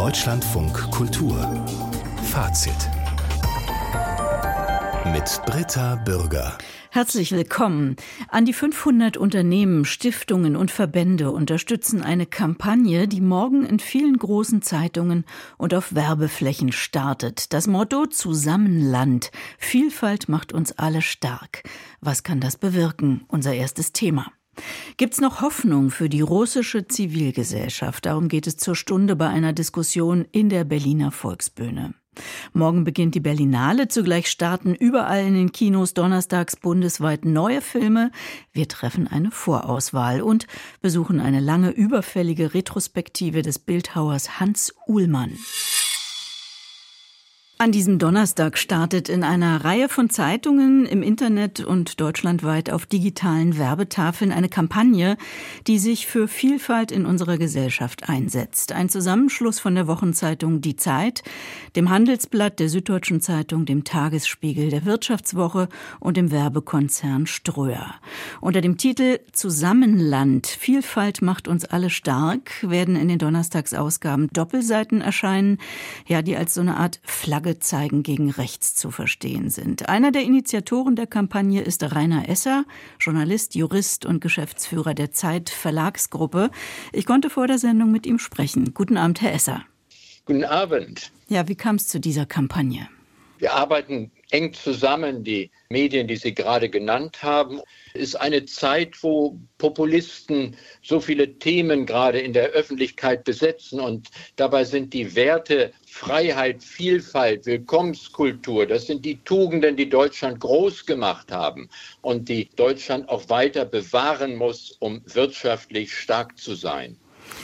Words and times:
Deutschlandfunk 0.00 0.90
Kultur 0.90 1.66
Fazit 2.32 2.72
mit 5.12 5.42
Britta 5.44 5.96
Bürger. 5.96 6.56
Herzlich 6.90 7.32
willkommen. 7.32 7.96
An 8.28 8.46
die 8.46 8.54
500 8.54 9.18
Unternehmen, 9.18 9.84
Stiftungen 9.84 10.56
und 10.56 10.70
Verbände 10.70 11.30
unterstützen 11.30 12.00
eine 12.00 12.24
Kampagne, 12.24 13.08
die 13.08 13.20
morgen 13.20 13.66
in 13.66 13.78
vielen 13.78 14.16
großen 14.16 14.62
Zeitungen 14.62 15.26
und 15.58 15.74
auf 15.74 15.94
Werbeflächen 15.94 16.72
startet. 16.72 17.52
Das 17.52 17.66
Motto 17.66 18.06
Zusammenland. 18.06 19.30
Vielfalt 19.58 20.30
macht 20.30 20.54
uns 20.54 20.72
alle 20.72 21.02
stark. 21.02 21.62
Was 22.00 22.22
kann 22.22 22.40
das 22.40 22.56
bewirken? 22.56 23.26
Unser 23.28 23.52
erstes 23.52 23.92
Thema. 23.92 24.32
Gibt's 24.96 25.20
noch 25.20 25.40
Hoffnung 25.40 25.90
für 25.90 26.08
die 26.08 26.20
russische 26.20 26.86
Zivilgesellschaft? 26.86 28.06
Darum 28.06 28.28
geht 28.28 28.46
es 28.46 28.56
zur 28.56 28.76
Stunde 28.76 29.16
bei 29.16 29.28
einer 29.28 29.52
Diskussion 29.52 30.26
in 30.32 30.48
der 30.48 30.64
Berliner 30.64 31.10
Volksbühne. 31.10 31.94
Morgen 32.52 32.84
beginnt 32.84 33.14
die 33.14 33.20
Berlinale, 33.20 33.88
zugleich 33.88 34.28
starten 34.28 34.74
überall 34.74 35.24
in 35.24 35.34
den 35.34 35.52
Kinos 35.52 35.94
donnerstags 35.94 36.56
bundesweit 36.56 37.24
neue 37.24 37.60
Filme. 37.60 38.10
Wir 38.52 38.68
treffen 38.68 39.06
eine 39.06 39.30
Vorauswahl 39.30 40.20
und 40.20 40.46
besuchen 40.80 41.20
eine 41.20 41.40
lange 41.40 41.70
überfällige 41.70 42.52
Retrospektive 42.52 43.42
des 43.42 43.58
Bildhauers 43.58 44.40
Hans 44.40 44.74
Uhlmann. 44.86 45.38
An 47.62 47.72
diesem 47.72 47.98
Donnerstag 47.98 48.56
startet 48.56 49.10
in 49.10 49.22
einer 49.22 49.66
Reihe 49.66 49.90
von 49.90 50.08
Zeitungen 50.08 50.86
im 50.86 51.02
Internet 51.02 51.60
und 51.60 52.00
deutschlandweit 52.00 52.70
auf 52.70 52.86
digitalen 52.86 53.58
Werbetafeln 53.58 54.32
eine 54.32 54.48
Kampagne, 54.48 55.18
die 55.66 55.78
sich 55.78 56.06
für 56.06 56.26
Vielfalt 56.26 56.90
in 56.90 57.04
unserer 57.04 57.36
Gesellschaft 57.36 58.08
einsetzt. 58.08 58.72
Ein 58.72 58.88
Zusammenschluss 58.88 59.60
von 59.60 59.74
der 59.74 59.86
Wochenzeitung 59.86 60.62
Die 60.62 60.76
Zeit, 60.76 61.22
dem 61.76 61.90
Handelsblatt, 61.90 62.60
der 62.60 62.70
Süddeutschen 62.70 63.20
Zeitung, 63.20 63.66
dem 63.66 63.84
Tagesspiegel, 63.84 64.70
der 64.70 64.86
Wirtschaftswoche 64.86 65.68
und 65.98 66.16
dem 66.16 66.30
Werbekonzern 66.30 67.26
Ströer. 67.26 67.96
Unter 68.40 68.62
dem 68.62 68.78
Titel 68.78 69.18
Zusammenland 69.32 70.46
Vielfalt 70.46 71.20
macht 71.20 71.46
uns 71.46 71.66
alle 71.66 71.90
stark 71.90 72.52
werden 72.62 72.96
in 72.96 73.08
den 73.08 73.18
Donnerstagsausgaben 73.18 74.28
Doppelseiten 74.32 75.02
erscheinen, 75.02 75.58
ja, 76.06 76.22
die 76.22 76.38
als 76.38 76.54
so 76.54 76.62
eine 76.62 76.78
Art 76.78 77.00
Flagge 77.02 77.49
Flagge 77.50 77.58
zeigen 77.58 78.02
gegen 78.02 78.30
rechts 78.30 78.74
zu 78.74 78.90
verstehen 78.90 79.50
sind. 79.50 79.88
Einer 79.88 80.12
der 80.12 80.22
Initiatoren 80.22 80.94
der 80.94 81.06
Kampagne 81.06 81.62
ist 81.62 81.82
Rainer 81.82 82.28
Esser, 82.28 82.64
Journalist, 83.00 83.54
Jurist 83.54 84.06
und 84.06 84.20
Geschäftsführer 84.20 84.94
der 84.94 85.10
Zeit 85.10 85.50
Verlagsgruppe. 85.50 86.50
Ich 86.92 87.06
konnte 87.06 87.30
vor 87.30 87.46
der 87.46 87.58
Sendung 87.58 87.90
mit 87.90 88.06
ihm 88.06 88.18
sprechen. 88.18 88.72
Guten 88.74 88.96
Abend, 88.96 89.20
Herr 89.20 89.32
Esser. 89.32 89.64
Guten 90.26 90.44
Abend. 90.44 91.10
Ja, 91.28 91.48
wie 91.48 91.56
kam 91.56 91.76
es 91.76 91.88
zu 91.88 91.98
dieser 91.98 92.26
Kampagne? 92.26 92.88
Wir 93.40 93.54
arbeiten 93.54 94.12
eng 94.32 94.52
zusammen, 94.52 95.24
die 95.24 95.50
Medien, 95.70 96.06
die 96.06 96.16
Sie 96.16 96.34
gerade 96.34 96.68
genannt 96.68 97.22
haben. 97.22 97.62
Ist 97.94 98.14
eine 98.14 98.44
Zeit, 98.44 99.02
wo 99.02 99.40
Populisten 99.56 100.54
so 100.82 101.00
viele 101.00 101.38
Themen 101.38 101.86
gerade 101.86 102.20
in 102.20 102.34
der 102.34 102.50
Öffentlichkeit 102.50 103.24
besetzen 103.24 103.80
und 103.80 104.08
dabei 104.36 104.64
sind 104.64 104.92
die 104.92 105.16
Werte 105.16 105.72
Freiheit, 105.86 106.62
Vielfalt, 106.62 107.46
Willkommenskultur, 107.46 108.66
das 108.66 108.86
sind 108.86 109.06
die 109.06 109.16
Tugenden, 109.24 109.74
die 109.74 109.88
Deutschland 109.88 110.38
groß 110.40 110.84
gemacht 110.84 111.32
haben 111.32 111.70
und 112.02 112.28
die 112.28 112.50
Deutschland 112.56 113.08
auch 113.08 113.26
weiter 113.30 113.64
bewahren 113.64 114.36
muss, 114.36 114.76
um 114.80 115.00
wirtschaftlich 115.06 115.94
stark 115.94 116.36
zu 116.36 116.54
sein. 116.54 116.98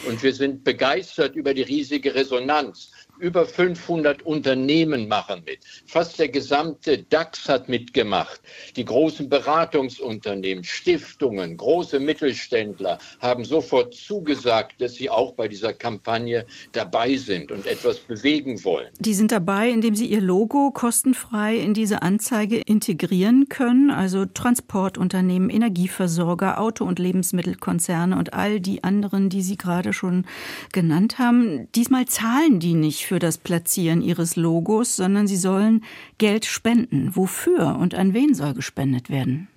Und 0.07 0.23
wir 0.23 0.35
sind 0.35 0.63
begeistert 0.63 1.37
über 1.37 1.55
die 1.55 1.63
riesige 1.63 2.15
Resonanz 2.15 2.93
über 3.19 3.47
500 3.47 4.23
Unternehmen 4.23 5.09
machen 5.09 5.43
mit. 5.47 5.61
Fast 5.87 6.19
der 6.19 6.29
gesamte 6.29 6.99
DAX 6.99 7.49
hat 7.49 7.69
mitgemacht. 7.69 8.41
Die 8.77 8.85
großen 8.85 9.29
Beratungsunternehmen, 9.29 10.65
Stiftungen, 10.65 11.57
große 11.57 12.01
Mittelständler 12.01 12.99
haben 13.21 13.45
sofort 13.45 13.95
zugesagt, 13.95 14.81
dass 14.81 14.95
sie 14.95 15.11
auch 15.11 15.33
bei 15.33 15.49
dieser 15.49 15.73
Kampagne 15.73 16.47
dabei 16.73 17.17
sind 17.17 17.51
und 17.53 17.67
etwas 17.67 17.99
bewegen 17.99 18.63
wollen. 18.65 18.89
Die 18.99 19.15
sind 19.15 19.33
dabei, 19.33 19.71
indem 19.71 19.95
sie 19.95 20.07
ihr 20.07 20.21
Logo 20.21 20.71
kostenfrei 20.71 21.57
in 21.57 21.75
diese 21.75 22.03
Anzeige 22.03 22.59
integrieren 22.59 23.49
können. 23.49 23.91
Also 23.91 24.27
Transportunternehmen, 24.27 25.51
Energieversorger, 25.51 26.61
Auto- 26.61 26.85
und 26.85 26.99
Lebensmittelkonzerne 26.99 28.17
und 28.17 28.35
all 28.35 28.61
die 28.61 28.85
anderen, 28.85 29.29
die 29.29 29.43
Sie 29.43 29.57
gerade 29.57 29.93
schon 29.93 30.27
genannt 30.73 31.19
haben. 31.19 31.69
Diesmal 31.73 32.07
zahlen 32.07 32.61
die 32.61 32.75
nicht 32.75 33.06
für 33.07 33.19
das 33.19 33.39
Platzieren 33.39 34.03
ihres 34.03 34.37
Logos, 34.37 34.97
sondern 34.97 35.27
sie 35.27 35.37
sollen 35.37 35.85
Geld 36.19 36.45
spenden. 36.45 37.15
Wofür 37.15 37.77
und 37.81 37.95
an 37.95 38.13
wen 38.15 38.35
soll 38.35 38.53
gespendet 38.53 39.09
werden? 39.11 39.49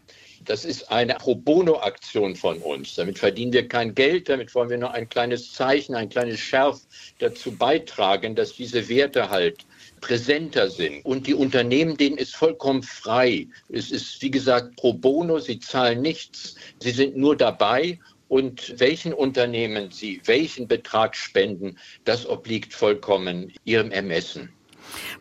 Das 0.46 0.66
ist 0.66 0.90
eine 0.92 1.16
Pro 1.16 1.36
Bono-Aktion 1.36 2.36
von 2.36 2.58
uns. 2.60 2.96
Damit 2.96 3.20
verdienen 3.20 3.54
wir 3.54 3.68
kein 3.68 3.94
Geld, 3.94 4.30
damit 4.30 4.56
wollen 4.56 4.70
wir 4.70 4.78
nur 4.78 4.94
ein 4.94 5.10
kleines 5.10 5.54
Zeichen, 5.54 5.96
ein 5.96 6.10
kleines 6.10 6.40
Schärf 6.40 6.80
dazu 7.20 7.52
beitragen, 7.52 8.36
dass 8.36 8.54
diese 8.54 8.88
Werte 8.88 9.30
halt 9.30 9.66
präsenter 10.02 10.70
sind. 10.70 11.06
Und 11.06 11.28
die 11.28 11.34
Unternehmen, 11.34 11.98
denen 11.98 12.18
ist 12.18 12.36
vollkommen 12.36 12.84
frei. 12.84 13.48
Es 13.70 13.92
ist, 13.92 14.22
wie 14.22 14.32
gesagt, 14.32 14.76
pro 14.78 14.94
bono, 14.94 15.40
sie 15.40 15.60
zahlen 15.60 16.02
nichts, 16.02 16.56
sie 16.82 16.92
sind 16.92 17.18
nur 17.18 17.36
dabei 17.36 18.00
und 18.30 18.80
welchen 18.80 19.14
Unternehmen 19.14 19.92
sie 19.92 20.22
welchen 20.26 20.70
Betrag 20.70 21.18
spenden, 21.18 21.78
das 22.06 22.26
obliegt 22.26 22.74
vollkommen 22.74 23.52
ihrem 23.66 23.92
Ermessen. 23.92 24.54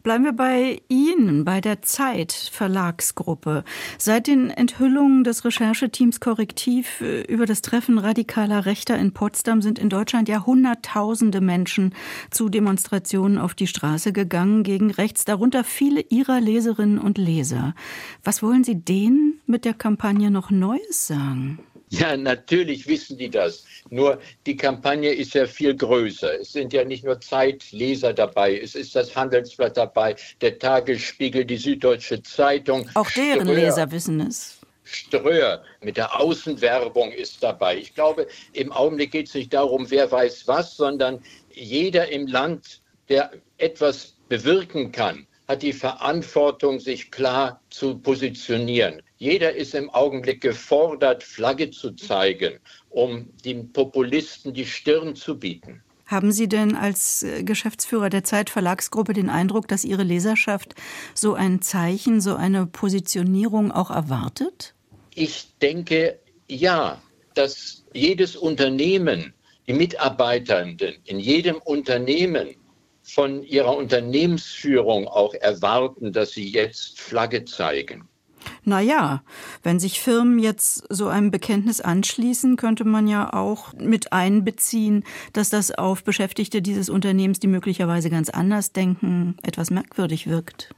Bleiben 0.03 0.25
wir 0.25 0.33
bei 0.33 0.81
Ihnen, 0.89 1.45
bei 1.45 1.61
der 1.61 1.83
Zeit 1.83 2.33
Verlagsgruppe. 2.33 3.65
Seit 3.99 4.27
den 4.27 4.51
Enthüllungen 4.51 5.25
des 5.25 5.45
Rechercheteams 5.45 6.21
Korrektiv 6.21 7.01
äh, 7.01 7.23
über 7.23 7.47
das 7.47 7.63
Treffen 7.63 7.99
radikaler 7.99 8.67
Rechter 8.67 8.97
in 8.97 9.13
Potsdam 9.13 9.63
sind 9.63 9.79
in 9.79 9.89
Deutschland 9.89 10.29
ja 10.29 10.47
Hunderttausende 10.47 11.41
Menschen 11.41 11.95
zu 12.31 12.49
Demonstrationen 12.49 13.39
auf 13.39 13.55
die 13.55 13.67
Straße 13.67 14.13
gegangen 14.13 14.63
gegen 14.63 14.91
rechts, 14.91 15.25
darunter 15.25 15.65
viele 15.65 16.01
Ihrer 16.01 16.41
Leserinnen 16.41 16.99
und 16.99 17.19
Leser. 17.19 17.75
Was 18.25 18.43
wollen 18.43 18.65
Sie 18.65 18.77
denen 18.77 19.41
mit 19.47 19.65
der 19.65 19.75
Kampagne 19.75 20.31
noch 20.31 20.51
Neues 20.51 21.07
sagen? 21.07 21.59
Ja, 21.91 22.17
natürlich 22.17 22.87
wissen 22.87 23.17
die 23.17 23.31
das. 23.31 23.65
Nur 23.91 24.21
die 24.47 24.57
Kampagne 24.57 25.11
ist 25.11 25.35
ja 25.35 25.47
viel 25.47 25.75
größer. 25.75 26.41
Es 26.41 26.53
sind 26.53 26.73
ja 26.73 26.85
nicht 26.85 27.05
nur 27.05 27.21
Zeitleser 27.21 28.13
dabei, 28.13 28.59
es 28.59 28.75
ist 28.75 28.95
das 28.95 29.15
Handelsblatt 29.17 29.77
dabei, 29.77 30.17
der 30.41 30.59
Tagesspiegel, 30.59 31.45
die 31.45 31.57
Süddeutsche 31.57 32.23
Zeitung. 32.23 32.89
Auch 32.95 33.11
deren 33.11 33.47
Ströer, 33.47 33.55
Leser 33.55 33.91
wissen 33.91 34.21
es. 34.21 34.59
Ströer 34.85 35.63
mit 35.83 35.97
der 35.97 36.19
Außenwerbung 36.19 37.13
ist 37.13 37.43
dabei. 37.43 37.77
Ich 37.77 37.95
glaube, 37.95 38.27
im 38.53 38.73
Augenblick 38.73 39.13
geht 39.13 39.29
es 39.29 39.35
nicht 39.35 39.53
darum, 39.53 39.91
wer 39.91 40.11
weiß 40.11 40.47
was, 40.47 40.77
sondern 40.77 41.23
jeder 41.51 42.11
im 42.11 42.27
Land, 42.27 42.81
der 43.09 43.33
etwas 43.59 44.15
bewirken 44.29 44.93
kann, 44.93 45.27
hat 45.49 45.63
die 45.63 45.73
Verantwortung, 45.73 46.79
sich 46.79 47.11
klar 47.11 47.61
zu 47.71 47.99
positionieren. 47.99 49.03
Jeder 49.17 49.55
ist 49.55 49.75
im 49.75 49.91
Augenblick 49.91 50.43
gefordert, 50.43 51.25
Flagge 51.25 51.71
zu 51.71 51.93
zeigen, 51.93 52.59
um 52.91 53.31
den 53.45 53.73
Populisten 53.73 54.53
die 54.53 54.67
Stirn 54.67 55.17
zu 55.17 55.39
bieten. 55.39 55.83
Haben 56.07 56.33
Sie 56.33 56.49
denn 56.49 56.75
als 56.75 57.23
äh, 57.23 57.43
Geschäftsführer 57.43 58.09
der 58.09 58.25
Zeit 58.25 58.49
Verlagsgruppe 58.49 59.13
den 59.13 59.29
Eindruck, 59.29 59.69
dass 59.69 59.85
Ihre 59.85 60.05
Leserschaft 60.05 60.75
so 61.15 61.35
ein 61.35 61.61
Zeichen, 61.61 62.21
so 62.21 62.35
eine 62.35 62.67
Positionierung 62.67 63.73
auch 63.73 63.91
erwartet? 63.91 64.75
Ich 65.15 65.49
denke 65.61 66.19
ja, 66.49 67.03
dass 67.35 67.85
jedes 67.93 68.37
Unternehmen, 68.37 69.35
die 69.67 69.75
Mitarbeitenden 69.75 70.97
in 71.05 71.21
jedem 71.21 71.57
Unternehmen 71.57 72.55
von 73.09 73.43
ihrer 73.43 73.77
Unternehmensführung 73.77 75.09
auch 75.09 75.35
erwarten, 75.35 76.13
dass 76.13 76.33
sie 76.33 76.49
jetzt 76.49 77.01
Flagge 77.01 77.45
zeigen. 77.45 78.09
Naja, 78.65 79.23
wenn 79.63 79.81
sich 79.81 80.01
Firmen 80.01 80.39
jetzt 80.39 80.85
so 80.91 81.09
einem 81.09 81.31
Bekenntnis 81.31 81.81
anschließen, 81.81 82.57
könnte 82.57 82.85
man 82.85 83.09
ja 83.09 83.33
auch 83.33 83.73
mit 83.75 84.13
einbeziehen, 84.13 85.05
dass 85.33 85.51
das 85.51 85.73
auf 85.73 86.05
Beschäftigte 86.05 86.63
dieses 86.63 86.89
Unternehmens, 86.89 87.41
die 87.41 87.47
möglicherweise 87.47 88.11
ganz 88.11 88.29
anders 88.31 88.73
denken, 88.73 89.37
etwas 89.43 89.71
merkwürdig 89.71 90.29
wirkt. 90.29 90.71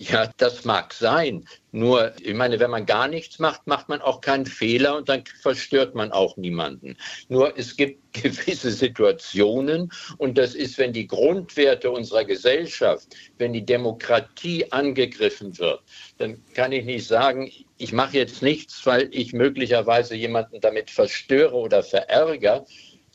Ja, 0.00 0.30
das 0.36 0.64
mag 0.64 0.94
sein. 0.94 1.44
Nur, 1.72 2.12
ich 2.20 2.34
meine, 2.34 2.60
wenn 2.60 2.70
man 2.70 2.86
gar 2.86 3.08
nichts 3.08 3.40
macht, 3.40 3.66
macht 3.66 3.88
man 3.88 4.00
auch 4.00 4.20
keinen 4.20 4.46
Fehler 4.46 4.96
und 4.96 5.08
dann 5.08 5.24
verstört 5.42 5.96
man 5.96 6.12
auch 6.12 6.36
niemanden. 6.36 6.96
Nur 7.28 7.58
es 7.58 7.76
gibt 7.76 8.12
gewisse 8.22 8.70
Situationen 8.70 9.90
und 10.18 10.38
das 10.38 10.54
ist, 10.54 10.78
wenn 10.78 10.92
die 10.92 11.08
Grundwerte 11.08 11.90
unserer 11.90 12.24
Gesellschaft, 12.24 13.08
wenn 13.38 13.52
die 13.52 13.66
Demokratie 13.66 14.70
angegriffen 14.70 15.58
wird, 15.58 15.82
dann 16.18 16.44
kann 16.54 16.70
ich 16.70 16.84
nicht 16.84 17.08
sagen, 17.08 17.50
ich 17.76 17.92
mache 17.92 18.18
jetzt 18.18 18.40
nichts, 18.40 18.86
weil 18.86 19.08
ich 19.10 19.32
möglicherweise 19.32 20.14
jemanden 20.14 20.60
damit 20.60 20.92
verstöre 20.92 21.56
oder 21.56 21.82
verärgere, 21.82 22.64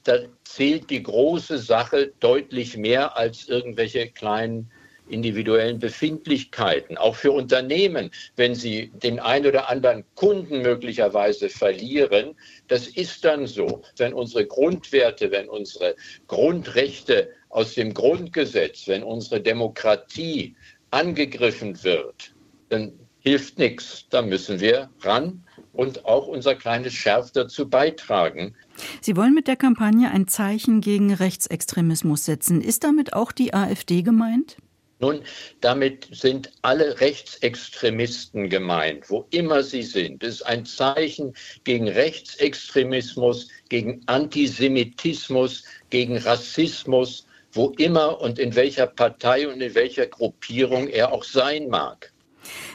da 0.04 0.18
zählt 0.44 0.90
die 0.90 1.02
große 1.02 1.60
Sache 1.60 2.12
deutlich 2.20 2.76
mehr 2.76 3.16
als 3.16 3.48
irgendwelche 3.48 4.10
kleinen 4.10 4.70
individuellen 5.10 5.80
Befindlichkeiten. 5.80 6.98
Auch 6.98 7.16
für 7.16 7.32
Unternehmen, 7.32 8.12
wenn 8.36 8.56
sie 8.56 8.92
den 8.96 9.20
ein 9.20 9.46
oder 9.46 9.70
anderen 9.70 10.04
Kunden 10.16 10.62
möglicherweise 10.62 11.50
verlieren, 11.50 12.36
das 12.68 12.88
ist 12.88 13.26
dann 13.26 13.48
so. 13.48 13.84
Wenn 13.98 14.14
unsere 14.14 14.46
Grundwerte, 14.46 15.32
wenn 15.32 15.50
unsere 15.50 15.96
Grundrechte 16.28 17.30
aus 17.50 17.74
dem 17.74 17.94
Grundgesetz, 17.94 18.88
wenn 18.88 19.04
unsere 19.04 19.42
Demokratie 19.42 20.56
angegriffen 20.92 21.84
wird, 21.84 22.34
dann 22.70 22.94
hilft 23.20 23.58
nichts. 23.58 24.06
Da 24.10 24.22
müssen 24.22 24.60
wir 24.60 24.90
ran 25.02 25.44
und 25.72 26.06
auch 26.06 26.28
unser 26.28 26.56
kleines 26.56 26.94
Schärf 26.94 27.32
dazu 27.32 27.70
beitragen. 27.70 28.56
Sie 29.02 29.16
wollen 29.16 29.34
mit 29.34 29.48
der 29.48 29.56
Kampagne 29.56 30.12
ein 30.12 30.28
Zeichen 30.28 30.82
gegen 30.82 31.14
Rechtsextremismus 31.14 32.26
setzen. 32.26 32.62
Ist 32.62 32.84
damit 32.84 33.14
auch 33.14 33.32
die 33.32 33.54
AfD 33.54 34.02
gemeint? 34.02 34.58
Nun, 35.04 35.26
damit 35.60 36.08
sind 36.12 36.50
alle 36.62 37.02
Rechtsextremisten 37.02 38.48
gemeint, 38.48 39.10
wo 39.10 39.28
immer 39.32 39.62
sie 39.62 39.84
sind. 39.84 40.24
Es 40.24 40.36
ist 40.36 40.44
ein 40.44 40.66
Zeichen 40.66 41.34
gegen 41.66 41.90
Rechtsextremismus, 41.90 43.50
gegen 43.68 44.02
Antisemitismus, 44.06 45.66
gegen 45.90 46.16
Rassismus, 46.16 47.28
wo 47.52 47.72
immer 47.72 48.22
und 48.22 48.40
in 48.40 48.56
welcher 48.56 48.88
Partei 48.88 49.46
und 49.46 49.60
in 49.60 49.76
welcher 49.76 50.08
Gruppierung 50.08 50.88
er 50.88 51.12
auch 51.12 51.26
sein 51.26 51.68
mag. 51.68 52.13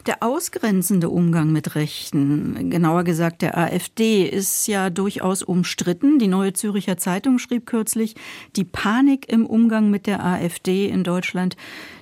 Der 0.06 0.22
ausgrenzende 0.22 1.08
Umgang 1.08 1.52
mit 1.52 1.74
Rechten, 1.74 2.70
genauer 2.70 3.04
gesagt 3.04 3.42
der 3.42 3.56
AfD, 3.56 4.24
ist 4.24 4.66
ja 4.66 4.90
durchaus 4.90 5.42
umstritten. 5.42 6.18
Die 6.18 6.28
Neue 6.28 6.52
Züricher 6.52 6.96
Zeitung 6.96 7.38
schrieb 7.38 7.66
kürzlich, 7.66 8.14
die 8.56 8.64
Panik 8.64 9.28
im 9.28 9.46
Umgang 9.46 9.90
mit 9.90 10.06
der 10.06 10.24
AfD 10.24 10.86
in 10.86 11.04
Deutschland, 11.04 11.56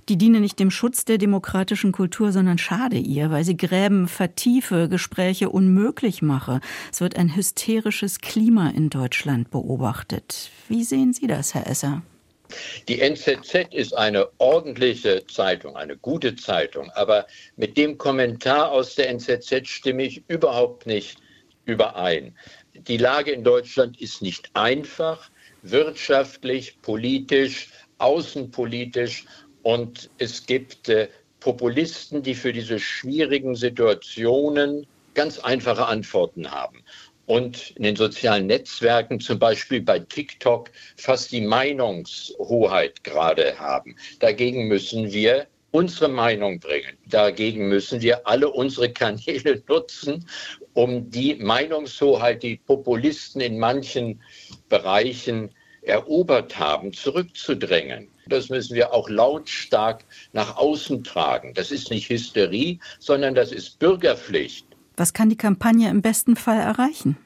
die 0.08 0.16
diene 0.16 0.40
nicht 0.40 0.58
dem 0.58 0.70
Schutz 0.70 1.04
der 1.04 1.18
demokratischen 1.18 1.92
Kultur, 1.92 2.32
sondern 2.32 2.58
schade 2.58 2.98
ihr, 2.98 3.30
weil 3.30 3.44
sie 3.44 3.56
Gräben 3.56 4.08
vertiefe, 4.08 4.88
Gespräche 4.88 5.50
unmöglich 5.50 6.22
mache. 6.22 6.60
Es 6.92 7.00
wird 7.00 7.16
ein 7.16 7.34
hysterisches 7.34 8.20
Klima 8.20 8.70
in 8.70 8.90
Deutschland 8.90 9.50
beobachtet. 9.50 10.50
Wie 10.68 10.84
sehen 10.84 11.12
Sie 11.12 11.26
das, 11.26 11.54
Herr 11.54 11.66
Esser? 11.66 12.02
Die 12.88 13.00
NZZ 13.00 13.72
ist 13.72 13.96
eine 13.96 14.28
ordentliche 14.38 15.26
Zeitung, 15.26 15.76
eine 15.76 15.96
gute 15.96 16.36
Zeitung, 16.36 16.90
aber 16.90 17.26
mit 17.56 17.76
dem 17.76 17.98
Kommentar 17.98 18.70
aus 18.70 18.94
der 18.94 19.08
NZZ 19.10 19.66
stimme 19.68 20.04
ich 20.04 20.22
überhaupt 20.28 20.86
nicht 20.86 21.18
überein. 21.64 22.36
Die 22.74 22.96
Lage 22.96 23.32
in 23.32 23.42
Deutschland 23.42 24.00
ist 24.00 24.22
nicht 24.22 24.50
einfach, 24.54 25.30
wirtschaftlich, 25.62 26.80
politisch, 26.82 27.70
außenpolitisch 27.98 29.24
und 29.62 30.10
es 30.18 30.46
gibt 30.46 30.88
äh, 30.88 31.08
Populisten, 31.40 32.22
die 32.22 32.34
für 32.34 32.52
diese 32.52 32.78
schwierigen 32.78 33.56
Situationen 33.56 34.86
ganz 35.14 35.38
einfache 35.38 35.86
Antworten 35.86 36.50
haben 36.50 36.84
und 37.26 37.72
in 37.72 37.82
den 37.82 37.96
sozialen 37.96 38.46
Netzwerken, 38.46 39.20
zum 39.20 39.38
Beispiel 39.38 39.82
bei 39.82 39.98
TikTok, 39.98 40.70
fast 40.96 41.32
die 41.32 41.40
Meinungshoheit 41.40 43.04
gerade 43.04 43.58
haben. 43.58 43.96
Dagegen 44.20 44.68
müssen 44.68 45.12
wir 45.12 45.46
unsere 45.72 46.08
Meinung 46.08 46.58
bringen. 46.58 46.96
Dagegen 47.06 47.68
müssen 47.68 48.00
wir 48.00 48.26
alle 48.26 48.48
unsere 48.48 48.92
Kanäle 48.92 49.62
nutzen, 49.68 50.26
um 50.72 51.10
die 51.10 51.34
Meinungshoheit, 51.34 52.42
die 52.42 52.56
Populisten 52.56 53.40
in 53.40 53.58
manchen 53.58 54.22
Bereichen 54.68 55.50
erobert 55.82 56.58
haben, 56.58 56.92
zurückzudrängen. 56.92 58.08
Das 58.28 58.48
müssen 58.48 58.74
wir 58.74 58.92
auch 58.92 59.08
lautstark 59.08 60.04
nach 60.32 60.56
außen 60.56 61.04
tragen. 61.04 61.54
Das 61.54 61.70
ist 61.70 61.90
nicht 61.90 62.08
Hysterie, 62.08 62.78
sondern 62.98 63.34
das 63.34 63.52
ist 63.52 63.78
Bürgerpflicht. 63.78 64.66
Was 64.96 65.12
kann 65.12 65.28
die 65.28 65.36
Kampagne 65.36 65.90
im 65.90 66.02
besten 66.02 66.36
Fall 66.36 66.58
erreichen? 66.58 67.16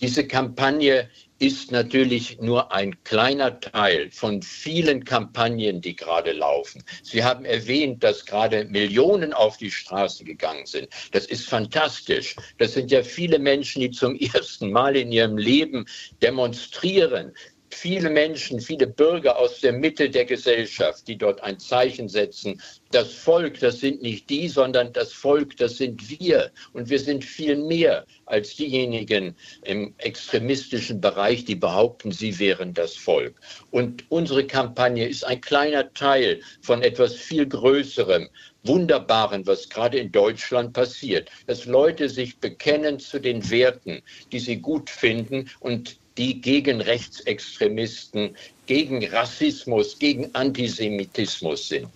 Diese 0.00 0.26
Kampagne 0.26 1.10
ist 1.40 1.72
natürlich 1.72 2.38
nur 2.40 2.72
ein 2.72 3.02
kleiner 3.04 3.60
Teil 3.60 4.10
von 4.10 4.40
vielen 4.40 5.04
Kampagnen, 5.04 5.80
die 5.80 5.96
gerade 5.96 6.32
laufen. 6.32 6.82
Sie 7.02 7.22
haben 7.22 7.44
erwähnt, 7.44 8.02
dass 8.02 8.24
gerade 8.24 8.64
Millionen 8.66 9.32
auf 9.34 9.58
die 9.58 9.70
Straße 9.70 10.24
gegangen 10.24 10.64
sind. 10.66 10.88
Das 11.12 11.26
ist 11.26 11.48
fantastisch. 11.48 12.36
Das 12.58 12.74
sind 12.74 12.90
ja 12.90 13.02
viele 13.02 13.38
Menschen, 13.38 13.80
die 13.80 13.90
zum 13.90 14.16
ersten 14.34 14.70
Mal 14.70 14.96
in 14.96 15.12
ihrem 15.12 15.36
Leben 15.36 15.86
demonstrieren 16.22 17.32
viele 17.72 18.10
Menschen, 18.10 18.60
viele 18.60 18.86
Bürger 18.86 19.38
aus 19.38 19.60
der 19.60 19.72
Mitte 19.72 20.10
der 20.10 20.24
Gesellschaft, 20.24 21.06
die 21.06 21.16
dort 21.16 21.42
ein 21.42 21.58
Zeichen 21.58 22.08
setzen. 22.08 22.60
Das 22.92 23.12
Volk, 23.12 23.60
das 23.60 23.78
sind 23.78 24.02
nicht 24.02 24.28
die, 24.30 24.48
sondern 24.48 24.92
das 24.92 25.12
Volk, 25.12 25.56
das 25.58 25.76
sind 25.76 26.10
wir. 26.10 26.50
Und 26.72 26.90
wir 26.90 26.98
sind 26.98 27.24
viel 27.24 27.54
mehr 27.54 28.04
als 28.26 28.56
diejenigen 28.56 29.36
im 29.62 29.94
extremistischen 29.98 31.00
Bereich, 31.00 31.44
die 31.44 31.54
behaupten, 31.54 32.10
sie 32.10 32.36
wären 32.40 32.74
das 32.74 32.96
Volk. 32.96 33.36
Und 33.70 34.04
unsere 34.08 34.44
Kampagne 34.44 35.06
ist 35.06 35.24
ein 35.24 35.40
kleiner 35.40 35.92
Teil 35.94 36.40
von 36.62 36.82
etwas 36.82 37.14
viel 37.14 37.46
Größerem. 37.46 38.28
Wunderbaren, 38.64 39.46
was 39.46 39.68
gerade 39.68 39.98
in 39.98 40.10
Deutschland 40.10 40.72
passiert, 40.72 41.30
dass 41.46 41.66
Leute 41.66 42.08
sich 42.08 42.38
bekennen 42.38 42.98
zu 42.98 43.20
den 43.20 43.48
Werten, 43.50 44.02
die 44.32 44.40
sie 44.40 44.56
gut 44.56 44.90
finden 44.90 45.48
und 45.60 45.96
die 46.18 46.40
gegen 46.40 46.80
Rechtsextremisten, 46.80 48.36
gegen 48.70 49.04
Rassismus, 49.04 49.98
gegen 49.98 50.32
Antisemitismus 50.32 51.66
sind. 51.66 51.88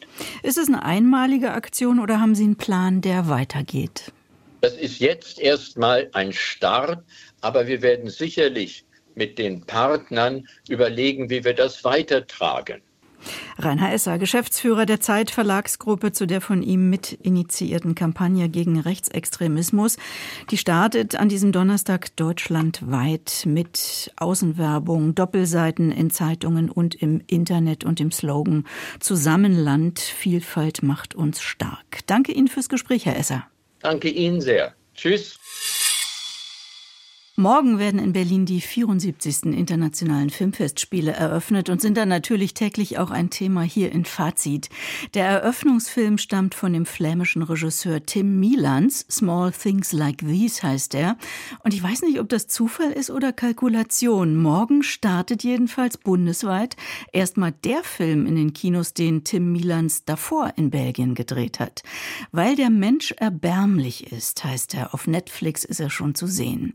Ist 0.43 0.59
es 0.59 0.67
eine 0.67 0.85
einmalige 0.85 1.53
Aktion 1.53 2.01
oder 2.01 2.21
haben 2.21 2.35
Sie 2.35 2.43
einen 2.43 2.57
Plan, 2.57 3.01
der 3.01 3.29
weitergeht? 3.29 4.11
Das 4.61 4.75
ist 4.75 4.99
jetzt 4.99 5.39
erstmal 5.39 6.11
ein 6.15 6.33
Start, 6.33 7.05
aber 7.43 7.69
wir 7.69 7.81
werden 7.81 8.11
sicherlich 8.11 8.85
mit 9.15 9.39
den 9.39 9.65
Partnern 9.65 10.49
überlegen, 10.69 11.31
wie 11.31 11.45
wir 11.45 11.55
das 11.55 11.85
weitertragen. 11.85 12.83
Rainer 13.59 13.93
Esser, 13.93 14.19
Geschäftsführer 14.19 14.87
der 14.87 15.01
Zeit 15.01 15.31
Verlagsgruppe 15.31 16.13
zu 16.13 16.27
der 16.27 16.41
von 16.41 16.63
ihm 16.63 16.91
mit 16.91 17.13
initiierten 17.13 17.95
Kampagne 17.95 18.49
gegen 18.49 18.81
Rechtsextremismus. 18.81 19.97
Die 20.51 20.59
startet 20.59 21.17
an 21.17 21.29
diesem 21.29 21.53
Donnerstag 21.53 22.15
deutschlandweit 22.17 23.45
mit 23.47 24.13
Außenwerbung, 24.17 25.15
Doppelseiten 25.15 25.91
in 25.91 26.11
Zeitungen 26.11 26.71
und 26.71 26.95
im 26.95 27.23
Internet 27.27 27.85
und 27.85 27.99
dem 27.99 28.11
Slogan 28.11 28.65
Zusammenland, 29.01 29.99
Vielfalt 30.01 30.83
macht 30.83 31.15
uns 31.15 31.43
stark. 31.43 32.07
Danke 32.07 32.33
Ihnen 32.33 32.49
fürs 32.49 32.69
Gespräch, 32.69 33.07
Herr 33.07 33.19
Esser. 33.19 33.47
Danke 33.81 34.09
Ihnen 34.09 34.41
sehr. 34.41 34.75
Tschüss. 34.95 35.39
Morgen 37.37 37.81
werden 37.81 37.99
in 37.99 38.13
Berlin 38.13 38.47
die 38.47 38.61
74. 38.61 39.47
Internationalen 39.47 40.31
Filmfestspiele 40.31 41.11
eröffnet 41.11 41.69
und 41.69 41.81
sind 41.81 41.97
dann 41.97 42.09
natürlich 42.09 42.55
täglich 42.55 42.99
auch 42.99 43.11
ein 43.11 43.29
Thema 43.29 43.63
hier 43.63 43.91
in 43.91 44.05
Fazit. 44.05 44.69
Der 45.15 45.27
Eröffnungsfilm 45.27 46.19
stammt 46.19 46.55
von 46.55 46.73
dem 46.73 46.87
flämischen 46.87 47.43
Regisseur 47.43 48.07
Tim 48.07 48.39
Milans. 48.39 49.05
Small 49.11 49.51
Things 49.51 49.91
Like 49.91 50.19
These 50.19 50.63
heißt 50.63 50.95
er. 50.95 51.19
Und 51.65 51.75
ich 51.75 51.83
weiß 51.83 52.03
nicht, 52.03 52.21
ob 52.21 52.29
das 52.29 52.47
Zufall 52.47 52.93
ist 52.93 53.11
oder 53.11 53.33
Kalkulation. 53.33 54.37
Morgen 54.41 54.85
startet 54.85 55.43
jedenfalls 55.43 55.99
bundesweit 55.99 56.77
erstmal 57.13 57.51
der 57.51 57.83
Film 57.83 58.27
in 58.27 58.37
den 58.37 58.53
Kinos, 58.53 58.95
den 58.95 59.25
Tim 59.25 59.51
Milans 59.51 60.05
davor 60.05 60.53
in 60.55 60.71
Belgien 60.71 61.17
gedreht 61.17 61.59
hat. 61.59 61.83
Weil 62.31 62.55
der 62.55 62.71
Mensch 62.71 63.11
erbärmlich 63.11 64.13
ist, 64.13 64.45
heißt 64.45 64.75
er. 64.75 64.95
Auf 64.95 65.09
Netflix 65.09 65.65
ist 65.65 65.81
er 65.81 65.91
schon 65.91 66.15
zu 66.15 66.29
sehen. 66.29 66.75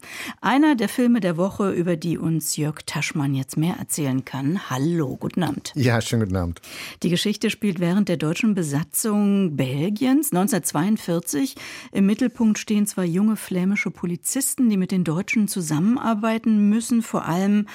Einer 0.50 0.74
der 0.74 0.90
Filme 0.90 1.20
der 1.20 1.38
Woche, 1.38 1.70
über 1.70 1.96
die 1.96 2.18
uns 2.18 2.58
Jörg 2.58 2.82
Taschmann 2.88 3.36
jetzt 3.36 3.56
mehr 3.56 3.76
erzählen 3.76 4.26
kann. 4.26 4.72
Hallo, 4.72 5.16
guten 5.16 5.44
Abend. 5.44 5.72
Ja, 5.76 6.02
schönen 6.02 6.24
guten 6.24 6.38
Abend. 6.38 6.60
Die 7.04 7.12
Geschichte 7.12 7.52
spielt 7.52 7.80
während 7.80 8.10
der 8.10 8.18
deutschen 8.18 8.56
Besatzung 8.56 9.56
Belgiens 9.56 10.32
1942. 10.32 11.54
Im 11.92 12.08
Mittelpunkt 12.08 12.58
stehen 12.58 12.88
zwei 12.88 13.06
junge 13.06 13.36
flämische 13.36 13.92
Polizisten, 13.92 14.72
die 14.72 14.78
mit 14.78 14.90
den 14.90 15.04
Deutschen 15.04 15.48
zusammenarbeiten 15.48 16.68
müssen, 16.68 17.04
vor 17.04 17.26
allem 17.26 17.68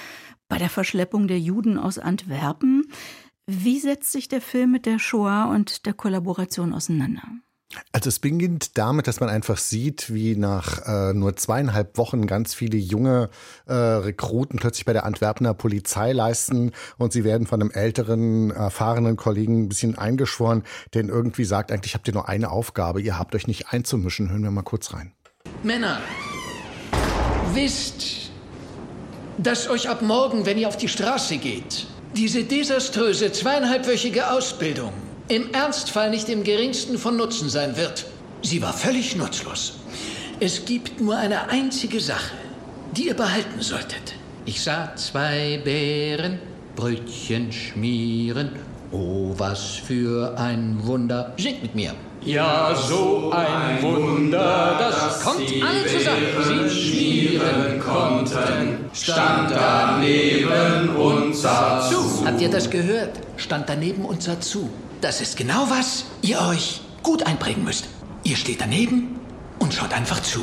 bei 0.49 0.59
der 0.59 0.69
Verschleppung 0.69 1.29
der 1.29 1.39
Juden 1.39 1.79
aus 1.79 2.01
Antwerpen. 2.01 2.91
Wie 3.47 3.79
setzt 3.79 4.11
sich 4.11 4.27
der 4.27 4.41
Film 4.41 4.73
mit 4.73 4.85
der 4.85 4.99
Shoah 4.99 5.49
und 5.49 5.87
der 5.87 5.93
Kollaboration 5.93 6.73
auseinander? 6.73 7.23
Also 7.93 8.09
es 8.09 8.19
beginnt 8.19 8.77
damit, 8.79 9.07
dass 9.07 9.21
man 9.21 9.29
einfach 9.29 9.59
sieht, 9.59 10.13
wie 10.13 10.37
nach 10.37 10.87
äh, 10.87 11.15
nur 11.15 11.37
zweieinhalb 11.37 11.97
Wochen 11.97 12.27
ganz 12.27 12.55
viele 12.55 12.77
junge 12.77 13.31
äh, 13.67 13.73
Rekruten 13.73 14.59
plötzlich 14.59 14.85
bei 14.85 14.93
der 14.93 15.05
Antwerpener 15.05 15.55
Polizei 15.55 16.13
leisten 16.13 16.73
und 16.99 17.13
sie 17.13 17.25
werden 17.25 17.47
von 17.47 17.61
einem 17.61 17.71
älteren, 17.71 18.51
erfahrenen 18.51 19.17
Kollegen 19.17 19.65
ein 19.65 19.69
bisschen 19.69 19.97
eingeschworen, 19.97 20.65
der 20.93 21.05
irgendwie 21.05 21.45
sagt, 21.45 21.71
eigentlich 21.71 21.95
habt 21.95 22.09
ihr 22.09 22.15
nur 22.15 22.29
eine 22.29 22.51
Aufgabe, 22.51 23.01
ihr 23.01 23.19
habt 23.19 23.35
euch 23.35 23.47
nicht 23.47 23.69
einzumischen. 23.69 24.31
Hören 24.31 24.43
wir 24.43 24.51
mal 24.51 24.63
kurz 24.63 24.93
rein. 24.93 25.13
Männer, 25.63 26.01
wisst, 27.53 28.31
dass 29.39 29.69
euch 29.69 29.89
ab 29.89 30.03
morgen, 30.03 30.47
wenn 30.47 30.59
ihr 30.59 30.69
auf 30.69 30.77
die 30.77 30.89
Straße 30.89 31.39
geht, 31.39 31.87
diese 32.17 32.45
desaströse 32.45 33.33
zweieinhalbwöchige 33.33 34.31
Ausbildung 34.31 34.93
im 35.29 35.53
Ernstfall 35.53 36.11
nicht 36.11 36.29
im 36.29 36.45
geringsten 36.45 36.99
von 36.99 37.17
Nutzen 37.17 37.49
sein 37.49 37.77
wird. 37.77 38.07
Sie 38.43 38.61
war 38.63 38.73
völlig 38.73 39.17
nutzlos. 39.17 39.75
Es 40.41 40.65
gibt 40.65 41.01
nur 41.01 41.17
eine 41.17 41.49
einzige 41.49 42.01
Sache, 42.01 42.35
die 42.93 43.09
ihr 43.09 43.15
behalten 43.15 43.61
solltet. 43.61 44.15
Ich 44.45 44.63
sah 44.63 44.95
zwei 44.97 45.61
Bären 45.65 46.39
Brötchen 46.77 47.53
schmieren. 47.53 48.51
Oh, 48.91 49.33
was 49.37 49.77
für 49.77 50.37
ein 50.37 50.79
Wunder. 50.83 51.33
Singt 51.39 51.63
mit 51.63 51.75
mir. 51.75 51.95
Ja, 52.23 52.75
so 52.75 53.33
ein 53.33 53.83
Wunder, 53.83 54.77
das 54.79 55.23
kommt 55.23 55.41
alle 55.41 55.87
zusammen. 55.87 56.69
Sie 56.69 56.81
schmieren 56.81 57.81
konnten, 57.81 58.91
stand 58.93 59.51
daneben 59.51 60.97
und 60.97 61.37
sah 61.37 61.81
zu. 61.81 62.27
Habt 62.27 62.41
ihr 62.41 62.51
das 62.51 62.71
gehört? 62.71 63.11
Stand 63.37 63.69
daneben 63.69 64.05
und 64.05 64.23
sah 64.23 64.41
zu. 64.41 64.71
Das 65.05 65.21
ist 65.21 65.37
genau 65.37 65.69
was 65.69 66.07
ihr 66.23 66.41
euch 66.41 66.81
gut 67.03 67.25
einprägen 67.25 67.63
müsst. 67.63 67.89
Ihr 68.23 68.39
steht 68.39 68.63
daneben 68.63 69.21
und 69.59 69.75
schaut 69.75 69.93
einfach 69.93 70.23
zu. 70.23 70.43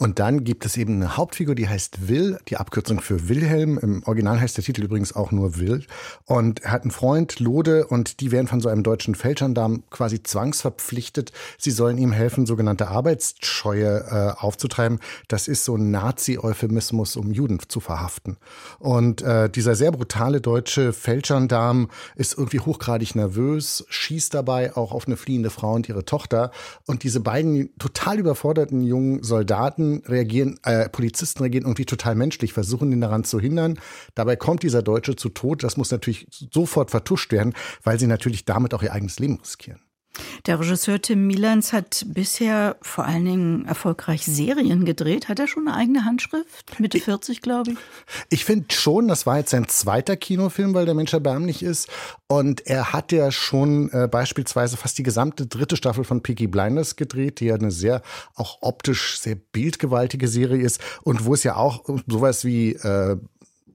Und 0.00 0.20
dann 0.20 0.44
gibt 0.44 0.64
es 0.64 0.76
eben 0.76 0.94
eine 0.94 1.16
Hauptfigur, 1.16 1.56
die 1.56 1.68
heißt 1.68 2.06
Will, 2.06 2.38
die 2.46 2.56
Abkürzung 2.56 3.00
für 3.00 3.28
Wilhelm. 3.28 3.78
Im 3.78 4.04
Original 4.04 4.40
heißt 4.40 4.56
der 4.56 4.62
Titel 4.62 4.84
übrigens 4.84 5.12
auch 5.12 5.32
nur 5.32 5.58
Will. 5.58 5.84
Und 6.24 6.62
er 6.62 6.70
hat 6.70 6.82
einen 6.82 6.92
Freund, 6.92 7.40
Lode, 7.40 7.84
und 7.84 8.20
die 8.20 8.30
werden 8.30 8.46
von 8.46 8.60
so 8.60 8.68
einem 8.68 8.84
deutschen 8.84 9.16
Feldgendarm 9.16 9.82
quasi 9.90 10.22
zwangsverpflichtet. 10.22 11.32
Sie 11.58 11.72
sollen 11.72 11.98
ihm 11.98 12.12
helfen, 12.12 12.46
sogenannte 12.46 12.86
Arbeitsscheue 12.86 14.04
äh, 14.08 14.40
aufzutreiben. 14.40 15.00
Das 15.26 15.48
ist 15.48 15.64
so 15.64 15.74
ein 15.74 15.90
Nazi-Euphemismus, 15.90 17.16
um 17.16 17.32
Juden 17.32 17.58
zu 17.66 17.80
verhaften. 17.80 18.36
Und 18.78 19.22
äh, 19.22 19.50
dieser 19.50 19.74
sehr 19.74 19.90
brutale 19.90 20.40
deutsche 20.40 20.92
Feldgendarm 20.92 21.90
ist 22.14 22.38
irgendwie 22.38 22.60
hochgradig 22.60 23.16
nervös, 23.16 23.84
schießt 23.88 24.32
dabei 24.32 24.76
auch 24.76 24.92
auf 24.92 25.08
eine 25.08 25.16
fliehende 25.16 25.50
Frau 25.50 25.72
und 25.72 25.88
ihre 25.88 26.04
Tochter. 26.04 26.52
Und 26.86 27.02
diese 27.02 27.18
beiden 27.18 27.76
total 27.80 28.20
überforderten 28.20 28.84
jungen 28.84 29.24
Soldaten 29.24 29.87
reagieren, 30.06 30.58
äh, 30.64 30.88
Polizisten 30.88 31.42
reagieren 31.42 31.64
irgendwie 31.64 31.84
total 31.84 32.14
menschlich, 32.14 32.52
versuchen 32.52 32.92
ihn 32.92 33.00
daran 33.00 33.24
zu 33.24 33.40
hindern. 33.40 33.78
Dabei 34.14 34.36
kommt 34.36 34.62
dieser 34.62 34.82
Deutsche 34.82 35.16
zu 35.16 35.28
Tod. 35.30 35.62
Das 35.62 35.76
muss 35.76 35.90
natürlich 35.90 36.26
sofort 36.30 36.90
vertuscht 36.90 37.32
werden, 37.32 37.54
weil 37.82 37.98
sie 37.98 38.06
natürlich 38.06 38.44
damit 38.44 38.74
auch 38.74 38.82
ihr 38.82 38.92
eigenes 38.92 39.18
Leben 39.18 39.38
riskieren. 39.40 39.80
Der 40.46 40.58
Regisseur 40.58 41.00
Tim 41.00 41.26
Milans 41.26 41.72
hat 41.72 42.06
bisher 42.08 42.76
vor 42.82 43.04
allen 43.04 43.24
Dingen 43.24 43.64
erfolgreich 43.66 44.24
Serien 44.24 44.84
gedreht. 44.84 45.28
Hat 45.28 45.38
er 45.38 45.46
schon 45.46 45.68
eine 45.68 45.76
eigene 45.76 46.04
Handschrift? 46.04 46.78
Mitte 46.78 46.98
40, 46.98 47.42
glaube 47.42 47.72
ich. 47.72 47.78
Ich 48.30 48.44
finde 48.44 48.66
schon, 48.74 49.08
das 49.08 49.26
war 49.26 49.38
jetzt 49.38 49.50
sein 49.50 49.68
zweiter 49.68 50.16
Kinofilm, 50.16 50.74
weil 50.74 50.86
der 50.86 50.94
Mensch 50.94 51.12
erbärmlich 51.12 51.62
ist. 51.62 51.88
Und 52.26 52.66
er 52.66 52.92
hat 52.92 53.12
ja 53.12 53.30
schon 53.30 53.90
äh, 53.92 54.08
beispielsweise 54.10 54.76
fast 54.76 54.98
die 54.98 55.02
gesamte 55.02 55.46
dritte 55.46 55.76
Staffel 55.76 56.04
von 56.04 56.22
Peaky 56.22 56.46
Blinders 56.46 56.96
gedreht, 56.96 57.40
die 57.40 57.46
ja 57.46 57.54
eine 57.54 57.70
sehr 57.70 58.02
auch 58.34 58.58
optisch 58.60 59.18
sehr 59.18 59.36
bildgewaltige 59.36 60.28
Serie 60.28 60.62
ist 60.62 60.80
und 61.02 61.24
wo 61.24 61.34
es 61.34 61.42
ja 61.42 61.56
auch 61.56 61.84
sowas 62.06 62.44
wie 62.44 62.72
äh, 62.72 63.16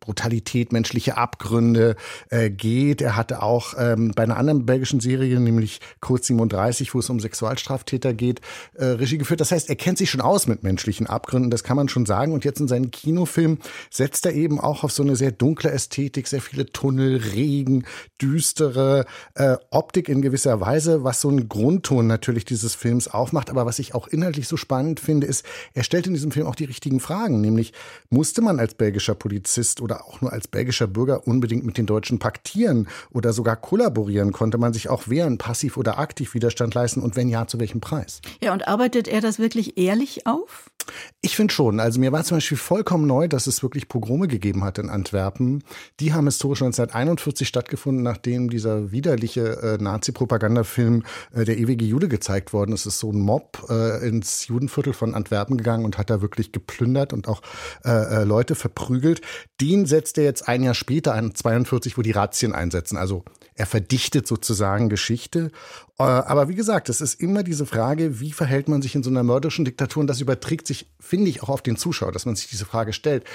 Brutalität, 0.04 0.74
menschliche 0.74 1.18
Abgründe 1.18 1.96
äh, 2.30 2.50
geht. 2.50 3.02
Er 3.02 3.16
hatte 3.16 3.42
auch 3.42 3.74
ähm, 3.78 4.12
bei 4.16 4.24
einer 4.24 4.36
anderen 4.36 4.66
belgischen 4.66 5.00
Serie, 5.00 5.40
nämlich 5.40 5.80
Code 6.02 6.24
37, 6.24 6.94
wo 6.94 7.00
es 7.00 7.10
um 7.10 7.22
Sexualstraftäter 7.22 8.14
geht, 8.14 8.42
äh, 8.74 8.86
Regie 8.86 9.18
geführt. 9.18 9.40
Das 9.40 9.52
heißt, 9.52 9.70
er 9.70 9.78
kennt 9.78 9.98
sich 9.98 10.10
schon 10.10 10.20
aus 10.20 10.46
mit 10.46 10.64
menschlichen 10.64 11.08
Abgründen, 11.08 11.52
das 11.52 11.64
kann 11.64 11.78
man 11.78 11.88
schon 11.88 12.06
sagen. 12.06 12.34
Und 12.34 12.44
jetzt 12.44 12.60
in 12.60 12.68
seinen 12.68 12.92
Kinofilm 12.92 13.60
setzt 13.90 14.26
er 14.26 14.34
eben 14.34 14.60
auch 14.60 14.84
auf 14.84 14.92
so 14.92 15.04
eine 15.04 15.16
sehr 15.16 15.32
dunkle 15.32 15.72
Ästhetik, 15.72 16.28
sehr 16.28 16.42
viele 16.42 16.66
Tunnel, 16.66 17.18
Regen, 17.18 17.86
düstere 18.22 19.06
äh, 19.36 19.56
Optik 19.72 20.10
in 20.10 20.22
gewisser 20.22 20.60
Weise, 20.60 21.04
was 21.06 21.22
so 21.22 21.30
einen 21.30 21.48
Grundton 21.48 22.08
natürlich 22.08 22.44
dieses 22.44 22.76
Films 22.76 23.08
aufmacht. 23.08 23.50
Aber 23.50 23.66
was 23.66 23.80
ich 23.80 23.96
auch 23.96 24.08
inhaltlich 24.08 24.50
so 24.50 24.58
spannend 24.58 25.00
finde, 25.00 25.28
ist, 25.28 25.46
er 25.74 25.84
stellt 25.84 26.08
in 26.08 26.14
diesem 26.14 26.32
Film 26.32 26.48
auch 26.48 26.56
die 26.56 26.66
richtigen 26.66 27.00
Fragen, 27.00 27.40
nämlich 27.40 27.72
musste 28.10 28.42
man 28.42 28.60
als 28.60 28.76
belgischer 28.76 29.16
Polizist 29.16 29.80
oder 29.80 29.93
oder 29.94 30.06
auch 30.06 30.22
nur 30.22 30.34
als 30.34 30.48
belgischer 30.48 30.88
Bürger 30.88 31.28
unbedingt 31.28 31.66
mit 31.66 31.78
den 31.78 31.86
Deutschen 31.86 32.20
paktieren 32.20 32.88
oder 33.12 33.34
sogar 33.34 33.56
kollaborieren? 33.56 34.32
Konnte 34.32 34.58
man 34.58 34.74
sich 34.74 34.90
auch 34.90 35.08
wehren, 35.08 35.38
passiv 35.38 35.78
oder 35.78 36.00
aktiv 36.00 36.34
Widerstand 36.34 36.74
leisten 36.74 37.02
und 37.02 37.16
wenn 37.16 37.30
ja, 37.30 37.48
zu 37.48 37.60
welchem 37.60 37.82
Preis? 37.82 38.22
Ja, 38.42 38.54
und 38.54 38.68
arbeitet 38.68 39.08
er 39.08 39.22
das 39.22 39.40
wirklich 39.40 39.78
ehrlich 39.78 40.26
auf? 40.26 40.72
Ich 41.22 41.36
finde 41.36 41.54
schon. 41.54 41.80
Also 41.80 42.00
mir 42.00 42.12
war 42.12 42.24
zum 42.24 42.38
Beispiel 42.38 42.58
vollkommen 42.58 43.08
neu, 43.08 43.28
dass 43.28 43.48
es 43.48 43.64
wirklich 43.64 43.88
Pogrome 43.88 44.28
gegeben 44.28 44.64
hat 44.64 44.78
in 44.78 44.90
Antwerpen. 44.90 45.64
Die 46.00 46.14
haben 46.14 46.26
historisch 46.26 46.62
1941 46.62 47.48
stattgefunden, 47.48 48.04
nachdem 48.04 48.50
dieser 48.50 48.92
widerliche 48.92 49.62
äh, 49.62 49.82
Nazi-Propagandafilm 49.82 51.04
äh, 51.34 51.46
Der 51.46 51.58
ewige 51.58 51.86
Jude 51.86 52.08
gezeigt 52.08 52.54
worden 52.54 52.74
ist. 52.74 52.86
Es 52.86 52.96
ist 52.96 53.00
so 53.00 53.12
ein 53.12 53.20
Mob 53.20 53.66
äh, 53.70 54.08
ins 54.08 54.48
Judenviertel 54.48 54.94
von 54.94 55.16
Antwerpen 55.16 55.58
gegangen 55.58 55.86
und 55.86 55.98
hat 55.98 56.10
da 56.10 56.22
wirklich 56.22 56.52
geplündert 56.52 57.14
und 57.14 57.28
auch 57.28 57.42
äh, 57.86 57.92
äh 57.92 58.24
Leute 58.24 58.56
verprügelt. 58.56 59.22
Den 59.62 59.86
setzt 59.86 60.18
er 60.18 60.26
jetzt 60.26 60.48
ein 60.48 60.64
Jahr 60.64 60.74
später 60.74 61.14
an, 61.14 61.34
42, 61.34 61.98
wo 61.98 62.02
die 62.02 62.12
Razzien 62.12 62.54
einsetzen. 62.54 62.98
Also 62.98 63.24
er 63.56 63.66
verdichtet 63.66 64.28
sozusagen 64.28 64.90
Geschichte. 64.90 65.52
Äh, 66.00 66.04
aber 66.04 66.50
wie 66.50 66.56
gesagt, 66.56 66.90
es 66.90 67.02
ist 67.02 67.20
immer 67.20 67.44
diese 67.44 67.66
Frage, 67.66 68.20
wie 68.20 68.32
verhält 68.32 68.68
man 68.68 68.82
sich 68.82 68.96
in 68.96 69.04
so 69.04 69.10
einer 69.10 69.24
mörderischen 69.24 69.66
Diktatur? 69.66 70.02
Und 70.02 70.08
das 70.08 70.22
überträgt 70.22 70.68
sich, 70.68 70.90
finde 71.00 71.30
ich, 71.30 71.44
auch 71.44 71.50
auf 71.50 71.62
den 71.62 71.78
Zuschauer, 71.78 72.12
dass 72.12 72.26
man 72.26 72.36
sich 72.36 72.48
diese 72.48 72.66
Frage 72.66 72.94
stellt 72.94 73.26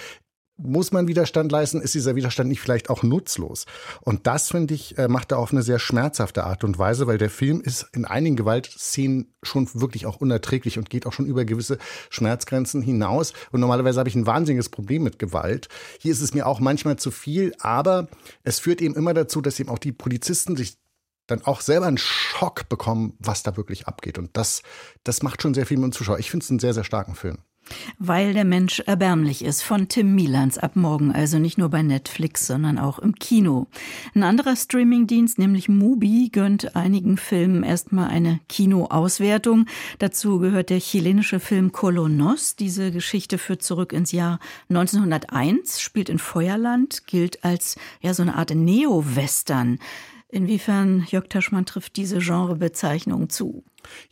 muss 0.59 0.91
man 0.93 1.07
Widerstand 1.07 1.53
leisten? 1.53 1.81
Ist 1.81 1.95
dieser 1.95 2.17
Widerstand 2.17 2.49
nicht 2.49 2.61
vielleicht 2.61 2.91
auch 2.91 3.03
nutzlos? 3.03 3.65
Und 4.01 4.27
das, 4.27 4.49
finde 4.49 4.75
ich, 4.75 4.99
äh, 4.99 5.09
macht 5.09 5.33
er 5.33 5.39
auf 5.39 5.53
eine 5.53 5.63
sehr 5.63 5.79
schmerzhafte 5.79 6.45
Art 6.45 6.65
und 6.65 6.79
Weise, 6.79 7.07
weil 7.07 7.17
der 7.17 7.31
Film 7.31 7.61
ist 7.61 7.87
in 7.93 8.05
einigen 8.05 8.37
Gewaltszenen 8.37 9.33
schon 9.43 9.69
wirklich 9.75 10.07
auch 10.07 10.17
unerträglich 10.17 10.77
und 10.77 10.91
geht 10.91 11.07
auch 11.07 11.13
schon 11.13 11.27
über 11.27 11.45
gewisse 11.45 11.79
Schmerzgrenzen 12.11 12.83
hinaus. 12.83 13.33
Und 13.53 13.61
normalerweise 13.61 14.01
habe 14.01 14.09
ich 14.09 14.17
ein 14.17 14.27
wahnsinniges 14.27 14.69
Problem 14.69 15.05
mit 15.05 15.19
Gewalt. 15.19 15.69
Hier 16.01 16.13
ist 16.13 16.21
es 16.21 16.35
mir 16.35 16.47
auch 16.47 16.59
manchmal 16.59 16.97
zu 16.97 17.11
viel, 17.11 17.55
aber 17.61 18.09
es 18.43 18.59
führt 18.59 18.83
eben 18.83 18.97
immer 18.97 19.15
dazu, 19.15 19.41
dass 19.41 19.61
eben 19.61 19.71
auch 19.71 19.79
die 19.79 19.93
Polizisten 19.93 20.57
sich 20.57 20.77
dann 21.29 21.45
auch 21.45 21.61
selber 21.61 21.87
einen 21.87 21.99
Schock 21.99 22.69
bekommen, 22.69 23.15
was 23.19 23.43
da 23.43 23.57
wirklich 23.57 23.87
abgeht. 23.87 24.19
Und 24.19 24.37
das, 24.37 24.63
das 25.05 25.23
macht 25.23 25.43
schon 25.43 25.55
sehr 25.55 25.67
viel 25.67 25.77
mit 25.77 25.93
dem 25.93 25.93
Zuschauer. 25.93 26.19
Ich 26.19 26.31
finde 26.31 26.45
es 26.45 26.51
einen 26.51 26.59
sehr, 26.59 26.75
sehr 26.75 26.85
starken 26.85 27.15
Film. 27.15 27.39
Weil 27.99 28.35
der 28.35 28.45
Mensch 28.45 28.81
erbärmlich 28.81 29.45
ist, 29.45 29.63
von 29.63 29.89
Tim 29.89 30.15
Milans 30.15 30.59
ab 30.59 30.77
morgen, 30.77 31.13
also 31.13 31.39
nicht 31.39 31.59
nur 31.59 31.69
bei 31.69 31.83
Netflix, 31.83 32.47
sondern 32.47 32.79
auch 32.79 32.99
im 32.99 33.15
Kino. 33.15 33.67
Ein 34.15 34.23
anderer 34.23 34.57
Streamingdienst, 34.57 35.39
nämlich 35.39 35.69
Mubi, 35.69 36.31
gönnt 36.31 36.77
einigen 36.77 37.17
Filmen 37.17 37.63
erstmal 37.63 38.09
eine 38.09 38.41
Kinoauswertung. 38.49 39.67
Dazu 39.99 40.39
gehört 40.39 40.71
der 40.71 40.81
chilenische 40.81 41.41
Film 41.41 41.73
Colonos. 41.73 42.57
Diese 42.57 42.91
Geschichte 42.91 43.39
führt 43.39 43.63
zurück 43.63 43.93
ins 43.93 44.13
Jahr 44.13 44.39
1901, 44.71 45.81
spielt 45.81 46.09
in 46.09 46.19
Feuerland, 46.19 47.07
gilt 47.07 47.45
als 47.45 47.77
ja 48.01 48.15
so 48.15 48.23
eine 48.23 48.37
Art 48.37 48.55
Neo-Western. 48.55 49.79
Inwiefern, 50.31 51.07
Jörg 51.09 51.29
Taschmann, 51.29 51.65
trifft 51.65 51.97
diese 51.97 52.19
Genrebezeichnung 52.19 53.31
zu? 53.31 53.65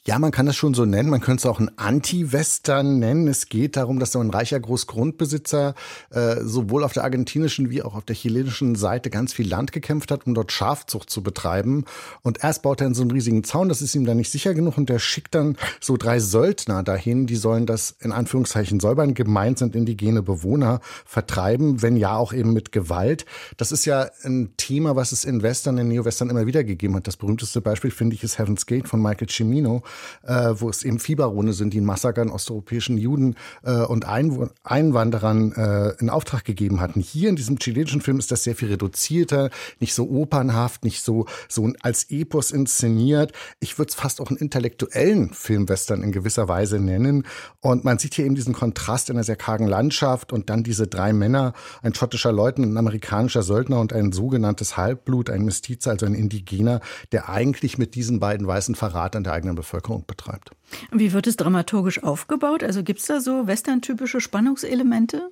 Ja, 0.06 0.20
man 0.20 0.30
kann 0.30 0.46
das 0.46 0.54
schon 0.54 0.72
so 0.72 0.84
nennen. 0.84 1.10
Man 1.10 1.20
könnte 1.20 1.40
es 1.40 1.46
auch 1.46 1.58
ein 1.58 1.70
Anti-Western 1.76 3.00
nennen. 3.00 3.26
Es 3.26 3.48
geht 3.48 3.76
darum, 3.76 3.98
dass 3.98 4.12
so 4.12 4.20
ein 4.20 4.30
reicher 4.30 4.60
Großgrundbesitzer 4.60 5.74
äh, 6.10 6.36
sowohl 6.42 6.84
auf 6.84 6.92
der 6.92 7.02
argentinischen 7.02 7.70
wie 7.70 7.82
auch 7.82 7.96
auf 7.96 8.04
der 8.04 8.14
chilenischen 8.14 8.76
Seite 8.76 9.10
ganz 9.10 9.32
viel 9.32 9.48
Land 9.48 9.72
gekämpft 9.72 10.12
hat, 10.12 10.26
um 10.26 10.34
dort 10.34 10.52
Schafzucht 10.52 11.10
zu 11.10 11.24
betreiben. 11.24 11.84
Und 12.22 12.44
erst 12.44 12.62
baut 12.62 12.80
er 12.80 12.86
in 12.86 12.94
so 12.94 13.02
einen 13.02 13.10
riesigen 13.10 13.42
Zaun, 13.42 13.68
das 13.68 13.82
ist 13.82 13.96
ihm 13.96 14.04
dann 14.04 14.16
nicht 14.16 14.30
sicher 14.30 14.54
genug 14.54 14.78
und 14.78 14.88
der 14.88 15.00
schickt 15.00 15.34
dann 15.34 15.56
so 15.80 15.96
drei 15.96 16.20
Söldner 16.20 16.84
dahin, 16.84 17.26
die 17.26 17.34
sollen 17.34 17.66
das 17.66 17.96
in 17.98 18.12
Anführungszeichen 18.12 18.78
säubern, 18.78 19.14
gemeint 19.14 19.58
sind 19.58 19.74
indigene 19.74 20.22
Bewohner 20.22 20.80
vertreiben, 21.04 21.82
wenn 21.82 21.96
ja 21.96 22.16
auch 22.16 22.32
eben 22.32 22.52
mit 22.52 22.70
Gewalt. 22.70 23.26
Das 23.56 23.72
ist 23.72 23.84
ja 23.86 24.08
ein 24.22 24.50
Thema, 24.56 24.94
was 24.94 25.10
es 25.10 25.24
in 25.24 25.42
Western, 25.42 25.78
in 25.78 25.88
Neo-Western 25.88 26.30
immer 26.30 26.46
wieder 26.46 26.62
gegeben 26.62 26.94
hat. 26.94 27.08
Das 27.08 27.16
berühmteste 27.16 27.60
Beispiel, 27.60 27.90
finde 27.90 28.14
ich, 28.14 28.22
ist 28.22 28.38
Heaven's 28.38 28.66
Gate 28.66 28.86
von 28.86 29.02
Michael 29.02 29.28
Cimino 29.28 29.65
Torino, 29.66 29.82
äh, 30.22 30.54
wo 30.54 30.68
es 30.68 30.84
eben 30.84 30.98
Fieberrone 30.98 31.52
sind, 31.52 31.72
die 31.74 31.80
ein 31.80 31.84
Massaker 31.84 32.22
an 32.22 32.30
osteuropäischen 32.30 32.98
Juden 32.98 33.36
äh, 33.62 33.82
und 33.82 34.06
Einw 34.06 34.48
Einwanderern 34.62 35.52
äh, 35.52 35.94
in 36.00 36.10
Auftrag 36.10 36.44
gegeben 36.44 36.80
hatten. 36.80 37.00
Hier 37.00 37.28
in 37.28 37.36
diesem 37.36 37.58
chilenischen 37.58 38.00
Film 38.00 38.18
ist 38.18 38.30
das 38.30 38.44
sehr 38.44 38.54
viel 38.54 38.68
reduzierter, 38.68 39.50
nicht 39.80 39.94
so 39.94 40.08
opernhaft, 40.08 40.84
nicht 40.84 41.02
so, 41.02 41.26
so 41.48 41.70
als 41.80 42.10
Epos 42.10 42.50
inszeniert. 42.50 43.32
Ich 43.60 43.78
würde 43.78 43.90
es 43.90 43.94
fast 43.94 44.20
auch 44.20 44.28
einen 44.28 44.38
intellektuellen 44.38 45.32
Filmwestern 45.32 46.02
in 46.02 46.12
gewisser 46.12 46.48
Weise 46.48 46.78
nennen. 46.78 47.24
Und 47.60 47.84
man 47.84 47.98
sieht 47.98 48.14
hier 48.14 48.24
eben 48.24 48.34
diesen 48.34 48.54
Kontrast 48.54 49.10
in 49.10 49.16
einer 49.16 49.24
sehr 49.24 49.36
kargen 49.36 49.66
Landschaft 49.66 50.32
und 50.32 50.50
dann 50.50 50.62
diese 50.62 50.86
drei 50.86 51.12
Männer, 51.12 51.52
ein 51.82 51.94
schottischer 51.94 52.32
Leutnant, 52.32 52.72
ein 52.72 52.76
amerikanischer 52.76 53.42
Söldner 53.42 53.80
und 53.80 53.92
ein 53.92 54.12
sogenanntes 54.12 54.76
Halbblut, 54.76 55.30
ein 55.30 55.44
Mestizer, 55.44 55.90
also 55.90 56.06
ein 56.06 56.14
Indigener, 56.14 56.80
der 57.12 57.28
eigentlich 57.28 57.78
mit 57.78 57.94
diesen 57.94 58.20
beiden 58.20 58.46
weißen 58.46 58.74
Verrat 58.74 59.16
an 59.16 59.24
der 59.24 59.32
eigenen 59.32 59.45
Bevölkerung 59.54 60.04
betreibt. 60.06 60.50
Wie 60.92 61.12
wird 61.12 61.26
es 61.26 61.36
dramaturgisch 61.36 62.02
aufgebaut? 62.02 62.62
Also 62.62 62.82
gibt 62.82 63.00
es 63.00 63.06
da 63.06 63.20
so 63.20 63.46
western-typische 63.46 64.20
Spannungselemente? 64.20 65.30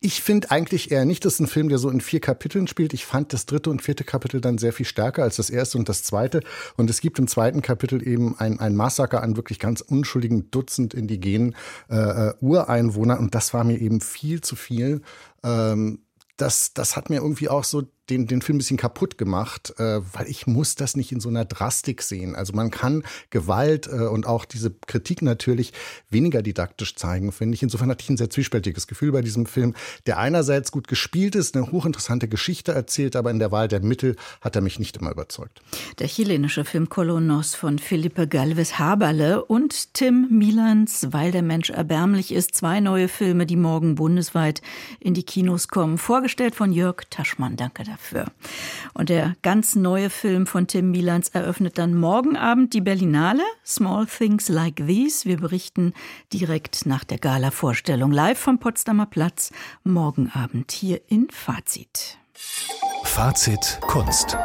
Ich 0.00 0.22
finde 0.22 0.52
eigentlich 0.52 0.92
eher 0.92 1.04
nicht, 1.04 1.24
dass 1.24 1.40
ein 1.40 1.48
Film, 1.48 1.68
der 1.68 1.78
so 1.78 1.90
in 1.90 2.00
vier 2.00 2.20
Kapiteln 2.20 2.68
spielt. 2.68 2.94
Ich 2.94 3.04
fand 3.04 3.32
das 3.32 3.46
dritte 3.46 3.68
und 3.68 3.82
vierte 3.82 4.04
Kapitel 4.04 4.40
dann 4.40 4.56
sehr 4.56 4.72
viel 4.72 4.86
stärker 4.86 5.24
als 5.24 5.36
das 5.36 5.50
erste 5.50 5.76
und 5.76 5.88
das 5.88 6.04
zweite. 6.04 6.40
Und 6.76 6.88
es 6.88 7.00
gibt 7.00 7.18
im 7.18 7.26
zweiten 7.26 7.62
Kapitel 7.62 8.06
eben 8.06 8.38
ein, 8.38 8.60
ein 8.60 8.76
Massaker 8.76 9.22
an 9.22 9.36
wirklich 9.36 9.58
ganz 9.58 9.80
unschuldigen 9.80 10.50
Dutzend 10.52 10.94
indigenen 10.94 11.56
äh, 11.90 11.96
äh 11.96 12.34
Ureinwohnern. 12.40 13.18
Und 13.18 13.34
das 13.34 13.52
war 13.54 13.64
mir 13.64 13.80
eben 13.80 14.00
viel 14.00 14.40
zu 14.40 14.54
viel. 14.54 15.02
Ähm, 15.42 16.04
das, 16.36 16.72
das 16.74 16.96
hat 16.96 17.10
mir 17.10 17.16
irgendwie 17.16 17.48
auch 17.48 17.64
so 17.64 17.82
den, 18.10 18.26
den 18.26 18.42
Film 18.42 18.56
ein 18.56 18.58
bisschen 18.58 18.76
kaputt 18.76 19.18
gemacht, 19.18 19.74
äh, 19.78 20.00
weil 20.12 20.26
ich 20.28 20.46
muss 20.46 20.74
das 20.74 20.96
nicht 20.96 21.12
in 21.12 21.20
so 21.20 21.28
einer 21.28 21.44
Drastik 21.44 22.02
sehen. 22.02 22.34
Also 22.34 22.52
man 22.54 22.70
kann 22.70 23.02
Gewalt 23.30 23.86
äh, 23.86 24.06
und 24.06 24.26
auch 24.26 24.44
diese 24.44 24.70
Kritik 24.86 25.22
natürlich 25.22 25.72
weniger 26.10 26.42
didaktisch 26.42 26.96
zeigen, 26.96 27.32
finde 27.32 27.54
ich. 27.54 27.62
Insofern 27.62 27.90
hatte 27.90 28.02
ich 28.02 28.10
ein 28.10 28.16
sehr 28.16 28.30
zwiespältiges 28.30 28.86
Gefühl 28.86 29.12
bei 29.12 29.20
diesem 29.20 29.46
Film, 29.46 29.74
der 30.06 30.18
einerseits 30.18 30.72
gut 30.72 30.88
gespielt 30.88 31.34
ist, 31.34 31.56
eine 31.56 31.70
hochinteressante 31.70 32.28
Geschichte 32.28 32.72
erzählt, 32.72 33.16
aber 33.16 33.30
in 33.30 33.38
der 33.38 33.52
Wahl 33.52 33.68
der 33.68 33.80
Mittel 33.80 34.16
hat 34.40 34.56
er 34.56 34.62
mich 34.62 34.78
nicht 34.78 34.96
immer 34.96 35.10
überzeugt. 35.10 35.60
Der 35.98 36.08
chilenische 36.08 36.64
Film 36.64 36.88
Colonos 36.88 37.54
von 37.54 37.78
Felipe 37.78 38.26
Galvez 38.26 38.78
Haberle 38.78 39.44
und 39.44 39.94
Tim 39.94 40.28
Milans 40.30 41.08
Weil 41.10 41.32
der 41.32 41.42
Mensch 41.42 41.70
erbärmlich 41.70 42.32
ist, 42.32 42.54
zwei 42.54 42.80
neue 42.80 43.08
Filme, 43.08 43.46
die 43.46 43.56
morgen 43.56 43.96
bundesweit 43.96 44.62
in 45.00 45.14
die 45.14 45.22
Kinos 45.22 45.68
kommen, 45.68 45.98
vorgestellt 45.98 46.54
von 46.54 46.72
Jörg 46.72 47.02
Taschmann. 47.10 47.56
Danke 47.56 47.84
dafür 47.84 47.97
dafür. 47.98 48.26
Und 48.94 49.08
der 49.08 49.34
ganz 49.42 49.74
neue 49.74 50.10
Film 50.10 50.46
von 50.46 50.66
Tim 50.66 50.90
Milans 50.90 51.28
eröffnet 51.30 51.78
dann 51.78 51.94
morgen 51.94 52.36
Abend 52.36 52.74
die 52.74 52.80
Berlinale 52.80 53.42
Small 53.64 54.06
Things 54.06 54.48
Like 54.48 54.76
These. 54.76 55.28
Wir 55.28 55.38
berichten 55.38 55.92
direkt 56.32 56.86
nach 56.86 57.04
der 57.04 57.18
Gala-Vorstellung 57.18 58.12
live 58.12 58.38
vom 58.38 58.58
Potsdamer 58.58 59.06
Platz 59.06 59.50
morgen 59.84 60.30
Abend 60.30 60.72
hier 60.72 61.00
in 61.08 61.28
Fazit. 61.30 62.18
Fazit 63.04 63.78
Kunst. 63.82 64.36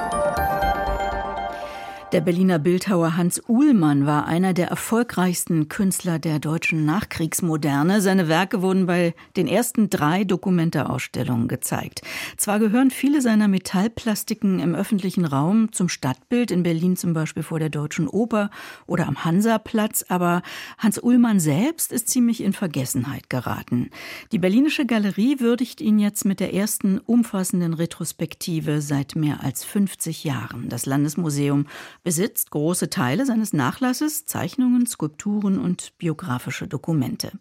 Der 2.14 2.22
Berliner 2.22 2.60
Bildhauer 2.60 3.18
Hans 3.18 3.42
Uhlmann 3.48 4.06
war 4.06 4.28
einer 4.28 4.54
der 4.54 4.68
erfolgreichsten 4.68 5.68
Künstler 5.68 6.20
der 6.20 6.38
deutschen 6.38 6.86
Nachkriegsmoderne. 6.86 8.02
Seine 8.02 8.28
Werke 8.28 8.62
wurden 8.62 8.86
bei 8.86 9.16
den 9.36 9.48
ersten 9.48 9.90
drei 9.90 10.24
Dokumentarausstellungen 10.24 11.48
gezeigt. 11.48 12.02
Zwar 12.38 12.60
gehören 12.60 12.92
viele 12.92 13.20
seiner 13.20 13.48
Metallplastiken 13.48 14.60
im 14.60 14.76
öffentlichen 14.76 15.26
Raum 15.26 15.72
zum 15.72 15.90
Stadtbild, 15.90 16.52
in 16.52 16.62
Berlin 16.62 16.98
zum 16.98 17.14
Beispiel 17.14 17.42
vor 17.42 17.58
der 17.58 17.70
Deutschen 17.70 18.08
Oper 18.08 18.52
oder 18.86 19.08
am 19.08 19.26
Hansaplatz, 19.26 20.06
aber 20.08 20.44
Hans 20.78 21.02
Uhlmann 21.02 21.40
selbst 21.40 21.92
ist 21.92 22.10
ziemlich 22.10 22.44
in 22.44 22.54
Vergessenheit 22.54 23.32
geraten. 23.32 23.90
Die 24.32 24.38
Berlinische 24.38 24.86
Galerie 24.86 25.40
würdigt 25.40 25.82
ihn 25.82 25.98
jetzt 25.98 26.26
mit 26.26 26.40
der 26.40 26.54
ersten 26.54 27.00
umfassenden 27.00 27.74
Retrospektive 27.74 28.82
seit 28.82 29.16
mehr 29.16 29.44
als 29.44 29.64
50 29.64 30.24
Jahren. 30.24 30.70
Das 30.70 30.86
Landesmuseum 30.86 31.66
besitzt 32.04 32.52
große 32.52 32.90
Teile 32.90 33.26
seines 33.26 33.54
Nachlasses, 33.54 34.26
Zeichnungen, 34.26 34.86
Skulpturen 34.86 35.58
und 35.58 35.98
biografische 35.98 36.68
Dokumente. 36.68 37.32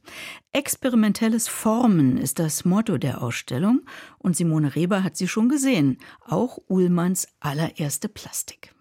Experimentelles 0.52 1.49
Formen 1.49 2.16
ist 2.16 2.38
das 2.38 2.64
Motto 2.64 2.99
der 2.99 3.23
Ausstellung 3.23 3.83
und 4.19 4.37
Simone 4.37 4.75
Reber 4.75 5.02
hat 5.04 5.16
sie 5.16 5.28
schon 5.28 5.49
gesehen, 5.49 5.99
auch 6.26 6.59
Ullmanns 6.69 7.28
allererste 7.40 8.09
Plastik. 8.09 8.75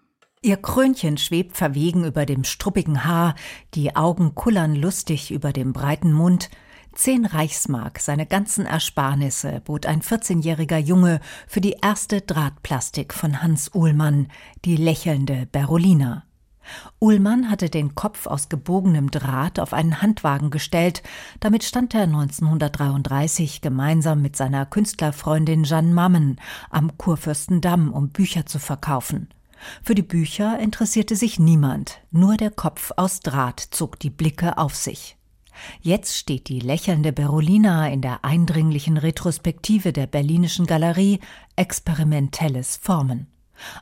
Ihr 0.44 0.56
Krönchen 0.56 1.18
schwebt 1.18 1.56
verwegen 1.56 2.04
über 2.04 2.26
dem 2.26 2.42
struppigen 2.42 3.04
Haar, 3.04 3.36
die 3.74 3.94
Augen 3.94 4.34
kullern 4.34 4.74
lustig 4.74 5.30
über 5.30 5.52
dem 5.52 5.72
breiten 5.72 6.12
Mund, 6.12 6.50
Zehn 6.94 7.24
Reichsmark, 7.24 8.00
seine 8.00 8.26
ganzen 8.26 8.66
Ersparnisse, 8.66 9.62
bot 9.64 9.86
ein 9.86 10.02
14-jähriger 10.02 10.76
Junge 10.76 11.20
für 11.48 11.60
die 11.60 11.76
erste 11.82 12.20
Drahtplastik 12.20 13.14
von 13.14 13.42
Hans 13.42 13.70
Uhlmann, 13.74 14.28
die 14.64 14.76
lächelnde 14.76 15.48
Berolina. 15.50 16.24
Uhlmann 17.00 17.50
hatte 17.50 17.70
den 17.70 17.94
Kopf 17.94 18.26
aus 18.26 18.48
gebogenem 18.48 19.10
Draht 19.10 19.58
auf 19.58 19.72
einen 19.72 20.02
Handwagen 20.02 20.50
gestellt. 20.50 21.02
Damit 21.40 21.64
stand 21.64 21.94
er 21.94 22.02
1933 22.02 23.60
gemeinsam 23.60 24.22
mit 24.22 24.36
seiner 24.36 24.66
Künstlerfreundin 24.66 25.64
Jeanne 25.64 25.92
Mammen 25.92 26.40
am 26.70 26.96
Kurfürstendamm, 26.98 27.92
um 27.92 28.10
Bücher 28.10 28.46
zu 28.46 28.58
verkaufen. 28.58 29.28
Für 29.82 29.94
die 29.94 30.02
Bücher 30.02 30.58
interessierte 30.58 31.16
sich 31.16 31.38
niemand, 31.38 32.00
nur 32.10 32.36
der 32.36 32.50
Kopf 32.50 32.92
aus 32.96 33.20
Draht 33.20 33.60
zog 33.60 33.98
die 33.98 34.10
Blicke 34.10 34.58
auf 34.58 34.74
sich. 34.74 35.16
Jetzt 35.80 36.16
steht 36.16 36.48
die 36.48 36.60
lächelnde 36.60 37.12
Berolina 37.12 37.88
in 37.88 38.00
der 38.00 38.24
eindringlichen 38.24 38.96
Retrospektive 38.96 39.92
der 39.92 40.06
Berlinischen 40.06 40.66
Galerie 40.66 41.20
Experimentelles 41.56 42.76
Formen. 42.76 43.26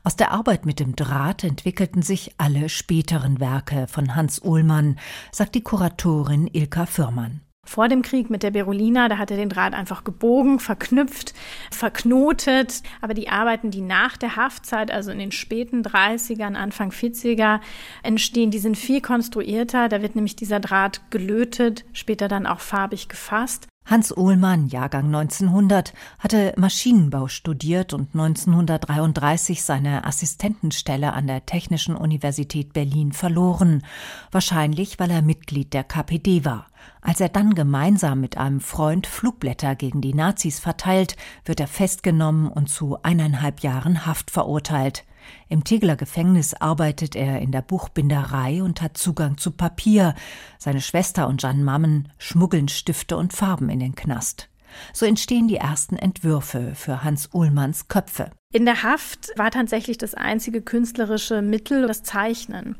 Aus 0.05 0.17
der 0.17 0.33
Arbeit 0.33 0.67
mit 0.67 0.81
dem 0.81 0.95
Draht 0.97 1.45
entwickelten 1.45 2.03
sich 2.03 2.33
alle 2.39 2.69
späteren 2.69 3.41
Werke 3.41 3.87
von 3.89 4.15
Hans 4.15 4.41
Uhlmann, 4.43 4.99
sagt 5.33 5.55
die 5.55 5.63
Kuratorin 5.63 6.49
Ilka 6.53 6.87
Fürmann 6.87 7.41
vor 7.71 7.87
dem 7.87 8.03
Krieg 8.03 8.31
mit 8.31 8.43
der 8.43 8.51
Berolina, 8.51 9.09
da 9.09 9.17
hat 9.17 9.31
er 9.31 9.37
den 9.37 9.49
Draht 9.49 9.75
einfach 9.75 10.03
gebogen, 10.03 10.59
verknüpft, 10.59 11.35
verknotet. 11.71 12.83
Aber 13.01 13.15
die 13.15 13.29
Arbeiten, 13.29 13.71
die 13.71 13.81
nach 13.81 14.17
der 14.17 14.35
Haftzeit, 14.35 14.91
also 14.91 15.13
in 15.13 15.21
den 15.21 15.31
späten 15.31 15.83
30ern, 15.83 16.57
Anfang 16.57 16.91
40er 16.91 17.61
entstehen, 18.03 18.51
die 18.51 18.59
sind 18.59 18.77
viel 18.77 19.01
konstruierter. 19.01 19.89
Da 19.89 20.03
wird 20.03 20.17
nämlich 20.17 20.35
dieser 20.35 20.59
Draht 20.59 21.01
gelötet, 21.11 21.85
später 21.93 22.27
dann 22.27 22.47
auch 22.47 22.61
farbig 22.61 23.09
gefasst. 23.09 23.70
Hans 23.91 24.17
Ohlmann, 24.17 24.69
Jahrgang 24.69 25.07
1900, 25.07 25.93
hatte 26.21 26.55
Maschinenbau 26.57 27.27
studiert 27.27 27.93
und 27.93 28.15
1933 28.15 29.65
seine 29.65 30.05
Assistentenstelle 30.05 31.13
an 31.13 31.27
der 31.27 31.45
Technischen 31.45 31.97
Universität 31.97 32.73
Berlin 32.73 33.11
verloren, 33.11 33.83
wahrscheinlich 34.31 35.01
weil 35.01 35.11
er 35.11 35.23
Mitglied 35.23 35.75
der 35.75 35.83
KPD 35.83 36.45
war. 36.45 36.69
Als 37.03 37.21
er 37.21 37.31
dann 37.31 37.57
gemeinsam 37.57 38.21
mit 38.21 38.37
einem 38.37 38.61
Freund 38.61 39.09
Flugblätter 39.09 39.75
gegen 39.75 40.01
die 40.01 40.15
Nazis 40.15 40.61
verteilt, 40.61 41.17
wird 41.45 41.59
er 41.59 41.67
festgenommen 41.67 42.47
und 42.47 42.69
zu 42.69 43.03
eineinhalb 43.03 43.59
Jahren 43.59 44.07
Haft 44.07 44.31
verurteilt. 44.31 45.05
Im 45.49 45.65
Tegler 45.65 45.97
Gefängnis 45.97 46.55
arbeitet 46.55 47.17
er 47.17 47.41
in 47.41 47.53
der 47.53 47.63
Buchbinderei 47.63 48.63
und 48.63 48.83
hat 48.83 48.97
Zugang 48.97 49.39
zu 49.39 49.51
Papier. 49.51 50.15
Seine 50.59 50.81
Schwester 50.81 51.29
und 51.29 51.41
Jeanne 51.41 51.65
Mammen 51.65 52.09
schmuggeln 52.19 52.69
Stifte 52.69 53.17
und 53.17 53.33
Farben 53.33 53.69
in 53.69 53.81
den 53.81 53.95
Knast. 53.95 54.49
So 54.93 55.07
entstehen 55.07 55.49
die 55.49 55.57
ersten 55.57 55.97
Entwürfe 55.97 56.73
für 56.75 57.03
Hans 57.05 57.31
Uhlmanns 57.33 57.89
Köpfe. 57.89 58.31
In 58.53 58.65
der 58.65 58.83
Haft 58.83 59.31
war 59.37 59.53
tatsächlich 59.53 59.97
das 59.97 60.15
einzige 60.15 60.61
künstlerische 60.61 61.41
Mittel 61.41 61.87
das 61.87 62.03
Zeichnen. 62.03 62.77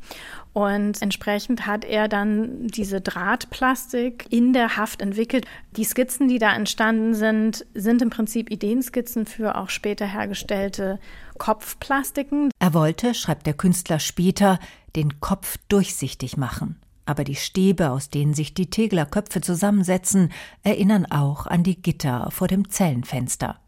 Und 0.51 1.01
entsprechend 1.01 1.65
hat 1.65 1.85
er 1.85 2.09
dann 2.09 2.67
diese 2.67 2.99
Drahtplastik 2.99 4.25
in 4.29 4.51
der 4.51 4.75
Haft 4.75 5.01
entwickelt. 5.01 5.45
Die 5.77 5.85
Skizzen, 5.85 6.27
die 6.27 6.39
da 6.39 6.53
entstanden 6.53 7.13
sind, 7.13 7.65
sind 7.73 8.01
im 8.01 8.09
Prinzip 8.09 8.51
Ideenskizzen 8.51 9.25
für 9.25 9.55
auch 9.55 9.69
später 9.69 10.05
hergestellte 10.05 10.99
Kopfplastiken. 11.41 12.51
Er 12.59 12.75
wollte, 12.75 13.15
schreibt 13.15 13.47
der 13.47 13.55
Künstler 13.55 13.97
später, 13.97 14.59
den 14.95 15.19
Kopf 15.21 15.57
durchsichtig 15.69 16.37
machen. 16.37 16.79
Aber 17.07 17.23
die 17.23 17.33
Stäbe, 17.33 17.89
aus 17.89 18.11
denen 18.11 18.35
sich 18.35 18.53
die 18.53 18.69
Teglerköpfe 18.69 19.41
zusammensetzen, 19.41 20.31
erinnern 20.61 21.07
auch 21.07 21.47
an 21.47 21.63
die 21.63 21.81
Gitter 21.81 22.29
vor 22.29 22.47
dem 22.47 22.69
Zellenfenster. 22.69 23.59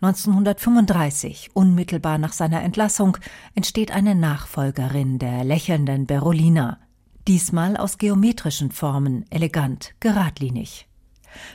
1935, 0.00 1.50
unmittelbar 1.52 2.16
nach 2.16 2.32
seiner 2.32 2.62
Entlassung, 2.62 3.18
entsteht 3.54 3.90
eine 3.90 4.14
Nachfolgerin 4.14 5.18
der 5.18 5.44
lächelnden 5.44 6.06
Berolina, 6.06 6.78
diesmal 7.28 7.76
aus 7.76 7.98
geometrischen 7.98 8.70
Formen, 8.70 9.26
elegant, 9.28 9.92
geradlinig. 10.00 10.88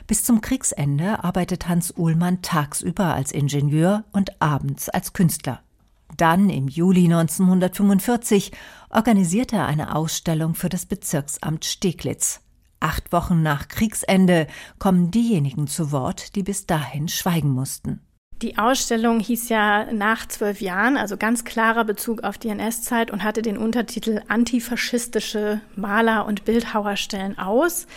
Bis 0.06 0.24
zum 0.24 0.40
Kriegsende 0.40 1.22
arbeitet 1.24 1.68
Hans 1.68 1.94
Uhlmann 1.96 2.42
tagsüber 2.42 3.14
als 3.14 3.32
Ingenieur 3.32 4.04
und 4.12 4.40
abends 4.40 4.88
als 4.88 5.12
Künstler. 5.12 5.60
Dann 6.16 6.50
im 6.50 6.68
Juli 6.68 7.04
1945 7.04 8.52
organisiert 8.90 9.52
er 9.52 9.66
eine 9.66 9.94
Ausstellung 9.94 10.54
für 10.54 10.68
das 10.68 10.86
Bezirksamt 10.86 11.64
Steglitz. 11.64 12.40
Acht 12.80 13.12
Wochen 13.12 13.42
nach 13.42 13.68
Kriegsende 13.68 14.46
kommen 14.78 15.10
diejenigen 15.10 15.66
zu 15.66 15.90
Wort, 15.90 16.36
die 16.36 16.42
bis 16.42 16.66
dahin 16.66 17.08
schweigen 17.08 17.50
mussten. 17.50 18.00
Die 18.40 18.56
Ausstellung 18.56 19.18
hieß 19.18 19.48
ja 19.48 19.90
nach 19.92 20.28
zwölf 20.28 20.60
Jahren, 20.60 20.96
also 20.96 21.16
ganz 21.16 21.44
klarer 21.44 21.84
Bezug 21.84 22.22
auf 22.22 22.38
die 22.38 22.50
NS-Zeit 22.50 23.10
und 23.10 23.24
hatte 23.24 23.42
den 23.42 23.58
Untertitel 23.58 24.22
Antifaschistische 24.28 25.60
Maler- 25.74 26.24
und 26.24 26.44
Bildhauer 26.44 26.94
stellen 26.94 27.36
aus. 27.36 27.88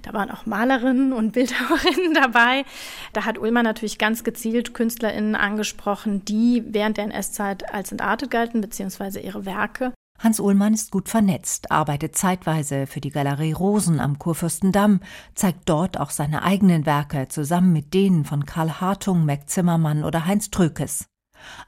Da 0.00 0.14
waren 0.14 0.30
auch 0.30 0.46
Malerinnen 0.46 1.12
und 1.12 1.32
Bildhauerinnen 1.32 2.14
dabei. 2.20 2.64
Da 3.12 3.26
hat 3.26 3.36
Ullmann 3.36 3.64
natürlich 3.64 3.98
ganz 3.98 4.24
gezielt 4.24 4.72
KünstlerInnen 4.72 5.34
angesprochen, 5.34 6.24
die 6.24 6.64
während 6.66 6.96
der 6.96 7.04
NS-Zeit 7.04 7.74
als 7.74 7.92
entartet 7.92 8.30
galten, 8.30 8.62
beziehungsweise 8.62 9.20
ihre 9.20 9.44
Werke. 9.44 9.92
Hans 10.22 10.38
Uhlmann 10.38 10.74
ist 10.74 10.90
gut 10.90 11.08
vernetzt, 11.08 11.70
arbeitet 11.70 12.14
zeitweise 12.14 12.86
für 12.86 13.00
die 13.00 13.08
Galerie 13.08 13.52
Rosen 13.52 14.00
am 14.00 14.18
Kurfürstendamm, 14.18 15.00
zeigt 15.34 15.66
dort 15.66 15.98
auch 15.98 16.10
seine 16.10 16.42
eigenen 16.42 16.84
Werke 16.84 17.28
zusammen 17.28 17.72
mit 17.72 17.94
denen 17.94 18.26
von 18.26 18.44
Karl 18.44 18.82
Hartung, 18.82 19.24
Mac 19.24 19.48
Zimmermann 19.48 20.04
oder 20.04 20.26
Heinz 20.26 20.50
Trökes. 20.50 21.06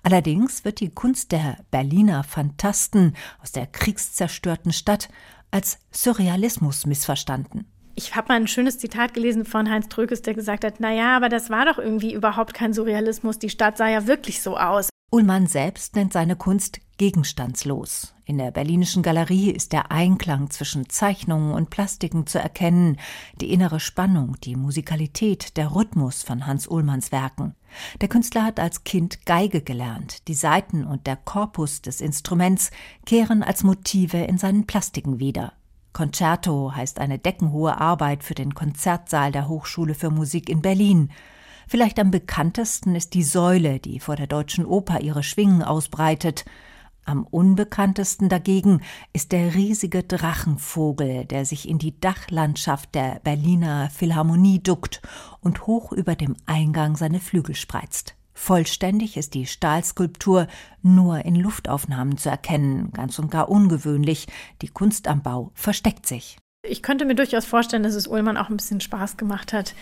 Allerdings 0.03 0.67
wird 0.67 0.81
die 0.81 0.91
Kunst 0.91 1.33
der 1.33 1.57
Berliner 1.71 2.25
Phantasten 2.25 3.17
aus 3.43 3.53
der 3.53 3.67
kriegszerstörten 3.67 4.75
Stadt 4.75 5.09
als 5.51 5.79
Surrealismus 5.91 6.85
missverstanden. 6.85 7.65
Ich 7.95 8.15
habe 8.17 8.29
mal 8.29 8.35
ein 8.35 8.49
schönes 8.49 8.77
Zitat 8.77 9.15
gelesen 9.15 9.47
von 9.47 9.71
Heinz 9.71 9.89
Trökes, 9.89 10.21
der 10.21 10.35
gesagt 10.35 10.65
hat, 10.65 10.75
na 10.79 10.93
ja, 10.93 11.17
aber 11.17 11.31
das 11.31 11.49
war 11.49 11.65
doch 11.65 11.79
irgendwie 11.79 12.13
überhaupt 12.13 12.53
kein 12.53 12.75
Surrealismus, 12.75 13.39
die 13.39 13.49
Stadt 13.49 13.79
sah 13.79 13.89
ja 13.89 14.07
wirklich 14.07 14.43
so 14.43 14.59
aus. 14.59 14.91
Ullmann 15.11 15.47
selbst 15.47 15.95
nennt 15.97 16.13
seine 16.13 16.37
Kunst 16.37 16.81
gegenstandslos. 16.99 18.15
In 18.25 18.39
der 18.39 18.51
Berlinischen 18.51 19.03
Galerie 19.03 19.51
ist 19.51 19.73
der 19.73 19.91
Einklang 19.91 20.51
zwischen 20.51 20.89
Zeichnungen 20.89 21.53
und 21.53 21.71
Plastiken 21.71 22.27
zu 22.27 22.39
erkennen, 22.39 22.99
die 23.41 23.53
innere 23.53 23.81
Spannung, 23.81 24.37
die 24.45 24.57
Musikalität, 24.57 25.57
der 25.57 25.75
Rhythmus 25.75 26.23
von 26.23 26.47
Hans 26.47 26.67
Ullmanns 26.67 27.13
Werken. 27.13 27.55
Der 28.01 28.09
Künstler 28.09 28.45
hat 28.45 28.61
als 28.61 28.85
Kind 28.85 29.27
Geige 29.27 29.61
gelernt. 29.61 30.29
Die 30.29 30.35
Saiten 30.35 30.85
und 30.85 31.07
der 31.07 31.17
Korpus 31.17 31.83
des 31.83 32.01
Instruments 32.01 32.71
kehren 33.07 33.43
als 33.43 33.65
Motive 33.65 34.19
in 34.19 34.39
seinen 34.39 34.67
Plastiken 34.67 35.19
wieder. 35.19 35.53
Concerto 35.93 36.73
heißt 36.75 37.01
eine 37.01 37.19
deckenhohe 37.19 37.79
Arbeit 37.79 38.25
für 38.25 38.35
den 38.35 38.55
Konzertsaal 38.55 39.33
der 39.33 39.49
Hochschule 39.49 39.95
für 39.95 40.11
Musik 40.11 40.49
in 40.49 40.63
Berlin. 40.63 41.11
Vielleicht 41.69 41.99
am 41.99 42.11
bekanntesten 42.11 42.95
ist 42.95 43.15
die 43.15 43.23
Säule, 43.23 43.79
die 43.79 44.01
vor 44.01 44.17
der 44.17 44.27
Deutschen 44.27 44.65
Oper 44.65 45.01
ihre 45.01 45.23
Schwingen 45.23 45.63
ausbreitet. 45.63 46.45
Am 47.05 47.25
unbekanntesten 47.25 48.29
dagegen 48.29 48.81
ist 49.13 49.33
der 49.33 49.55
riesige 49.55 50.05
Drachenvogel, 50.05 51.25
der 51.25 51.45
sich 51.45 51.69
in 51.69 51.79
die 51.79 51.99
Dachlandschaft 51.99 52.95
der 52.95 53.21
Berliner 53.25 53.91
Philharmonie 53.91 54.61
duckt 54.63 55.03
und 55.41 55.67
hoch 55.67 55.93
über 55.93 56.15
dem 56.15 56.37
Eingang 56.47 56.97
seine 56.97 57.19
Flügel 57.19 57.57
spreizt. 57.57 58.15
Vollständig 58.35 59.17
ist 59.17 59.35
die 59.35 59.47
Stahlskulptur 59.47 60.47
nur 60.81 61.25
in 61.25 61.35
Luftaufnahmen 61.35 62.17
zu 62.17 62.31
erkennen, 62.31 62.93
ganz 62.93 63.19
und 63.19 63.31
gar 63.31 63.49
ungewöhnlich. 63.49 64.27
Die 64.63 64.69
Kunst 64.69 65.09
am 65.09 65.23
Bau 65.23 65.51
versteckt 65.55 66.07
sich. 66.07 66.39
Ich 66.65 66.81
könnte 66.81 67.05
mir 67.05 67.17
durchaus 67.17 67.45
vorstellen, 67.45 67.83
dass 67.83 67.97
es 67.97 68.07
Ullmann 68.07 68.37
auch 68.37 68.49
ein 68.49 68.57
bisschen 68.57 68.81
Spaß 68.81 69.17
gemacht 69.17 69.53
hat, 69.53 69.75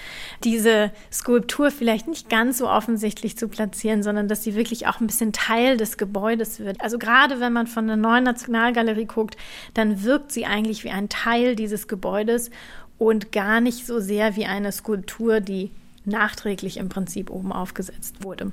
diese 0.45 0.91
Skulptur 1.13 1.71
vielleicht 1.71 2.09
nicht 2.09 2.31
ganz 2.31 2.57
so 2.57 2.71
offensichtlich 2.71 3.37
zu 3.37 3.49
platzieren, 3.49 4.03
sondern 4.03 4.29
dass 4.29 4.43
sie 4.43 4.55
wirklich 4.55 4.87
auch 4.87 4.99
ein 4.99 5.07
bisschen 5.07 5.35
Teil 5.35 5.77
des 5.77 5.99
Gebäudes 5.99 6.59
wird. 6.59 6.81
Also 6.81 6.99
gerade 6.99 7.39
wenn 7.39 7.53
man 7.53 7.67
von 7.67 7.87
der 7.87 7.97
neuen 7.97 8.25
Nationalgalerie 8.25 9.05
guckt, 9.05 9.37
dann 9.75 10.05
wirkt 10.05 10.33
sie 10.33 10.47
eigentlich 10.47 10.83
wie 10.83 10.91
ein 10.91 11.11
Teil 11.11 11.55
dieses 11.55 11.87
Gebäudes 11.87 12.51
und 12.97 13.31
gar 13.31 13.61
nicht 13.61 13.87
so 13.87 14.01
sehr 14.01 14.37
wie 14.37 14.47
eine 14.47 14.73
Skulptur, 14.73 15.41
die 15.41 15.73
nachträglich 16.07 16.79
im 16.79 16.89
Prinzip 16.89 17.29
oben 17.29 17.53
aufgesetzt 17.53 18.25
wurde. 18.25 18.53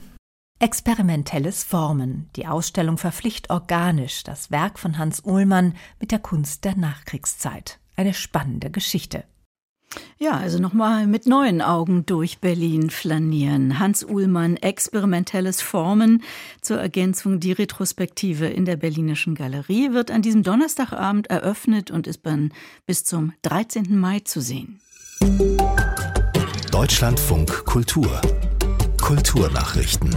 Experimentelles 0.60 1.64
Formen. 1.64 2.30
Die 2.36 2.46
Ausstellung 2.46 2.98
verpflicht 2.98 3.50
organisch 3.52 4.24
das 4.26 4.52
Werk 4.52 4.80
von 4.80 4.98
Hans 4.98 5.24
Uhlmann 5.24 5.76
mit 6.02 6.12
der 6.12 6.20
Kunst 6.20 6.66
der 6.66 6.76
Nachkriegszeit 6.76 7.80
eine 7.98 8.14
spannende 8.14 8.70
Geschichte. 8.70 9.26
Ja, 10.20 10.32
also 10.32 10.60
nochmal 10.60 11.08
mit 11.08 11.28
neuen 11.28 11.62
Augen 11.62 12.06
durch 12.06 12.40
Berlin 12.40 12.90
flanieren. 12.90 13.80
Hans 13.80 14.04
Uhlmann, 14.04 14.58
experimentelles 14.58 15.62
Formen 15.62 16.24
zur 16.62 16.80
Ergänzung 16.80 17.40
die 17.40 17.52
Retrospektive 17.52 18.48
in 18.48 18.66
der 18.66 18.76
Berlinischen 18.76 19.36
Galerie 19.36 19.94
wird 19.94 20.12
an 20.12 20.22
diesem 20.22 20.44
Donnerstagabend 20.44 21.28
eröffnet 21.28 21.92
und 21.92 22.08
ist 22.08 22.26
dann 22.26 22.52
bis 22.86 23.04
zum 23.04 23.34
13. 23.44 23.98
Mai 23.98 24.20
zu 24.20 24.42
sehen. 24.42 24.80
Deutschlandfunk 26.72 27.66
Kultur 27.66 28.22
Kulturnachrichten 29.02 30.10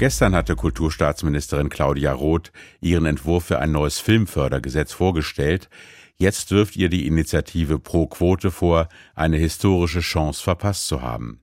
Gestern 0.00 0.34
hatte 0.34 0.56
Kulturstaatsministerin 0.56 1.68
Claudia 1.68 2.14
Roth 2.14 2.52
ihren 2.80 3.04
Entwurf 3.04 3.44
für 3.44 3.58
ein 3.58 3.70
neues 3.70 3.98
Filmfördergesetz 3.98 4.94
vorgestellt. 4.94 5.68
Jetzt 6.16 6.52
wirft 6.52 6.74
ihr 6.76 6.88
die 6.88 7.06
Initiative 7.06 7.78
Pro 7.78 8.06
Quote 8.06 8.50
vor, 8.50 8.88
eine 9.14 9.36
historische 9.36 10.00
Chance 10.00 10.42
verpasst 10.42 10.86
zu 10.86 11.02
haben. 11.02 11.42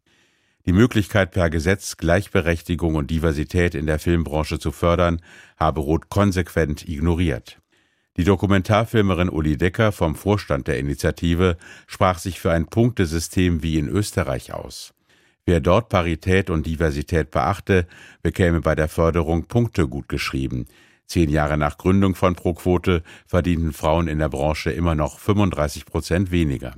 Die 0.66 0.72
Möglichkeit 0.72 1.30
per 1.30 1.52
Gesetz 1.52 1.98
Gleichberechtigung 1.98 2.96
und 2.96 3.12
Diversität 3.12 3.76
in 3.76 3.86
der 3.86 4.00
Filmbranche 4.00 4.58
zu 4.58 4.72
fördern, 4.72 5.22
habe 5.58 5.82
Roth 5.82 6.10
konsequent 6.10 6.90
ignoriert. 6.90 7.60
Die 8.18 8.24
Dokumentarfilmerin 8.24 9.30
Uli 9.30 9.58
Decker 9.58 9.92
vom 9.92 10.16
Vorstand 10.16 10.68
der 10.68 10.80
Initiative 10.80 11.58
sprach 11.86 12.18
sich 12.18 12.40
für 12.40 12.52
ein 12.52 12.66
Punktesystem 12.66 13.62
wie 13.62 13.78
in 13.78 13.88
Österreich 13.88 14.52
aus. 14.52 14.96
Wer 15.48 15.62
dort 15.62 15.88
Parität 15.88 16.50
und 16.50 16.66
Diversität 16.66 17.32
beachte, 17.32 17.88
bekäme 18.22 18.60
bei 18.60 18.76
der 18.76 18.90
Förderung 18.90 19.46
Punkte 19.46 19.88
gut 19.88 20.10
geschrieben. 20.10 20.66
Zehn 21.06 21.30
Jahre 21.30 21.58
nach 21.58 21.78
Gründung 21.78 22.16
von 22.16 22.36
ProQuote 22.36 23.02
verdienten 23.26 23.72
Frauen 23.72 24.10
in 24.10 24.20
der 24.20 24.28
Branche 24.28 24.72
immer 24.72 24.94
noch 24.94 25.20
35 25.20 25.86
Prozent 25.86 26.32
weniger. 26.32 26.76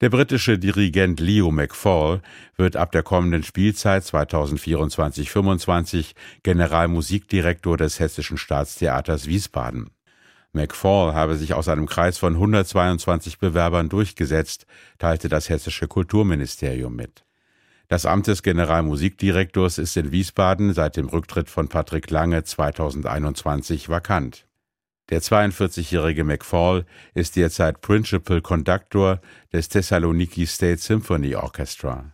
Der 0.00 0.10
britische 0.10 0.58
Dirigent 0.58 1.20
Leo 1.20 1.52
McFall 1.52 2.22
wird 2.56 2.74
ab 2.74 2.90
der 2.90 3.04
kommenden 3.04 3.44
Spielzeit 3.44 4.02
2024-25 4.02 6.14
Generalmusikdirektor 6.42 7.76
des 7.76 8.00
Hessischen 8.00 8.36
Staatstheaters 8.36 9.28
Wiesbaden. 9.28 9.90
McFall 10.52 11.14
habe 11.14 11.36
sich 11.36 11.54
aus 11.54 11.68
einem 11.68 11.86
Kreis 11.86 12.18
von 12.18 12.34
122 12.34 13.38
Bewerbern 13.38 13.88
durchgesetzt, 13.88 14.66
teilte 14.98 15.28
das 15.28 15.48
hessische 15.48 15.86
Kulturministerium 15.86 16.96
mit. 16.96 17.25
Das 17.88 18.04
Amt 18.04 18.26
des 18.26 18.42
Generalmusikdirektors 18.42 19.78
ist 19.78 19.96
in 19.96 20.10
Wiesbaden 20.10 20.74
seit 20.74 20.96
dem 20.96 21.08
Rücktritt 21.08 21.48
von 21.48 21.68
Patrick 21.68 22.10
Lange 22.10 22.42
2021 22.42 23.88
vakant. 23.88 24.46
Der 25.08 25.22
42-jährige 25.22 26.24
McFall 26.24 26.84
ist 27.14 27.36
derzeit 27.36 27.80
Principal 27.80 28.40
Conductor 28.40 29.20
des 29.52 29.68
Thessaloniki 29.68 30.46
State 30.46 30.78
Symphony 30.78 31.36
Orchestra. 31.36 32.12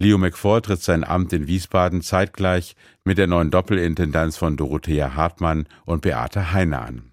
Leo 0.00 0.18
McFall 0.18 0.62
tritt 0.62 0.82
sein 0.82 1.04
Amt 1.04 1.32
in 1.32 1.46
Wiesbaden 1.46 2.02
zeitgleich 2.02 2.74
mit 3.04 3.18
der 3.18 3.28
neuen 3.28 3.52
Doppelintendanz 3.52 4.36
von 4.36 4.56
Dorothea 4.56 5.14
Hartmann 5.14 5.68
und 5.84 6.02
Beate 6.02 6.52
Heine 6.52 6.80
an. 6.80 7.12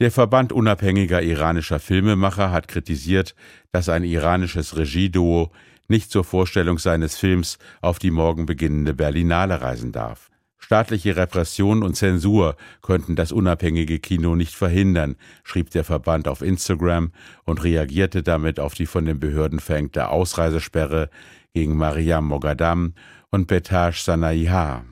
Der 0.00 0.10
Verband 0.10 0.52
unabhängiger 0.52 1.22
iranischer 1.22 1.80
Filmemacher 1.80 2.50
hat 2.52 2.68
kritisiert, 2.68 3.36
dass 3.72 3.88
ein 3.88 4.04
iranisches 4.04 4.76
Regieduo 4.76 5.50
nicht 5.88 6.10
zur 6.10 6.24
Vorstellung 6.24 6.78
seines 6.78 7.16
Films 7.16 7.58
auf 7.80 7.98
die 7.98 8.10
morgen 8.10 8.46
beginnende 8.46 8.94
Berlinale 8.94 9.60
reisen 9.60 9.92
darf. 9.92 10.30
Staatliche 10.58 11.16
Repression 11.16 11.82
und 11.82 11.94
Zensur 11.94 12.56
könnten 12.82 13.16
das 13.16 13.32
unabhängige 13.32 14.00
Kino 14.00 14.34
nicht 14.34 14.54
verhindern, 14.54 15.16
schrieb 15.44 15.70
der 15.70 15.84
Verband 15.84 16.28
auf 16.28 16.42
Instagram 16.42 17.12
und 17.44 17.62
reagierte 17.62 18.22
damit 18.22 18.60
auf 18.60 18.74
die 18.74 18.86
von 18.86 19.04
den 19.04 19.20
Behörden 19.20 19.60
verhängte 19.60 20.08
Ausreisesperre 20.08 21.10
gegen 21.54 21.76
Mariam 21.76 22.26
Mogadam 22.26 22.94
und 23.30 23.46
Betaj 23.46 23.92
Sanaiha. 23.92 24.84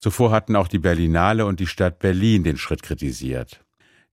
Zuvor 0.00 0.32
hatten 0.32 0.56
auch 0.56 0.68
die 0.68 0.78
Berlinale 0.78 1.46
und 1.46 1.60
die 1.60 1.66
Stadt 1.66 1.98
Berlin 1.98 2.44
den 2.44 2.56
Schritt 2.56 2.82
kritisiert. 2.82 3.63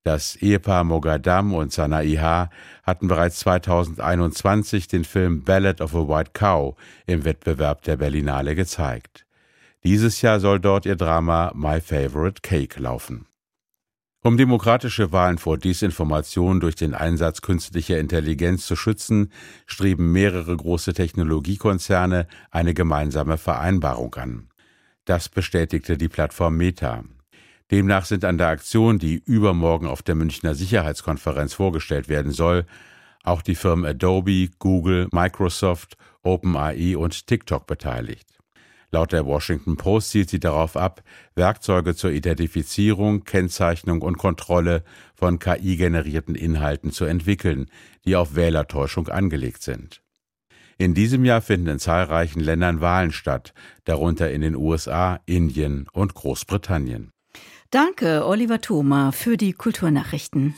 Das 0.04 0.36
Ehepaar 0.36 0.84
Mogadam 0.84 1.54
und 1.54 1.72
Sanaiha 1.72 2.50
hatten 2.84 3.08
bereits 3.08 3.40
2021 3.40 4.88
den 4.88 5.04
Film 5.04 5.44
Ballad 5.44 5.80
of 5.80 5.94
a 5.94 6.08
White 6.08 6.32
Cow 6.34 6.76
im 7.06 7.24
Wettbewerb 7.24 7.84
der 7.84 7.98
Berlinale 7.98 8.56
gezeigt. 8.56 9.28
Dieses 9.84 10.22
Jahr 10.22 10.40
soll 10.40 10.60
dort 10.60 10.88
ihr 10.88 10.96
Drama 10.96 11.52
My 11.54 11.80
Favorite 11.80 12.42
Cake 12.42 12.80
laufen. 12.80 13.28
Um 14.24 14.38
demokratische 14.38 15.12
Wahlen 15.12 15.40
vor 15.40 15.58
Desinformation 15.58 16.60
durch 16.60 16.76
den 16.76 16.94
Einsatz 16.94 17.42
künstlicher 17.42 17.98
Intelligenz 18.00 18.68
zu 18.68 18.76
schützen, 18.76 19.32
streben 19.66 20.12
mehrere 20.12 20.56
große 20.56 20.94
Technologiekonzerne 20.94 22.28
eine 22.52 22.74
gemeinsame 22.76 23.38
Vereinbarung 23.38 24.14
an. 24.16 24.50
Das 25.06 25.30
bestätigte 25.30 25.98
die 25.98 26.10
Plattform 26.10 26.58
Meta. 26.58 27.04
Demnach 27.72 28.06
sind 28.06 28.26
an 28.26 28.38
der 28.38 28.50
Aktion, 28.50 29.00
die 29.00 29.24
übermorgen 29.26 29.88
auf 29.88 30.04
der 30.04 30.16
Münchner 30.16 30.56
Sicherheitskonferenz 30.56 31.54
vorgestellt 31.54 32.10
werden 32.10 32.34
soll, 32.34 32.66
auch 33.24 33.42
die 33.42 33.56
Firmen 33.56 33.86
Adobe, 33.86 34.50
Google, 34.60 35.08
Microsoft, 35.14 35.96
OpenAI 36.22 36.98
und 36.98 37.28
TikTok 37.28 37.68
beteiligt. 37.68 38.28
Laut 38.92 39.14
der 39.14 39.26
Washington 39.26 39.78
Post 39.78 40.10
zielt 40.10 40.30
sie 40.30 40.42
darauf 40.42 40.76
ab, 40.76 41.02
Werkzeuge 41.36 41.96
zur 41.96 42.12
Identifizierung, 42.12 43.24
Kennzeichnung 43.24 44.02
und 44.02 44.18
Kontrolle 44.18 44.84
von 45.16 45.40
KI-generierten 45.40 46.36
Inhalten 46.36 46.92
zu 46.92 47.06
entwickeln, 47.06 47.68
die 48.04 48.18
auf 48.18 48.36
Wählertäuschung 48.36 49.08
angelegt 49.08 49.64
sind. 49.64 50.02
In 50.78 50.94
diesem 50.94 51.24
Jahr 51.24 51.42
finden 51.42 51.68
in 51.68 51.80
zahlreichen 51.80 52.42
Ländern 52.42 52.82
Wahlen 52.82 53.14
statt, 53.14 53.54
darunter 53.86 54.30
in 54.30 54.42
den 54.42 54.56
USA, 54.58 55.22
Indien 55.26 55.88
und 55.94 56.14
Großbritannien. 56.14 57.14
Danke, 57.72 58.26
Oliver 58.26 58.60
Thoma, 58.60 59.14
für 59.14 59.38
die 59.38 59.54
Kulturnachrichten. 59.54 60.56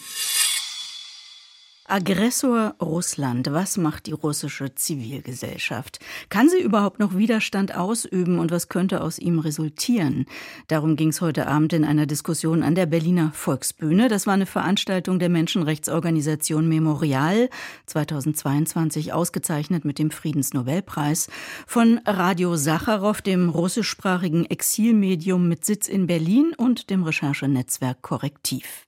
Aggressor 1.86 2.76
Russland. 2.82 3.52
Was 3.52 3.76
macht 3.76 4.06
die 4.06 4.14
russische 4.14 4.74
Zivilgesellschaft? 4.74 6.00
Kann 6.30 6.48
sie 6.48 6.62
überhaupt 6.62 7.00
noch 7.00 7.18
Widerstand 7.18 7.76
ausüben 7.76 8.40
und 8.40 8.52
was 8.52 8.70
könnte 8.70 9.02
aus 9.02 9.20
ihm 9.20 9.40
resultieren? 9.40 10.26
Darum 10.68 10.96
ging 10.96 11.10
es 11.10 11.20
heute 11.20 11.46
Abend 11.48 11.74
in 11.74 11.84
einer 11.84 12.06
Diskussion 12.06 12.64
an 12.64 12.76
der 12.76 12.86
Berliner 12.86 13.32
Volksbühne. 13.34 14.08
Das 14.08 14.26
war 14.28 14.34
eine 14.34 14.46
Veranstaltung 14.46 15.20
der 15.20 15.28
Menschenrechtsorganisation 15.28 16.70
Memorial, 16.70 17.50
2022 17.88 19.12
ausgezeichnet 19.12 19.84
mit 19.84 20.00
dem 20.00 20.10
Friedensnobelpreis, 20.10 21.28
von 21.68 22.00
Radio 22.06 22.56
Sacharow, 22.56 23.22
dem 23.22 23.50
russischsprachigen 23.50 24.46
Exilmedium 24.46 25.50
mit 25.50 25.66
Sitz 25.66 25.90
in 25.90 26.08
Berlin 26.08 26.54
und 26.56 26.90
dem 26.90 27.04
Recherchenetzwerk 27.04 28.02
Korrektiv. 28.02 28.86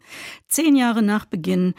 Zehn 0.48 0.78
Jahre 0.78 1.02
nach 1.02 1.26
Beginn 1.26 1.74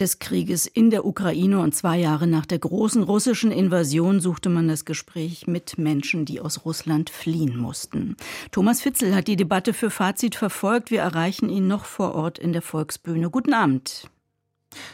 des 0.00 0.18
Krieges 0.18 0.66
in 0.66 0.90
der 0.90 1.04
Ukraine 1.04 1.60
und 1.60 1.74
zwei 1.74 1.98
Jahre 1.98 2.26
nach 2.26 2.46
der 2.46 2.58
großen 2.58 3.02
russischen 3.02 3.50
Invasion 3.52 4.20
suchte 4.20 4.48
man 4.48 4.68
das 4.68 4.84
Gespräch 4.84 5.46
mit 5.46 5.78
Menschen, 5.78 6.24
die 6.24 6.40
aus 6.40 6.64
Russland 6.64 7.10
fliehen 7.10 7.56
mussten. 7.56 8.16
Thomas 8.50 8.80
Fitzel 8.80 9.14
hat 9.14 9.28
die 9.28 9.36
Debatte 9.36 9.72
für 9.72 9.90
Fazit 9.90 10.34
verfolgt. 10.34 10.90
Wir 10.90 11.00
erreichen 11.00 11.48
ihn 11.48 11.68
noch 11.68 11.84
vor 11.84 12.14
Ort 12.14 12.38
in 12.38 12.52
der 12.52 12.62
Volksbühne. 12.62 13.30
Guten 13.30 13.54
Abend. 13.54 14.08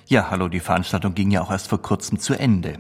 Ja, 0.07 0.31
hallo, 0.31 0.49
die 0.49 0.61
Veranstaltung 0.61 1.15
ging 1.15 1.31
ja 1.31 1.41
auch 1.41 1.51
erst 1.51 1.69
vor 1.69 1.81
kurzem 1.81 2.19
zu 2.19 2.35
Ende. 2.35 2.79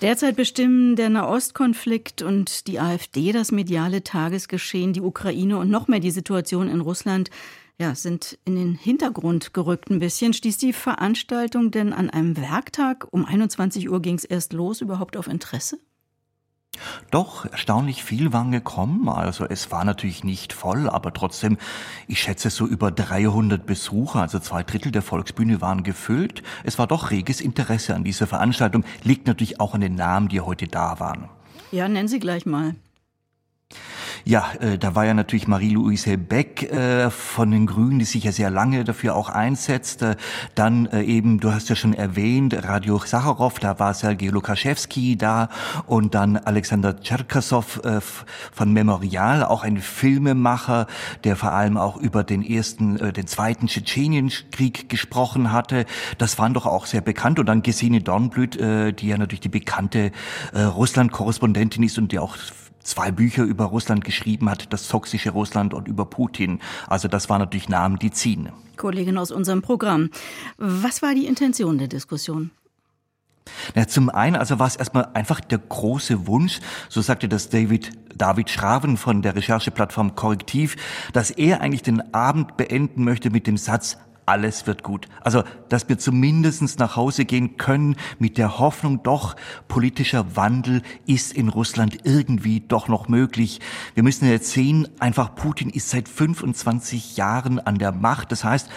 Derzeit 0.00 0.34
bestimmen 0.34 0.96
der 0.96 1.10
Nahostkonflikt 1.10 2.22
und 2.22 2.66
die 2.66 2.80
AfD 2.80 3.30
das 3.30 3.52
mediale 3.52 4.02
Tagesgeschehen, 4.02 4.92
die 4.92 5.00
Ukraine 5.00 5.58
und 5.58 5.70
noch 5.70 5.86
mehr 5.86 6.00
die 6.00 6.10
Situation 6.10 6.68
in 6.68 6.80
Russland 6.80 7.30
ja, 7.82 7.96
sind 7.96 8.38
in 8.44 8.54
den 8.54 8.74
Hintergrund 8.76 9.54
gerückt 9.54 9.90
ein 9.90 9.98
bisschen. 9.98 10.32
Stieß 10.32 10.56
die 10.56 10.72
Veranstaltung 10.72 11.72
denn 11.72 11.92
an 11.92 12.10
einem 12.10 12.36
Werktag? 12.36 13.08
Um 13.10 13.24
21 13.26 13.90
Uhr 13.90 14.00
ging 14.00 14.14
es 14.14 14.24
erst 14.24 14.52
los, 14.52 14.80
überhaupt 14.80 15.16
auf 15.16 15.26
Interesse? 15.26 15.78
Doch, 17.10 17.44
erstaunlich 17.44 18.04
viel 18.04 18.32
waren 18.32 18.52
gekommen. 18.52 19.08
Also 19.08 19.46
es 19.46 19.72
war 19.72 19.84
natürlich 19.84 20.22
nicht 20.22 20.52
voll, 20.52 20.88
aber 20.88 21.12
trotzdem, 21.12 21.58
ich 22.06 22.22
schätze 22.22 22.50
so 22.50 22.68
über 22.68 22.92
300 22.92 23.66
Besucher, 23.66 24.20
also 24.20 24.38
zwei 24.38 24.62
Drittel 24.62 24.92
der 24.92 25.02
Volksbühne 25.02 25.60
waren 25.60 25.82
gefüllt. 25.82 26.44
Es 26.62 26.78
war 26.78 26.86
doch 26.86 27.10
reges 27.10 27.40
Interesse 27.40 27.96
an 27.96 28.04
dieser 28.04 28.28
Veranstaltung, 28.28 28.84
liegt 29.02 29.26
natürlich 29.26 29.58
auch 29.58 29.74
an 29.74 29.80
den 29.80 29.96
Namen, 29.96 30.28
die 30.28 30.40
heute 30.40 30.68
da 30.68 31.00
waren. 31.00 31.28
Ja, 31.72 31.88
nennen 31.88 32.08
Sie 32.08 32.20
gleich 32.20 32.46
mal. 32.46 32.76
Ja, 34.24 34.52
äh, 34.60 34.78
da 34.78 34.94
war 34.94 35.04
ja 35.04 35.14
natürlich 35.14 35.48
Marie-Louise 35.48 36.16
Beck 36.16 36.70
äh, 36.70 37.10
von 37.10 37.50
den 37.50 37.66
Grünen, 37.66 37.98
die 37.98 38.04
sich 38.04 38.24
ja 38.24 38.32
sehr 38.32 38.50
lange 38.50 38.84
dafür 38.84 39.16
auch 39.16 39.28
einsetzt. 39.28 40.02
Äh, 40.02 40.16
dann 40.54 40.86
eben, 40.92 41.40
du 41.40 41.52
hast 41.52 41.68
ja 41.68 41.76
schon 41.76 41.94
erwähnt, 41.94 42.54
Radio 42.64 42.98
Sacharow, 42.98 43.58
da 43.58 43.78
war 43.78 43.94
Sergei 43.94 44.28
Lukaschewski 44.28 45.16
da 45.16 45.48
und 45.86 46.14
dann 46.14 46.36
Alexander 46.36 47.00
Tscherkassow 47.00 47.80
äh, 47.84 48.00
von 48.00 48.72
Memorial, 48.72 49.44
auch 49.44 49.64
ein 49.64 49.78
Filmemacher, 49.78 50.86
der 51.24 51.36
vor 51.36 51.52
allem 51.52 51.76
auch 51.76 51.96
über 51.96 52.24
den 52.24 52.42
ersten, 52.42 52.98
äh, 52.98 53.12
den 53.12 53.26
zweiten 53.26 53.66
Tschetschenienkrieg 53.66 54.88
gesprochen 54.88 55.52
hatte. 55.52 55.86
Das 56.18 56.38
waren 56.38 56.54
doch 56.54 56.66
auch 56.66 56.86
sehr 56.86 57.00
bekannt. 57.00 57.38
Und 57.38 57.46
dann 57.46 57.62
Gesine 57.62 58.00
Dornblüt, 58.00 58.56
äh, 58.56 58.92
die 58.92 59.08
ja 59.08 59.18
natürlich 59.18 59.40
die 59.40 59.48
bekannte 59.48 60.12
äh, 60.52 60.62
Russland-Korrespondentin 60.62 61.82
ist 61.82 61.98
und 61.98 62.12
die 62.12 62.18
auch 62.18 62.36
zwei 62.82 63.10
Bücher 63.10 63.44
über 63.44 63.66
Russland 63.66 64.04
geschrieben 64.04 64.50
hat, 64.50 64.72
das 64.72 64.88
toxische 64.88 65.30
Russland 65.30 65.74
und 65.74 65.88
über 65.88 66.04
Putin. 66.04 66.60
Also 66.88 67.08
das 67.08 67.28
waren 67.28 67.40
natürlich 67.40 67.68
Namen, 67.68 67.98
die 67.98 68.10
ziehen. 68.10 68.50
Kollegin 68.76 69.18
aus 69.18 69.30
unserem 69.30 69.62
Programm. 69.62 70.10
Was 70.58 71.02
war 71.02 71.14
die 71.14 71.26
Intention 71.26 71.78
der 71.78 71.88
Diskussion? 71.88 72.50
Na, 73.74 73.86
zum 73.88 74.08
einen, 74.08 74.36
also 74.36 74.58
war 74.58 74.66
es 74.66 74.76
erstmal 74.76 75.08
einfach 75.14 75.40
der 75.40 75.58
große 75.58 76.26
Wunsch, 76.26 76.60
so 76.88 77.00
sagte 77.00 77.28
das 77.28 77.48
David, 77.48 77.90
David 78.16 78.50
Schraven 78.50 78.96
von 78.96 79.22
der 79.22 79.34
Rechercheplattform 79.34 80.14
Korrektiv, 80.14 80.76
dass 81.12 81.30
er 81.30 81.60
eigentlich 81.60 81.82
den 81.82 82.14
Abend 82.14 82.56
beenden 82.56 83.04
möchte 83.04 83.30
mit 83.30 83.46
dem 83.46 83.56
Satz, 83.56 83.98
alles 84.26 84.66
wird 84.66 84.82
gut. 84.82 85.08
Also, 85.20 85.42
dass 85.68 85.88
wir 85.88 85.98
zumindest 85.98 86.78
nach 86.78 86.96
Hause 86.96 87.24
gehen 87.24 87.56
können 87.56 87.96
mit 88.18 88.38
der 88.38 88.58
Hoffnung, 88.58 89.02
doch 89.02 89.36
politischer 89.68 90.36
Wandel 90.36 90.82
ist 91.06 91.32
in 91.32 91.48
Russland 91.48 91.98
irgendwie 92.04 92.60
doch 92.60 92.88
noch 92.88 93.08
möglich. 93.08 93.60
Wir 93.94 94.02
müssen 94.02 94.28
jetzt 94.28 94.50
sehen, 94.50 94.88
einfach 94.98 95.34
Putin 95.34 95.70
ist 95.70 95.90
seit 95.90 96.08
25 96.08 97.16
Jahren 97.16 97.58
an 97.58 97.78
der 97.78 97.92
Macht. 97.92 98.32
Das 98.32 98.44
heißt, 98.44 98.68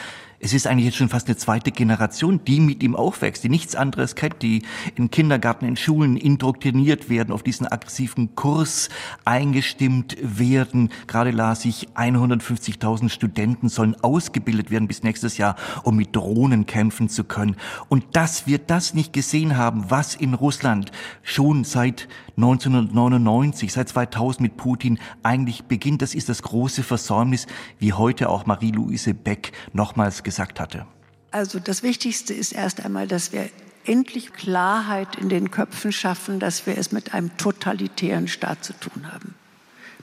es 0.46 0.54
ist 0.54 0.68
eigentlich 0.68 0.86
jetzt 0.86 0.98
schon 0.98 1.10
fast 1.10 1.28
eine 1.28 1.38
zweite 1.38 1.72
Generation, 1.72 2.40
die 2.46 2.60
mit 2.60 2.84
ihm 2.84 2.96
aufwächst, 2.96 3.44
die 3.44 3.50
nichts 3.50 3.76
anderes 3.76 4.14
kennt, 4.14 4.44
die 4.44 4.62
in 4.94 5.10
Kindergarten, 5.10 5.66
in 5.66 5.76
Schulen 5.76 6.18
indoktriniert 6.18 7.10
werden, 7.10 7.34
auf 7.34 7.42
diesen 7.42 7.66
aggressiven 7.66 8.36
Kurs 8.36 8.90
eingestimmt 9.26 10.16
werden. 10.22 10.92
Gerade 11.08 11.32
las 11.32 11.66
ich, 11.66 11.88
150.000 11.96 13.10
Studenten 13.10 13.70
sollen 13.70 13.96
ausgebildet 14.04 14.70
werden 14.70 14.88
bis 14.88 15.02
nächstes 15.02 15.40
Jahr, 15.40 15.56
um 15.82 15.96
mit 15.96 16.16
Drohnen 16.16 16.68
kämpfen 16.68 17.10
zu 17.10 17.24
können. 17.24 17.56
Und 17.90 18.16
dass 18.16 18.46
wir 18.46 18.60
das 18.60 18.94
nicht 18.94 19.14
gesehen 19.14 19.58
haben, 19.58 19.86
was 19.90 20.14
in 20.14 20.36
Russland 20.36 20.92
schon 21.24 21.64
seit 21.64 22.08
1999, 22.38 23.72
seit 23.72 23.90
2000 23.90 24.42
mit 24.42 24.58
Putin 24.58 25.00
eigentlich 25.24 25.66
beginnt, 25.66 26.02
das 26.02 26.14
ist 26.16 26.28
das 26.28 26.42
große 26.42 26.84
Versäumnis, 26.84 27.48
wie 27.80 27.94
heute 27.94 28.30
auch 28.30 28.46
Marie-Louise 28.46 29.14
Beck 29.14 29.54
nochmals 29.74 30.24
gesagt 30.24 30.60
hatte. 30.60 30.86
Also 31.32 31.60
das 31.60 31.84
Wichtigste 31.84 32.34
ist 32.34 32.52
erst 32.52 32.84
einmal, 32.84 33.08
dass 33.08 33.32
wir 33.32 33.50
endlich 33.86 34.34
Klarheit 34.34 35.16
in 35.16 35.30
den 35.30 35.52
Köpfen 35.52 35.92
schaffen, 35.92 36.40
dass 36.40 36.66
wir 36.66 36.78
es 36.78 36.92
mit 36.92 37.14
einem 37.14 37.36
totalitären 37.38 38.28
Staat 38.28 38.64
zu 38.64 38.74
tun 38.74 39.12
haben. 39.12 39.36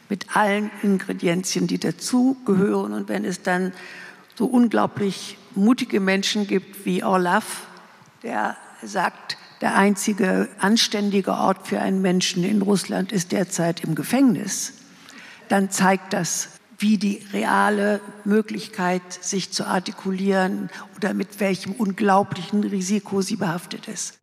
Mit 0.08 0.36
allen 0.36 0.70
Ingredienzien, 0.82 1.66
die 1.66 1.78
dazugehören. 1.78 2.92
Und 2.92 3.08
wenn 3.08 3.24
es 3.24 3.42
dann 3.42 3.72
so 4.34 4.46
unglaublich 4.46 5.38
mutige 5.54 6.00
Menschen 6.00 6.46
gibt 6.46 6.84
wie 6.84 7.02
Orlov, 7.02 7.66
der 8.22 8.56
sagt, 8.82 9.36
der 9.62 9.76
einzige 9.76 10.48
anständige 10.58 11.32
Ort 11.32 11.66
für 11.68 11.80
einen 11.80 12.02
Menschen 12.02 12.44
in 12.44 12.60
Russland 12.60 13.12
ist 13.12 13.32
derzeit 13.32 13.84
im 13.84 13.94
Gefängnis, 13.94 14.74
dann 15.48 15.70
zeigt 15.70 16.12
das, 16.12 16.50
wie 16.78 16.98
die 16.98 17.22
reale 17.32 18.00
Möglichkeit, 18.24 19.02
sich 19.20 19.52
zu 19.52 19.64
artikulieren 19.64 20.68
oder 20.96 21.14
mit 21.14 21.38
welchem 21.38 21.72
unglaublichen 21.72 22.64
Risiko 22.64 23.22
sie 23.22 23.36
behaftet 23.36 23.86
ist. 23.86 24.21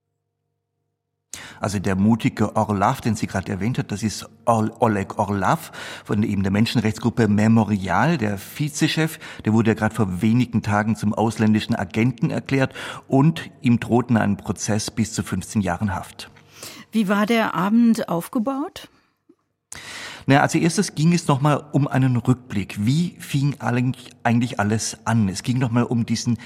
Also 1.60 1.80
der 1.80 1.95
mutige 1.95 2.56
Orlav, 2.56 3.02
den 3.02 3.15
sie 3.15 3.28
gerade 3.28 3.52
erwähnt 3.52 3.78
hat, 3.78 3.91
das 3.91 4.04
ist 4.04 4.28
Oleg 4.45 5.17
Orlav 5.17 5.72
von 6.06 6.24
eben 6.24 6.43
der 6.43 6.52
Menschenrechtsgruppe 6.52 7.28
Memorial, 7.28 8.17
der 8.17 8.38
Vizechef. 8.38 9.19
Der 9.45 9.54
wurde 9.54 9.72
ja 9.72 9.76
gerade 9.76 9.95
vor 9.95 10.22
wenigen 10.22 10.62
Tagen 10.62 10.95
zum 10.95 11.13
ausländischen 11.13 11.76
Agenten 11.76 12.30
erklärt 12.30 12.74
und 13.08 13.50
ihm 13.62 13.80
drohten 13.80 14.17
ein 14.17 14.38
Prozess 14.38 14.91
bis 14.91 15.13
zu 15.13 15.24
15 15.24 15.62
Jahren 15.62 15.93
Haft. 15.93 16.30
Wie 16.91 17.08
war 17.08 17.26
der 17.26 17.54
Abend 17.54 18.10
aufgebaut? 18.10 18.89
Na, 20.26 20.41
als 20.41 20.54
erstes 20.54 20.95
ging 20.95 21.13
es 21.13 21.28
nochmal 21.28 21.63
um 21.72 21.88
einen 21.88 22.15
Rückblick. 22.15 22.86
Wie 22.86 23.15
fing 23.19 23.56
eigentlich 23.60 24.60
alles 24.60 24.98
an? 25.06 25.28
Es 25.28 25.41
ging 25.43 25.58
nochmal 25.58 25.84
um 25.84 26.06
diesen 26.06 26.38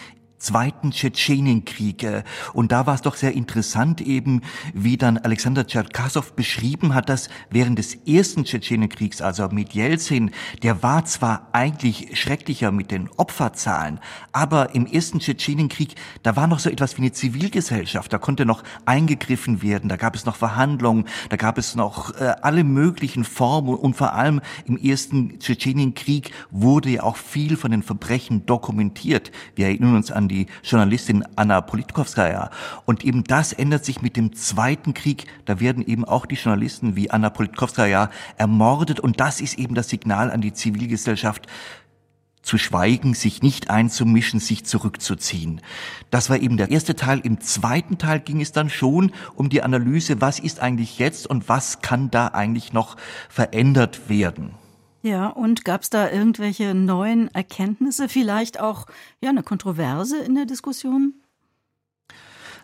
Zweiten 0.43 0.91
Tschetschenienkrieg. 0.91 2.05
Und 2.51 2.73
da 2.73 2.85
war 2.85 2.95
es 2.95 3.01
doch 3.01 3.15
sehr 3.15 3.31
interessant 3.31 4.01
eben, 4.01 4.41
wie 4.73 4.97
dann 4.97 5.17
Alexander 5.17 5.65
Tscherkassow 5.65 6.33
beschrieben 6.33 6.93
hat, 6.93 7.07
dass 7.07 7.29
während 7.49 7.79
des 7.79 7.95
ersten 8.05 8.43
Tschetschenienkriegs, 8.43 9.21
also 9.21 9.47
mit 9.47 9.73
Jelzin, 9.73 10.31
der 10.61 10.83
war 10.83 11.05
zwar 11.05 11.47
eigentlich 11.53 12.19
schrecklicher 12.19 12.73
mit 12.73 12.91
den 12.91 13.09
Opferzahlen, 13.15 14.01
aber 14.33 14.75
im 14.75 14.85
ersten 14.85 15.19
Tschetschenienkrieg, 15.19 15.95
da 16.23 16.35
war 16.35 16.47
noch 16.47 16.59
so 16.59 16.69
etwas 16.69 16.97
wie 16.97 17.03
eine 17.03 17.13
Zivilgesellschaft, 17.13 18.11
da 18.11 18.17
konnte 18.17 18.45
noch 18.45 18.63
eingegriffen 18.85 19.61
werden, 19.61 19.87
da 19.87 19.95
gab 19.95 20.13
es 20.13 20.25
noch 20.25 20.35
Verhandlungen, 20.35 21.05
da 21.29 21.37
gab 21.37 21.57
es 21.57 21.75
noch 21.75 22.13
äh, 22.19 22.35
alle 22.41 22.65
möglichen 22.65 23.23
Formen 23.23 23.75
und 23.75 23.95
vor 23.95 24.13
allem 24.13 24.41
im 24.65 24.75
ersten 24.75 25.39
Tschetschenienkrieg 25.39 26.31
wurde 26.51 26.89
ja 26.89 27.03
auch 27.03 27.15
viel 27.15 27.55
von 27.55 27.71
den 27.71 27.81
Verbrechen 27.81 28.45
dokumentiert. 28.45 29.31
Wir 29.55 29.67
erinnern 29.67 29.95
uns 29.95 30.11
an 30.11 30.27
die 30.27 30.32
Journalistin 30.63 31.23
Anna 31.35 31.61
Politkovskaya. 31.61 32.49
Und 32.85 33.03
eben 33.03 33.23
das 33.23 33.53
ändert 33.53 33.85
sich 33.85 34.01
mit 34.01 34.17
dem 34.17 34.35
Zweiten 34.35 34.93
Krieg. 34.93 35.25
Da 35.45 35.59
werden 35.59 35.85
eben 35.85 36.05
auch 36.05 36.25
die 36.25 36.35
Journalisten 36.35 36.95
wie 36.95 37.11
Anna 37.11 37.29
Politkovskaya 37.29 38.09
ermordet. 38.37 38.99
Und 38.99 39.19
das 39.19 39.41
ist 39.41 39.57
eben 39.57 39.75
das 39.75 39.89
Signal 39.89 40.31
an 40.31 40.41
die 40.41 40.53
Zivilgesellschaft, 40.53 41.47
zu 42.43 42.57
schweigen, 42.57 43.13
sich 43.13 43.41
nicht 43.41 43.69
einzumischen, 43.69 44.39
sich 44.39 44.65
zurückzuziehen. 44.65 45.61
Das 46.11 46.29
war 46.29 46.37
eben 46.37 46.57
der 46.57 46.69
erste 46.69 46.95
Teil. 46.95 47.19
Im 47.23 47.39
zweiten 47.39 47.97
Teil 47.97 48.19
ging 48.19 48.41
es 48.41 48.51
dann 48.51 48.69
schon 48.69 49.11
um 49.35 49.49
die 49.49 49.63
Analyse, 49.63 50.21
was 50.21 50.39
ist 50.39 50.59
eigentlich 50.59 50.99
jetzt 50.99 51.25
und 51.25 51.49
was 51.49 51.81
kann 51.81 52.11
da 52.11 52.27
eigentlich 52.27 52.73
noch 52.73 52.97
verändert 53.29 54.09
werden. 54.09 54.51
Ja, 55.03 55.27
und 55.27 55.65
gab 55.65 55.81
es 55.81 55.89
da 55.89 56.09
irgendwelche 56.09 56.73
neuen 56.73 57.27
Erkenntnisse, 57.35 58.07
vielleicht 58.07 58.61
auch 58.61 58.85
ja, 59.19 59.31
eine 59.31 59.43
Kontroverse 59.43 60.17
in 60.19 60.33
der 60.33 60.45
Diskussion? 60.45 61.15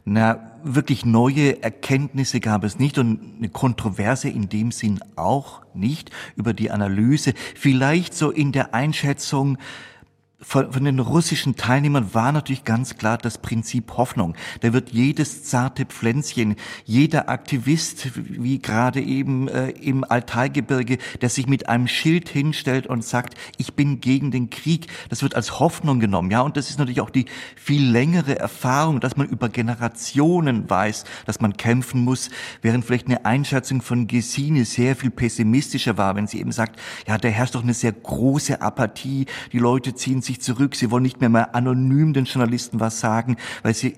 Na, 0.06 0.54
wirklich 0.64 1.06
neue 1.06 1.62
Erkenntnisse 1.62 2.40
gab 2.40 2.64
es 2.64 2.80
nicht 2.80 2.98
und 2.98 3.20
eine 3.38 3.50
Kontroverse 3.50 4.30
in 4.30 4.48
dem 4.48 4.72
Sinn 4.72 5.02
auch 5.18 5.64
nicht 5.74 6.12
über 6.38 6.54
die 6.54 6.72
Analyse. 6.72 7.34
Vielleicht 7.56 8.14
so 8.14 8.32
in 8.32 8.54
der 8.54 8.74
Einschätzung, 8.74 9.58
von, 10.42 10.72
von, 10.72 10.86
den 10.86 11.00
russischen 11.00 11.58
Teilnehmern 11.58 12.14
war 12.14 12.32
natürlich 12.32 12.64
ganz 12.64 12.96
klar 12.96 13.18
das 13.18 13.40
Prinzip 13.40 13.98
Hoffnung. 13.98 14.36
Da 14.62 14.72
wird 14.72 14.92
jedes 14.92 15.44
zarte 15.44 15.86
Pflänzchen, 15.86 16.56
jeder 16.86 17.28
Aktivist, 17.28 18.12
wie 18.16 18.60
gerade 18.60 19.02
eben 19.02 19.50
äh, 19.50 19.72
im 19.72 20.06
Altaigebirge, 20.06 20.98
der 21.22 21.30
sich 21.30 21.48
mit 21.48 21.68
einem 21.68 21.88
Schild 21.88 22.30
hinstellt 22.30 22.88
und 22.88 23.04
sagt, 23.04 23.36
ich 23.58 23.74
bin 23.74 24.00
gegen 24.00 24.32
den 24.32 24.50
Krieg, 24.50 24.88
das 25.10 25.24
wird 25.24 25.36
als 25.36 25.60
Hoffnung 25.60 26.00
genommen. 26.00 26.32
Ja, 26.32 26.40
und 26.40 26.56
das 26.56 26.70
ist 26.70 26.80
natürlich 26.80 27.02
auch 27.02 27.10
die 27.10 27.26
viel 27.58 27.86
längere 27.90 28.40
Erfahrung, 28.40 29.02
dass 29.02 29.18
man 29.18 29.28
über 29.28 29.50
Generationen 29.50 30.70
weiß, 30.70 31.04
dass 31.26 31.42
man 31.42 31.58
kämpfen 31.58 32.06
muss, 32.06 32.30
während 32.62 32.86
vielleicht 32.86 33.08
eine 33.08 33.26
Einschätzung 33.26 33.82
von 33.82 34.08
Gesine 34.08 34.64
sehr 34.64 34.96
viel 34.96 35.12
pessimistischer 35.12 35.98
war, 35.98 36.16
wenn 36.16 36.28
sie 36.28 36.40
eben 36.40 36.54
sagt, 36.54 36.80
ja, 37.08 37.18
da 37.18 37.28
herrscht 37.28 37.56
doch 37.56 37.64
eine 37.64 37.74
sehr 37.74 37.92
große 37.92 38.62
Apathie, 38.62 39.26
die 39.52 39.60
Leute 39.60 39.96
ziehen 39.96 40.22
zurück, 40.38 40.76
sie 40.76 40.92
wollen 40.92 41.04
nicht 41.04 41.20
mehr 41.20 41.30
mal 41.30 41.50
anonym 41.54 42.14
den 42.14 42.26
Journalisten 42.26 42.80
was 42.80 43.00
sagen, 43.00 43.38
weil 43.64 43.74
sie 43.74 43.98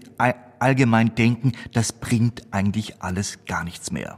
allgemein 0.60 1.16
denken, 1.16 1.52
das 1.74 1.92
bringt 1.92 2.44
eigentlich 2.52 3.02
alles 3.02 3.40
gar 3.46 3.64
nichts 3.64 3.92
mehr. 3.92 4.18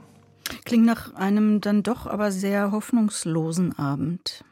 Klingt 0.65 0.85
nach 0.85 1.15
einem 1.15 1.61
dann 1.61 1.83
doch 1.83 2.05
aber 2.05 2.31
sehr 2.31 2.71
hoffnungslosen 2.71 3.79
Abend. 3.79 4.43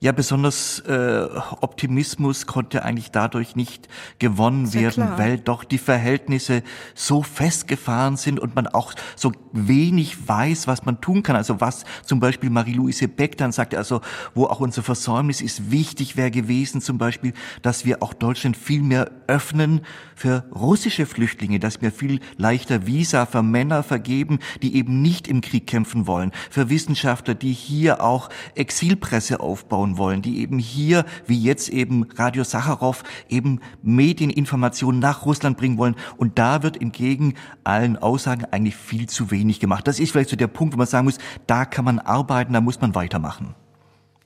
Ja, 0.00 0.12
besonders 0.12 0.78
äh, 0.80 1.26
Optimismus 1.60 2.46
konnte 2.46 2.84
eigentlich 2.84 3.10
dadurch 3.10 3.56
nicht 3.56 3.88
gewonnen 4.20 4.72
werden, 4.72 5.04
klar. 5.04 5.18
weil 5.18 5.38
doch 5.38 5.64
die 5.64 5.78
Verhältnisse 5.78 6.62
so 6.94 7.24
festgefahren 7.24 8.16
sind 8.16 8.38
und 8.38 8.54
man 8.54 8.68
auch 8.68 8.94
so 9.16 9.32
wenig 9.52 10.28
weiß, 10.28 10.68
was 10.68 10.84
man 10.84 11.00
tun 11.00 11.24
kann. 11.24 11.34
Also 11.34 11.60
was 11.60 11.84
zum 12.04 12.20
Beispiel 12.20 12.48
Marie-Louise 12.48 13.08
Beck 13.08 13.36
dann 13.38 13.50
sagte, 13.50 13.76
also 13.76 14.00
wo 14.34 14.44
auch 14.46 14.60
unser 14.60 14.84
Versäumnis 14.84 15.40
ist, 15.40 15.72
wichtig 15.72 16.16
wäre 16.16 16.30
gewesen 16.30 16.80
zum 16.80 16.96
Beispiel, 16.96 17.32
dass 17.62 17.84
wir 17.84 18.00
auch 18.00 18.14
Deutschland 18.14 18.56
viel 18.56 18.82
mehr 18.82 19.10
öffnen 19.26 19.80
für 20.14 20.44
russische 20.54 21.06
Flüchtlinge, 21.06 21.58
dass 21.58 21.82
wir 21.82 21.90
viel 21.90 22.20
leichter 22.36 22.86
Visa 22.86 23.26
für 23.26 23.42
Männer 23.42 23.82
vergeben, 23.82 24.38
die 24.62 24.76
eben 24.76 25.02
nicht 25.02 25.26
im 25.26 25.40
Krieg 25.40 25.66
kämpfen 25.66 26.06
wollen, 26.06 26.30
für 26.50 26.70
Wissenschaftler, 26.70 27.34
die 27.34 27.52
hier 27.52 28.02
auch 28.02 28.28
Exilpresse 28.54 29.40
aufbauen 29.40 29.87
aufbauen 29.88 29.98
wollen, 29.98 30.22
die 30.22 30.40
eben 30.40 30.58
hier, 30.58 31.04
wie 31.26 31.40
jetzt 31.40 31.68
eben 31.68 32.04
Radio 32.16 32.44
Sacharow, 32.44 33.02
eben 33.28 33.60
Medieninformationen 33.82 35.00
nach 35.00 35.24
Russland 35.24 35.56
bringen 35.56 35.78
wollen. 35.78 35.96
Und 36.16 36.38
da 36.38 36.62
wird 36.62 36.80
entgegen 36.80 37.34
allen 37.64 37.96
Aussagen 37.96 38.44
eigentlich 38.50 38.76
viel 38.76 39.08
zu 39.08 39.30
wenig 39.30 39.60
gemacht. 39.60 39.86
Das 39.86 40.00
ist 40.00 40.12
vielleicht 40.12 40.30
so 40.30 40.36
der 40.36 40.48
Punkt, 40.48 40.74
wo 40.74 40.78
man 40.78 40.86
sagen 40.86 41.06
muss, 41.06 41.18
da 41.46 41.64
kann 41.64 41.84
man 41.84 41.98
arbeiten, 41.98 42.52
da 42.52 42.60
muss 42.60 42.80
man 42.80 42.94
weitermachen. 42.94 43.54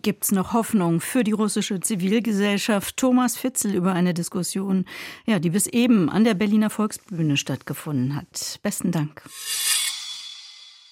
Gibt 0.03 0.25
es 0.25 0.33
noch 0.33 0.53
Hoffnung 0.53 1.01
für 1.01 1.22
die 1.22 1.31
russische 1.31 1.79
Zivilgesellschaft? 1.79 2.96
Thomas 2.96 3.37
Fitzel 3.37 3.72
über 3.72 3.92
eine 3.92 4.14
Diskussion, 4.14 4.85
ja, 5.27 5.38
die 5.38 5.51
bis 5.51 5.68
eben 5.68 6.11
an 6.11 6.25
der 6.25 6.35
Berliner 6.35 6.70
Volksbühne 6.70 7.37
stattgefunden 7.37 8.16
hat. 8.16 8.59
Besten 8.64 8.90
Dank. 8.90 9.22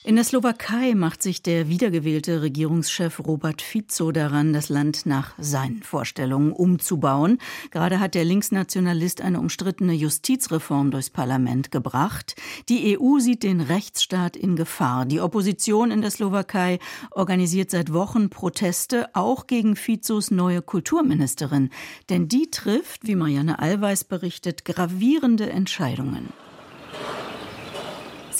In 0.02 0.14
der 0.14 0.24
Slowakei 0.24 0.94
macht 0.94 1.22
sich 1.22 1.42
der 1.42 1.68
wiedergewählte 1.68 2.40
Regierungschef 2.40 3.20
Robert 3.20 3.60
Fico 3.60 4.12
daran, 4.12 4.54
das 4.54 4.70
Land 4.70 5.04
nach 5.04 5.34
seinen 5.36 5.82
Vorstellungen 5.82 6.52
umzubauen. 6.52 7.36
Gerade 7.70 8.00
hat 8.00 8.14
der 8.14 8.24
Linksnationalist 8.24 9.20
eine 9.20 9.38
umstrittene 9.38 9.92
Justizreform 9.92 10.90
durchs 10.90 11.10
Parlament 11.10 11.70
gebracht. 11.70 12.34
Die 12.70 12.98
EU 12.98 13.18
sieht 13.18 13.42
den 13.42 13.60
Rechtsstaat 13.60 14.36
in 14.36 14.56
Gefahr. 14.56 15.04
Die 15.04 15.20
Opposition 15.20 15.90
in 15.90 16.00
der 16.00 16.10
Slowakei 16.10 16.78
organisiert 17.10 17.70
seit 17.70 17.92
Wochen 17.92 18.30
Proteste, 18.30 19.14
auch 19.14 19.46
gegen 19.46 19.76
Fizos 19.76 20.30
neue 20.30 20.62
Kulturministerin. 20.62 21.68
Denn 22.08 22.26
die 22.26 22.50
trifft, 22.50 23.06
wie 23.06 23.16
Marianne 23.16 23.58
Allweis 23.58 24.04
berichtet, 24.04 24.64
gravierende 24.64 25.50
Entscheidungen. 25.50 26.30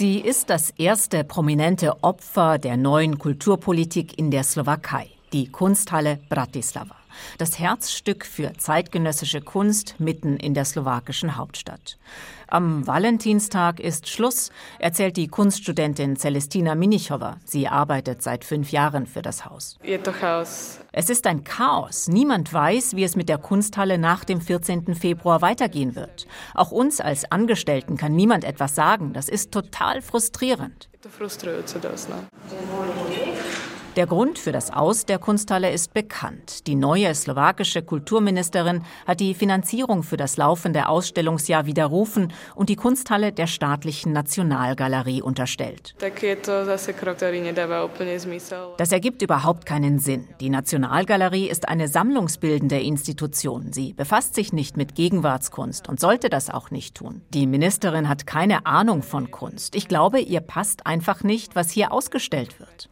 Sie 0.00 0.18
ist 0.18 0.48
das 0.48 0.70
erste 0.78 1.24
prominente 1.24 2.02
Opfer 2.02 2.56
der 2.56 2.78
neuen 2.78 3.18
Kulturpolitik 3.18 4.18
in 4.18 4.30
der 4.30 4.44
Slowakei, 4.44 5.10
die 5.34 5.52
Kunsthalle 5.52 6.18
Bratislava 6.30 6.99
das 7.38 7.58
Herzstück 7.58 8.24
für 8.24 8.52
zeitgenössische 8.54 9.40
Kunst 9.40 9.96
mitten 9.98 10.36
in 10.36 10.54
der 10.54 10.64
slowakischen 10.64 11.36
Hauptstadt. 11.36 11.98
Am 12.50 12.84
Valentinstag 12.84 13.78
ist 13.78 14.08
Schluss, 14.08 14.50
erzählt 14.80 15.16
die 15.16 15.28
Kunststudentin 15.28 16.16
Celestina 16.16 16.74
Minichowa. 16.74 17.36
Sie 17.44 17.68
arbeitet 17.68 18.22
seit 18.22 18.44
fünf 18.44 18.72
Jahren 18.72 19.06
für 19.06 19.22
das 19.22 19.44
Haus. 19.44 19.78
Es 20.90 21.08
ist 21.08 21.28
ein 21.28 21.44
Chaos. 21.44 22.08
Niemand 22.08 22.52
weiß, 22.52 22.96
wie 22.96 23.04
es 23.04 23.14
mit 23.14 23.28
der 23.28 23.38
Kunsthalle 23.38 23.98
nach 23.98 24.24
dem 24.24 24.40
14. 24.40 24.96
Februar 24.96 25.42
weitergehen 25.42 25.94
wird. 25.94 26.26
Auch 26.52 26.72
uns 26.72 27.00
als 27.00 27.30
Angestellten 27.30 27.96
kann 27.96 28.16
niemand 28.16 28.42
etwas 28.42 28.74
sagen. 28.74 29.12
Das 29.12 29.28
ist 29.28 29.52
total 29.52 30.02
frustrierend. 30.02 30.88
Der 33.96 34.06
Grund 34.06 34.38
für 34.38 34.52
das 34.52 34.72
Aus 34.72 35.04
der 35.04 35.18
Kunsthalle 35.18 35.72
ist 35.72 35.92
bekannt. 35.92 36.68
Die 36.68 36.76
neue 36.76 37.12
slowakische 37.12 37.82
Kulturministerin 37.82 38.84
hat 39.04 39.18
die 39.18 39.34
Finanzierung 39.34 40.04
für 40.04 40.16
das 40.16 40.36
laufende 40.36 40.88
Ausstellungsjahr 40.88 41.66
widerrufen 41.66 42.32
und 42.54 42.68
die 42.68 42.76
Kunsthalle 42.76 43.32
der 43.32 43.48
staatlichen 43.48 44.12
Nationalgalerie 44.12 45.22
unterstellt. 45.22 45.96
Das 48.76 48.92
ergibt 48.92 49.22
überhaupt 49.22 49.66
keinen 49.66 49.98
Sinn. 49.98 50.28
Die 50.40 50.50
Nationalgalerie 50.50 51.48
ist 51.48 51.68
eine 51.68 51.88
sammlungsbildende 51.88 52.78
Institution. 52.78 53.72
Sie 53.72 53.92
befasst 53.92 54.36
sich 54.36 54.52
nicht 54.52 54.76
mit 54.76 54.94
Gegenwartskunst 54.94 55.88
und 55.88 55.98
sollte 55.98 56.28
das 56.28 56.48
auch 56.48 56.70
nicht 56.70 56.94
tun. 56.94 57.22
Die 57.34 57.48
Ministerin 57.48 58.08
hat 58.08 58.24
keine 58.28 58.66
Ahnung 58.66 59.02
von 59.02 59.32
Kunst. 59.32 59.74
Ich 59.74 59.88
glaube, 59.88 60.20
ihr 60.20 60.40
passt 60.40 60.86
einfach 60.86 61.24
nicht, 61.24 61.56
was 61.56 61.72
hier 61.72 61.90
ausgestellt 61.90 62.60
wird. 62.60 62.88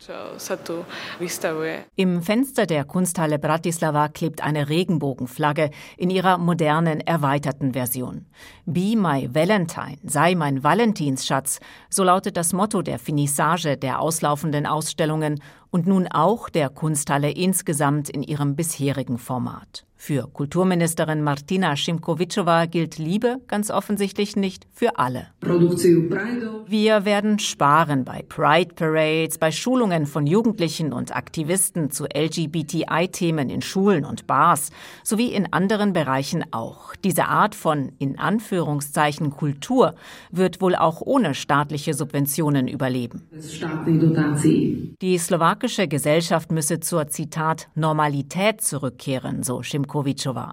Im 1.96 2.22
Fenster 2.22 2.66
der 2.66 2.84
Kunsthalle 2.84 3.38
Bratislava 3.38 4.08
klebt 4.08 4.42
eine 4.42 4.68
Regenbogenflagge 4.68 5.70
in 5.96 6.10
ihrer 6.10 6.38
modernen, 6.38 7.00
erweiterten 7.00 7.72
Version. 7.72 8.26
Be 8.66 8.96
my 8.96 9.28
Valentine, 9.32 9.98
sei 10.04 10.34
mein 10.34 10.62
Valentinsschatz, 10.62 11.60
so 11.90 12.04
lautet 12.04 12.36
das 12.36 12.52
Motto 12.52 12.82
der 12.82 12.98
Finissage 12.98 13.76
der 13.76 14.00
auslaufenden 14.00 14.66
Ausstellungen 14.66 15.40
und 15.70 15.86
nun 15.86 16.06
auch 16.08 16.48
der 16.48 16.68
Kunsthalle 16.68 17.30
insgesamt 17.30 18.08
in 18.08 18.22
ihrem 18.22 18.56
bisherigen 18.56 19.18
Format. 19.18 19.84
Für 20.00 20.28
Kulturministerin 20.32 21.22
Martina 21.24 21.74
Šimkovičová 21.74 22.68
gilt 22.68 22.98
Liebe 22.98 23.40
ganz 23.48 23.68
offensichtlich 23.68 24.36
nicht 24.36 24.68
für 24.72 24.96
alle. 24.96 25.26
Wir 25.40 27.04
werden 27.04 27.40
sparen 27.40 28.04
bei 28.04 28.24
Pride 28.28 28.74
Parades, 28.76 29.38
bei 29.38 29.50
Schulungen 29.50 30.06
von 30.06 30.28
Jugendlichen 30.28 30.92
und 30.92 31.16
Aktivisten 31.16 31.90
zu 31.90 32.04
LGBTI-Themen 32.04 33.50
in 33.50 33.60
Schulen 33.60 34.04
und 34.04 34.28
Bars 34.28 34.70
sowie 35.02 35.32
in 35.32 35.52
anderen 35.52 35.92
Bereichen 35.92 36.44
auch. 36.52 36.94
Diese 37.02 37.24
Art 37.24 37.56
von 37.56 37.90
in 37.98 38.20
Anführungszeichen 38.20 39.30
Kultur 39.30 39.96
wird 40.30 40.60
wohl 40.60 40.76
auch 40.76 41.00
ohne 41.00 41.34
staatliche 41.34 41.92
Subventionen 41.92 42.68
überleben. 42.68 43.28
Die 45.02 45.18
slowakische 45.58 45.88
Gesellschaft 45.88 46.52
müsse 46.52 46.78
zur 46.78 47.08
Zitat 47.08 47.68
Normalität 47.74 48.60
zurückkehren, 48.60 49.42
so. 49.42 49.62
Šimkovičová. 49.62 50.52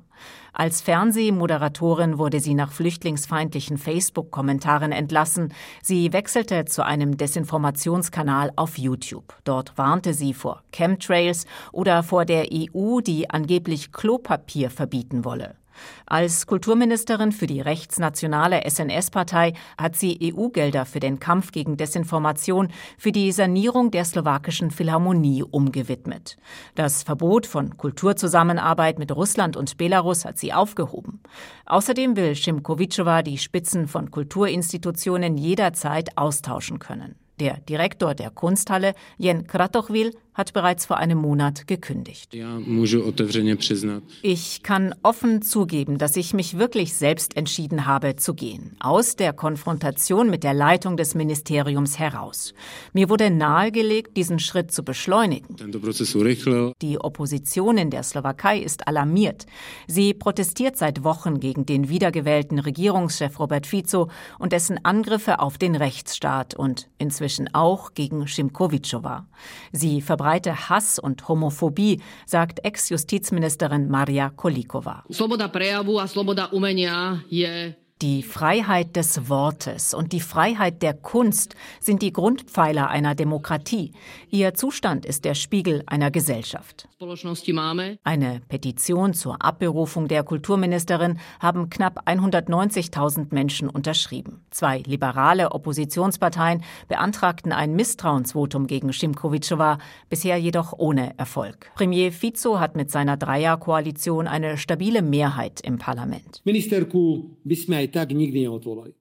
Als 0.52 0.82
Fernsehmoderatorin 0.82 2.18
wurde 2.18 2.40
sie 2.40 2.56
nach 2.56 2.72
flüchtlingsfeindlichen 2.72 3.78
Facebook-Kommentaren 3.78 4.92
entlassen. 4.92 5.54
Sie 5.84 6.12
wechselte 6.12 6.66
zu 6.66 6.84
einem 6.84 7.18
Desinformationskanal 7.18 8.52
auf 8.56 8.80
YouTube. 8.80 9.36
Dort 9.44 9.78
warnte 9.78 10.16
sie 10.16 10.34
vor 10.34 10.64
Chemtrails 10.72 11.46
oder 11.72 12.02
vor 12.02 12.26
der 12.26 12.48
EU, 12.52 13.00
die 13.02 13.30
angeblich 13.30 13.92
Klopapier 13.92 14.72
verbieten 14.72 15.24
wolle. 15.24 15.56
Als 16.06 16.48
Kulturministerin 16.48 17.32
für 17.32 17.48
die 17.48 17.62
rechtsnationale 17.62 18.62
SNS-Partei 18.70 19.54
hat 19.78 19.96
sie 19.96 20.34
EU-Gelder 20.34 20.86
für 20.86 21.00
den 21.00 21.20
Kampf 21.20 21.52
gegen 21.52 21.78
Desinformation 21.78 22.70
für 22.98 23.12
die 23.12 23.32
Sanierung 23.32 23.92
der 23.92 24.06
slowakischen 24.06 24.72
Philharmonie 24.72 25.44
umgewidmet. 25.44 26.38
Das 26.76 27.04
Verbot 27.04 27.46
von 27.48 27.78
Kulturzusammenarbeit 27.78 29.00
mit 29.00 29.12
Russland 29.12 29.58
und 29.58 29.78
Belarus 29.78 30.26
hat 30.26 30.38
sie 30.38 30.54
aufgehoben. 30.54 31.22
Außerdem 31.66 32.16
will 32.16 32.36
Schimkowiczova 32.36 33.22
die 33.22 33.38
Spitzen 33.38 33.88
von 33.88 34.12
Kulturinstitutionen 34.12 35.38
jederzeit 35.38 36.18
austauschen 36.18 36.80
können. 36.80 37.16
Der 37.40 37.58
Direktor 37.58 38.16
der 38.16 38.30
Kunsthalle, 38.30 38.94
Jen 39.18 39.46
Kratochwil, 39.46 40.12
hat 40.36 40.52
bereits 40.52 40.86
vor 40.86 40.98
einem 40.98 41.18
Monat 41.18 41.66
gekündigt. 41.66 42.34
Ich 44.22 44.64
kann 44.64 44.94
offen 45.02 45.42
zugeben, 45.42 45.98
dass 45.98 46.18
ich 46.18 46.34
mich 46.34 46.58
wirklich 46.58 46.94
selbst 46.94 47.38
entschieden 47.38 47.86
habe 47.86 48.18
zu 48.18 48.34
gehen, 48.34 48.76
aus 48.80 49.16
der 49.16 49.32
Konfrontation 49.32 50.30
mit 50.30 50.44
der 50.44 50.54
Leitung 50.54 50.98
des 50.98 51.16
Ministeriums 51.16 52.00
heraus. 52.00 52.54
Mir 52.92 53.10
wurde 53.10 53.32
nahegelegt, 53.32 54.18
diesen 54.18 54.40
Schritt 54.40 54.72
zu 54.72 54.84
beschleunigen. 54.84 55.56
Die 56.82 57.00
Opposition 57.00 57.78
in 57.78 57.90
der 57.90 58.04
Slowakei 58.04 58.60
ist 58.60 58.90
alarmiert. 58.90 59.46
Sie 59.88 60.14
protestiert 60.14 60.76
seit 60.76 61.06
Wochen 61.06 61.40
gegen 61.40 61.66
den 61.66 61.88
wiedergewählten 61.88 62.60
Regierungschef 62.60 63.40
Robert 63.40 63.66
Fico 63.66 64.10
und 64.38 64.52
dessen 64.52 64.84
Angriffe 64.84 65.40
auf 65.40 65.58
den 65.58 65.76
Rechtsstaat 65.76 66.56
und 66.56 66.90
inzwischen 66.98 67.25
auch 67.54 67.94
gegen 67.94 68.28
Schimkovičova. 68.28 69.28
Sie 69.72 70.02
verbreite 70.02 70.70
Hass 70.70 71.00
und 71.00 71.28
Homophobie, 71.28 72.02
sagt 72.26 72.64
Ex-Justizministerin 72.64 73.90
Maria 73.90 74.30
Kolikova. 74.30 75.04
Die 78.02 78.24
Freiheit 78.24 78.98
des 78.98 79.30
Wortes 79.30 79.94
und 79.94 80.12
die 80.12 80.20
Freiheit 80.20 80.82
der 80.82 80.94
Kunst 80.94 81.56
sind 81.80 82.02
die 82.02 82.12
Grundpfeiler 82.12 82.90
einer 82.90 83.16
Demokratie. 83.16 83.94
Ihr 84.30 84.54
Zustand 84.54 85.06
ist 85.06 85.24
der 85.24 85.34
Spiegel 85.34 85.82
einer 85.86 86.12
Gesellschaft. 86.12 86.90
Eine 88.04 88.42
Petition 88.50 89.14
zur 89.14 89.42
Abberufung 89.42 90.10
der 90.10 90.24
Kulturministerin 90.24 91.20
haben 91.40 91.70
knapp 91.70 92.06
190.000 92.06 93.28
Menschen 93.34 93.70
unterschrieben. 93.70 94.44
Zwei 94.52 94.80
liberale 94.80 95.54
Oppositionsparteien 95.54 96.64
beantragten 96.90 97.54
ein 97.54 97.76
Misstrauensvotum 97.78 98.68
gegen 98.68 98.92
Schimkovičova, 98.92 99.78
bisher 100.10 100.36
jedoch 100.36 100.74
ohne 100.74 101.18
Erfolg. 101.18 101.72
Premier 101.76 102.12
Fico 102.12 102.60
hat 102.60 102.76
mit 102.76 102.92
seiner 102.92 103.16
Dreierkoalition 103.16 104.28
eine 104.28 104.58
stabile 104.58 105.02
Mehrheit 105.02 105.62
im 105.62 105.78
Parlament. 105.78 106.42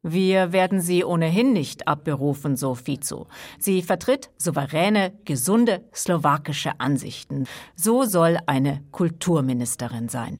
Wir 0.02 0.52
werden 0.52 0.80
sie 0.80 1.04
ohnehin 1.04 1.52
nicht 1.52 1.88
abberufen, 1.88 2.56
so 2.56 2.74
Fico. 2.74 3.28
Sie 3.58 3.82
vertritt 3.82 4.30
souveräne, 4.38 5.12
gesunde 5.24 5.84
slowakische 5.94 6.80
Ansichten. 6.80 7.46
So 7.74 8.04
soll 8.04 8.38
eine 8.46 8.82
Kulturministerin 8.90 10.08
sein. 10.08 10.38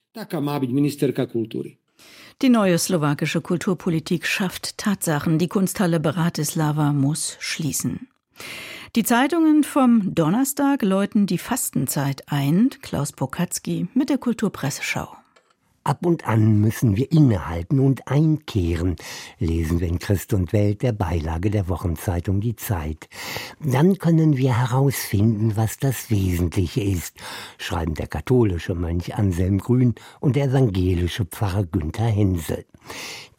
Die 2.42 2.48
neue 2.48 2.78
slowakische 2.78 3.40
Kulturpolitik 3.40 4.26
schafft 4.26 4.76
Tatsachen. 4.78 5.38
Die 5.38 5.48
Kunsthalle 5.48 6.00
Bratislava 6.00 6.92
muss 6.92 7.36
schließen. 7.40 8.08
Die 8.96 9.04
Zeitungen 9.04 9.64
vom 9.64 10.14
Donnerstag 10.14 10.82
läuten 10.82 11.26
die 11.26 11.38
Fastenzeit 11.38 12.22
ein. 12.26 12.70
Klaus 12.82 13.12
Pokatzki 13.12 13.88
mit 13.94 14.08
der 14.08 14.18
Kulturpresseschau. 14.18 15.08
Ab 15.86 16.06
und 16.06 16.26
an 16.26 16.62
müssen 16.62 16.96
wir 16.96 17.12
innehalten 17.12 17.78
und 17.78 18.08
einkehren, 18.08 18.96
lesen 19.38 19.80
wir 19.80 19.88
in 19.88 19.98
Christ 19.98 20.32
und 20.32 20.54
Welt 20.54 20.80
der 20.80 20.92
Beilage 20.92 21.50
der 21.50 21.68
Wochenzeitung 21.68 22.40
Die 22.40 22.56
Zeit. 22.56 23.06
Dann 23.60 23.98
können 23.98 24.38
wir 24.38 24.56
herausfinden, 24.56 25.56
was 25.56 25.76
das 25.76 26.08
Wesentliche 26.08 26.80
ist, 26.80 27.16
schreiben 27.58 27.92
der 27.92 28.06
katholische 28.06 28.74
Mönch 28.74 29.14
Anselm 29.14 29.58
Grün 29.58 29.94
und 30.20 30.36
der 30.36 30.46
evangelische 30.46 31.26
Pfarrer 31.26 31.64
Günther 31.64 32.06
Hensel. 32.06 32.64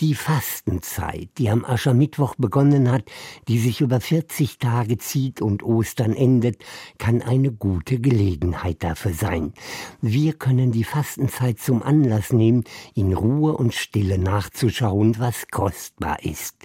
Die 0.01 0.13
Fastenzeit, 0.13 1.29
die 1.37 1.49
am 1.49 1.63
Aschermittwoch 1.63 2.35
begonnen 2.35 2.91
hat, 2.91 3.05
die 3.47 3.59
sich 3.59 3.79
über 3.79 4.01
40 4.01 4.59
Tage 4.59 4.97
zieht 4.97 5.41
und 5.41 5.63
Ostern 5.63 6.13
endet, 6.13 6.57
kann 6.97 7.21
eine 7.21 7.51
gute 7.51 7.99
Gelegenheit 7.99 8.83
dafür 8.83 9.13
sein. 9.13 9.53
Wir 10.01 10.33
können 10.33 10.73
die 10.73 10.83
Fastenzeit 10.83 11.59
zum 11.59 11.81
Anlass 11.81 12.33
nehmen, 12.33 12.65
in 12.93 13.13
Ruhe 13.13 13.55
und 13.55 13.73
Stille 13.73 14.17
nachzuschauen, 14.17 15.17
was 15.17 15.47
kostbar 15.49 16.23
ist. 16.23 16.55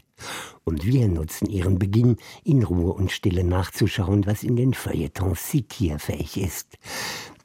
Und 0.64 0.84
wir 0.84 1.08
nutzen 1.08 1.48
ihren 1.48 1.78
Beginn, 1.78 2.16
in 2.44 2.62
Ruhe 2.62 2.92
und 2.92 3.10
Stille 3.10 3.44
nachzuschauen, 3.44 4.26
was 4.26 4.42
in 4.42 4.56
den 4.56 4.74
Feuilletons 4.74 5.48
zitierfähig 5.48 6.36
ist. 6.36 6.78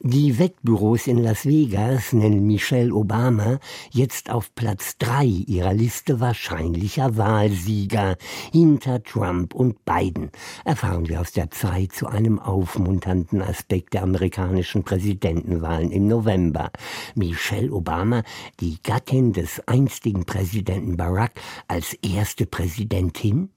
Die 0.08 0.38
Wettbüros 0.38 1.08
in 1.08 1.18
Las 1.18 1.46
Vegas 1.46 2.12
nennen 2.12 2.46
Michelle 2.46 2.94
Obama 2.94 3.58
jetzt 3.90 4.30
auf 4.30 4.54
Platz 4.54 4.96
drei 4.98 5.24
ihrer 5.24 5.74
Liste 5.74 6.20
wahrscheinlicher 6.20 7.16
Wahlsieger 7.16 8.16
hinter 8.52 9.02
Trump 9.02 9.52
und 9.52 9.84
Biden, 9.84 10.30
erfahren 10.64 11.08
wir 11.08 11.20
aus 11.20 11.32
der 11.32 11.50
Zeit 11.50 11.90
zu 11.90 12.06
einem 12.06 12.38
aufmunternden 12.38 13.42
Aspekt 13.42 13.94
der 13.94 14.04
amerikanischen 14.04 14.84
Präsidentenwahlen 14.84 15.90
im 15.90 16.06
November. 16.06 16.70
Michelle 17.16 17.72
Obama, 17.72 18.22
die 18.60 18.78
Gattin 18.84 19.32
des 19.32 19.60
einstigen 19.66 20.24
Präsidenten 20.24 20.96
Barack, 20.96 21.32
als 21.66 21.94
erste 21.94 22.46
Präsidentin, 22.46 23.50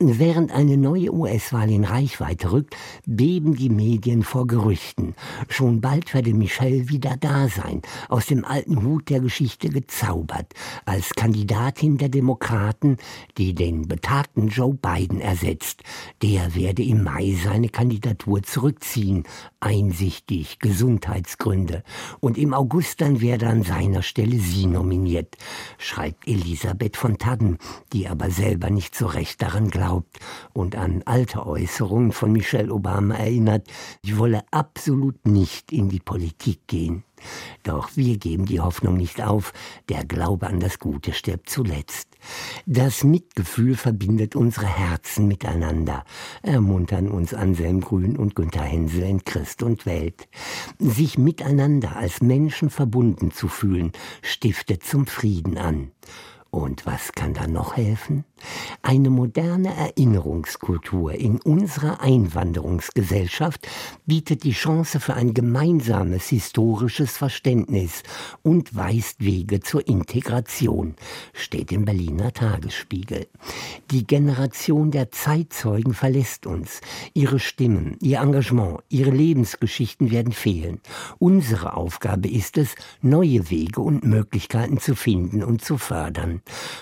Während 0.00 0.52
eine 0.52 0.76
neue 0.76 1.12
US-Wahl 1.12 1.70
in 1.70 1.84
Reichweite 1.84 2.52
rückt, 2.52 2.76
beben 3.06 3.56
die 3.56 3.68
Medien 3.68 4.22
vor 4.22 4.46
Gerüchten. 4.46 5.14
Schon 5.48 5.77
bald 5.80 6.14
werde 6.14 6.34
Michelle 6.34 6.88
wieder 6.88 7.16
da 7.18 7.48
sein, 7.48 7.82
aus 8.08 8.26
dem 8.26 8.44
alten 8.44 8.82
Hut 8.82 9.08
der 9.08 9.20
Geschichte 9.20 9.68
gezaubert, 9.68 10.52
als 10.84 11.10
Kandidatin 11.10 11.98
der 11.98 12.08
Demokraten, 12.08 12.96
die 13.36 13.54
den 13.54 13.88
betagten 13.88 14.48
Joe 14.48 14.74
Biden 14.74 15.20
ersetzt. 15.20 15.82
Der 16.22 16.54
werde 16.54 16.82
im 16.82 17.02
Mai 17.04 17.36
seine 17.42 17.68
Kandidatur 17.68 18.42
zurückziehen, 18.42 19.24
einsichtig 19.60 20.58
Gesundheitsgründe. 20.58 21.82
Und 22.20 22.38
im 22.38 22.54
August 22.54 23.00
dann 23.00 23.20
werde 23.20 23.48
an 23.48 23.62
seiner 23.62 24.02
Stelle 24.02 24.38
sie 24.38 24.66
nominiert, 24.66 25.36
schreibt 25.78 26.26
Elisabeth 26.28 26.96
von 26.96 27.18
Tadden, 27.18 27.58
die 27.92 28.08
aber 28.08 28.30
selber 28.30 28.70
nicht 28.70 28.94
so 28.94 29.06
recht 29.06 29.42
daran 29.42 29.70
glaubt 29.70 30.18
und 30.52 30.76
an 30.76 31.02
alte 31.04 31.46
Äußerungen 31.46 32.12
von 32.12 32.32
Michelle 32.32 32.72
Obama 32.72 33.14
erinnert, 33.16 33.66
sie 34.04 34.18
wolle 34.18 34.42
absolut 34.50 35.26
nicht 35.26 35.57
in 35.70 35.88
die 35.88 36.00
Politik 36.00 36.66
gehen. 36.66 37.04
Doch 37.62 37.90
wir 37.96 38.18
geben 38.18 38.46
die 38.46 38.60
Hoffnung 38.60 38.96
nicht 38.96 39.22
auf, 39.22 39.52
der 39.88 40.04
Glaube 40.04 40.46
an 40.46 40.60
das 40.60 40.78
Gute 40.78 41.12
stirbt 41.12 41.50
zuletzt. 41.50 42.08
Das 42.66 43.04
Mitgefühl 43.04 43.76
verbindet 43.76 44.36
unsere 44.36 44.66
Herzen 44.66 45.28
miteinander, 45.28 46.04
ermuntern 46.42 47.08
uns 47.08 47.34
Anselm 47.34 47.80
Grün 47.80 48.16
und 48.16 48.34
Günther 48.34 48.62
Hensel 48.62 49.02
in 49.02 49.24
Christ 49.24 49.62
und 49.62 49.86
Welt. 49.86 50.28
Sich 50.78 51.18
miteinander 51.18 51.96
als 51.96 52.20
Menschen 52.22 52.70
verbunden 52.70 53.30
zu 53.30 53.48
fühlen, 53.48 53.92
stiftet 54.22 54.82
zum 54.84 55.06
Frieden 55.06 55.58
an. 55.58 55.92
Und 56.50 56.86
was 56.86 57.12
kann 57.12 57.34
da 57.34 57.46
noch 57.46 57.76
helfen? 57.76 58.24
Eine 58.82 59.10
moderne 59.10 59.74
Erinnerungskultur 59.74 61.12
in 61.12 61.40
unserer 61.40 62.00
Einwanderungsgesellschaft 62.00 63.68
bietet 64.06 64.44
die 64.44 64.52
Chance 64.52 65.00
für 65.00 65.14
ein 65.14 65.34
gemeinsames 65.34 66.28
historisches 66.28 67.16
Verständnis 67.16 68.02
und 68.42 68.74
weist 68.74 69.24
Wege 69.24 69.60
zur 69.60 69.86
Integration, 69.86 70.94
steht 71.32 71.72
im 71.72 71.84
Berliner 71.84 72.32
Tagesspiegel. 72.32 73.26
Die 73.90 74.06
Generation 74.06 74.90
der 74.90 75.10
Zeitzeugen 75.10 75.94
verlässt 75.94 76.46
uns. 76.46 76.80
Ihre 77.12 77.40
Stimmen, 77.40 77.96
ihr 78.00 78.20
Engagement, 78.20 78.80
ihre 78.88 79.10
Lebensgeschichten 79.10 80.10
werden 80.10 80.32
fehlen. 80.32 80.80
Unsere 81.18 81.76
Aufgabe 81.76 82.28
ist 82.28 82.56
es, 82.56 82.74
neue 83.02 83.50
Wege 83.50 83.80
und 83.80 84.04
Möglichkeiten 84.04 84.78
zu 84.78 84.94
finden 84.94 85.42
und 85.42 85.62
zu 85.62 85.76
fördern, 85.76 86.37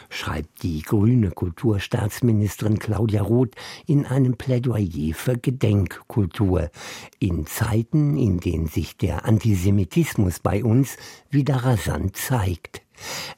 schreibt 0.08 0.62
die 0.62 0.82
grüne 0.82 1.30
Kultur 1.30 1.56
Kulturstaatsministerin 1.56 2.78
Claudia 2.78 3.22
Roth 3.22 3.54
in 3.86 4.06
einem 4.06 4.36
Plädoyer 4.36 5.14
für 5.14 5.36
Gedenkkultur 5.36 6.70
in 7.18 7.46
Zeiten, 7.46 8.16
in 8.16 8.40
denen 8.40 8.68
sich 8.68 8.96
der 8.96 9.24
Antisemitismus 9.24 10.38
bei 10.38 10.62
uns 10.62 10.96
wieder 11.30 11.56
rasant 11.56 12.16
zeigt. 12.16 12.82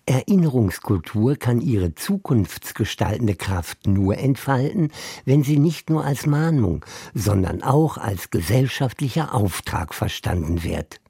Erinnerungskultur 0.04 1.36
kann 1.36 1.60
ihre 1.60 1.94
zukunftsgestaltende 1.94 3.34
Kraft 3.34 3.86
nur 3.86 4.18
entfalten, 4.18 4.90
wenn 5.24 5.42
sie 5.42 5.58
nicht 5.58 5.88
nur 5.88 6.04
als 6.04 6.26
Mahnung, 6.26 6.84
sondern 7.14 7.62
auch 7.62 7.98
als 7.98 8.30
gesellschaftlicher 8.30 9.34
Auftrag 9.34 9.94
verstanden 9.94 10.62
wird. 10.64 11.00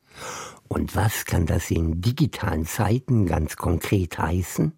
Und 0.68 0.94
was 0.94 1.24
kann 1.24 1.46
das 1.46 1.70
in 1.70 2.00
digitalen 2.00 2.66
Zeiten 2.66 3.26
ganz 3.26 3.56
konkret 3.56 4.18
heißen? 4.18 4.77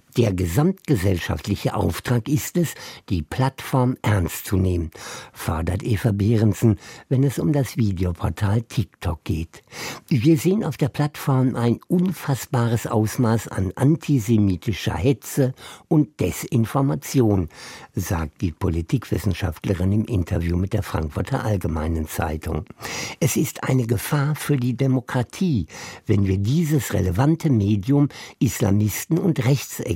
Der 0.17 0.33
gesamtgesellschaftliche 0.33 1.73
Auftrag 1.73 2.27
ist 2.27 2.57
es, 2.57 2.75
die 3.07 3.21
Plattform 3.21 3.95
ernst 4.01 4.45
zu 4.45 4.57
nehmen, 4.57 4.91
fordert 5.31 5.83
Eva 5.83 6.11
Behrensen, 6.11 6.79
wenn 7.07 7.23
es 7.23 7.39
um 7.39 7.53
das 7.53 7.77
Videoportal 7.77 8.61
TikTok 8.63 9.23
geht. 9.23 9.63
Wir 10.09 10.37
sehen 10.37 10.65
auf 10.65 10.75
der 10.75 10.89
Plattform 10.89 11.55
ein 11.55 11.79
unfassbares 11.87 12.87
Ausmaß 12.87 13.47
an 13.47 13.71
antisemitischer 13.75 14.95
Hetze 14.95 15.53
und 15.87 16.19
Desinformation, 16.19 17.47
sagt 17.95 18.41
die 18.41 18.51
Politikwissenschaftlerin 18.51 19.93
im 19.93 20.05
Interview 20.05 20.57
mit 20.57 20.73
der 20.73 20.83
Frankfurter 20.83 21.45
Allgemeinen 21.45 22.09
Zeitung. 22.09 22.65
Es 23.21 23.37
ist 23.37 23.63
eine 23.63 23.87
Gefahr 23.87 24.35
für 24.35 24.57
die 24.57 24.75
Demokratie, 24.75 25.67
wenn 26.05 26.27
wir 26.27 26.37
dieses 26.37 26.91
relevante 26.93 27.49
Medium 27.49 28.09
Islamisten 28.39 29.17
und 29.17 29.45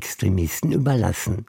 Rechtsextremisten 0.06 0.72
überlassen. 0.72 1.46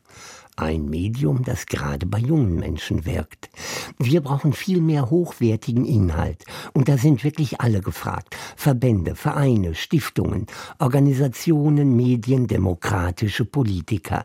Ein 0.59 0.87
Medium, 0.87 1.45
das 1.45 1.67
gerade 1.67 2.07
bei 2.07 2.19
jungen 2.19 2.57
Menschen 2.57 3.05
wirkt. 3.05 3.51
Wir 3.99 4.23
brauchen 4.23 4.55
viel 4.55 4.81
mehr 4.81 5.11
hochwertigen 5.11 5.85
Inhalt. 5.85 6.47
Und 6.73 6.89
da 6.89 6.97
sind 6.97 7.23
wirklich 7.25 7.61
alle 7.61 7.83
gefragt. 7.83 8.35
Verbände, 8.57 9.15
Vereine, 9.15 9.75
Stiftungen, 9.75 10.47
Organisationen, 10.79 11.95
Medien, 11.95 12.47
demokratische 12.47 13.45
Politiker. 13.45 14.25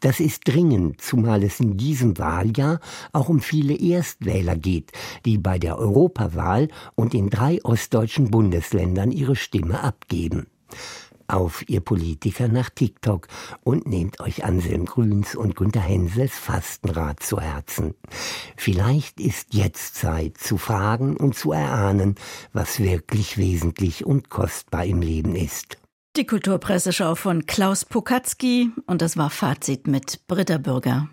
Das 0.00 0.20
ist 0.20 0.46
dringend, 0.46 1.00
zumal 1.00 1.42
es 1.42 1.58
in 1.60 1.78
diesem 1.78 2.18
Wahljahr 2.18 2.80
auch 3.14 3.30
um 3.30 3.40
viele 3.40 3.74
Erstwähler 3.74 4.56
geht, 4.56 4.92
die 5.24 5.38
bei 5.38 5.58
der 5.58 5.78
Europawahl 5.78 6.68
und 6.94 7.14
in 7.14 7.30
drei 7.30 7.58
ostdeutschen 7.64 8.30
Bundesländern 8.30 9.10
ihre 9.10 9.36
Stimme 9.36 9.82
abgeben 9.82 10.48
auf, 11.30 11.68
ihr 11.68 11.80
Politiker, 11.80 12.48
nach 12.48 12.70
TikTok 12.70 13.28
und 13.62 13.86
nehmt 13.86 14.20
euch 14.20 14.44
Anselm 14.44 14.84
Grüns 14.84 15.34
und 15.34 15.56
Günter 15.56 15.80
Hensels 15.80 16.38
Fastenrat 16.38 17.22
zu 17.22 17.40
Herzen. 17.40 17.94
Vielleicht 18.56 19.20
ist 19.20 19.54
jetzt 19.54 19.94
Zeit 19.94 20.38
zu 20.38 20.58
fragen 20.58 21.16
und 21.16 21.34
zu 21.34 21.52
erahnen, 21.52 22.16
was 22.52 22.80
wirklich 22.80 23.38
wesentlich 23.38 24.04
und 24.04 24.30
kostbar 24.30 24.84
im 24.84 25.00
Leben 25.00 25.34
ist. 25.34 25.78
Die 26.16 26.26
Kulturpresseschau 26.26 27.14
von 27.14 27.46
Klaus 27.46 27.84
Pokatzki 27.84 28.70
und 28.86 29.00
das 29.00 29.16
war 29.16 29.30
Fazit 29.30 29.86
mit 29.86 30.26
Britta 30.26 30.58
Bürger. 30.58 31.08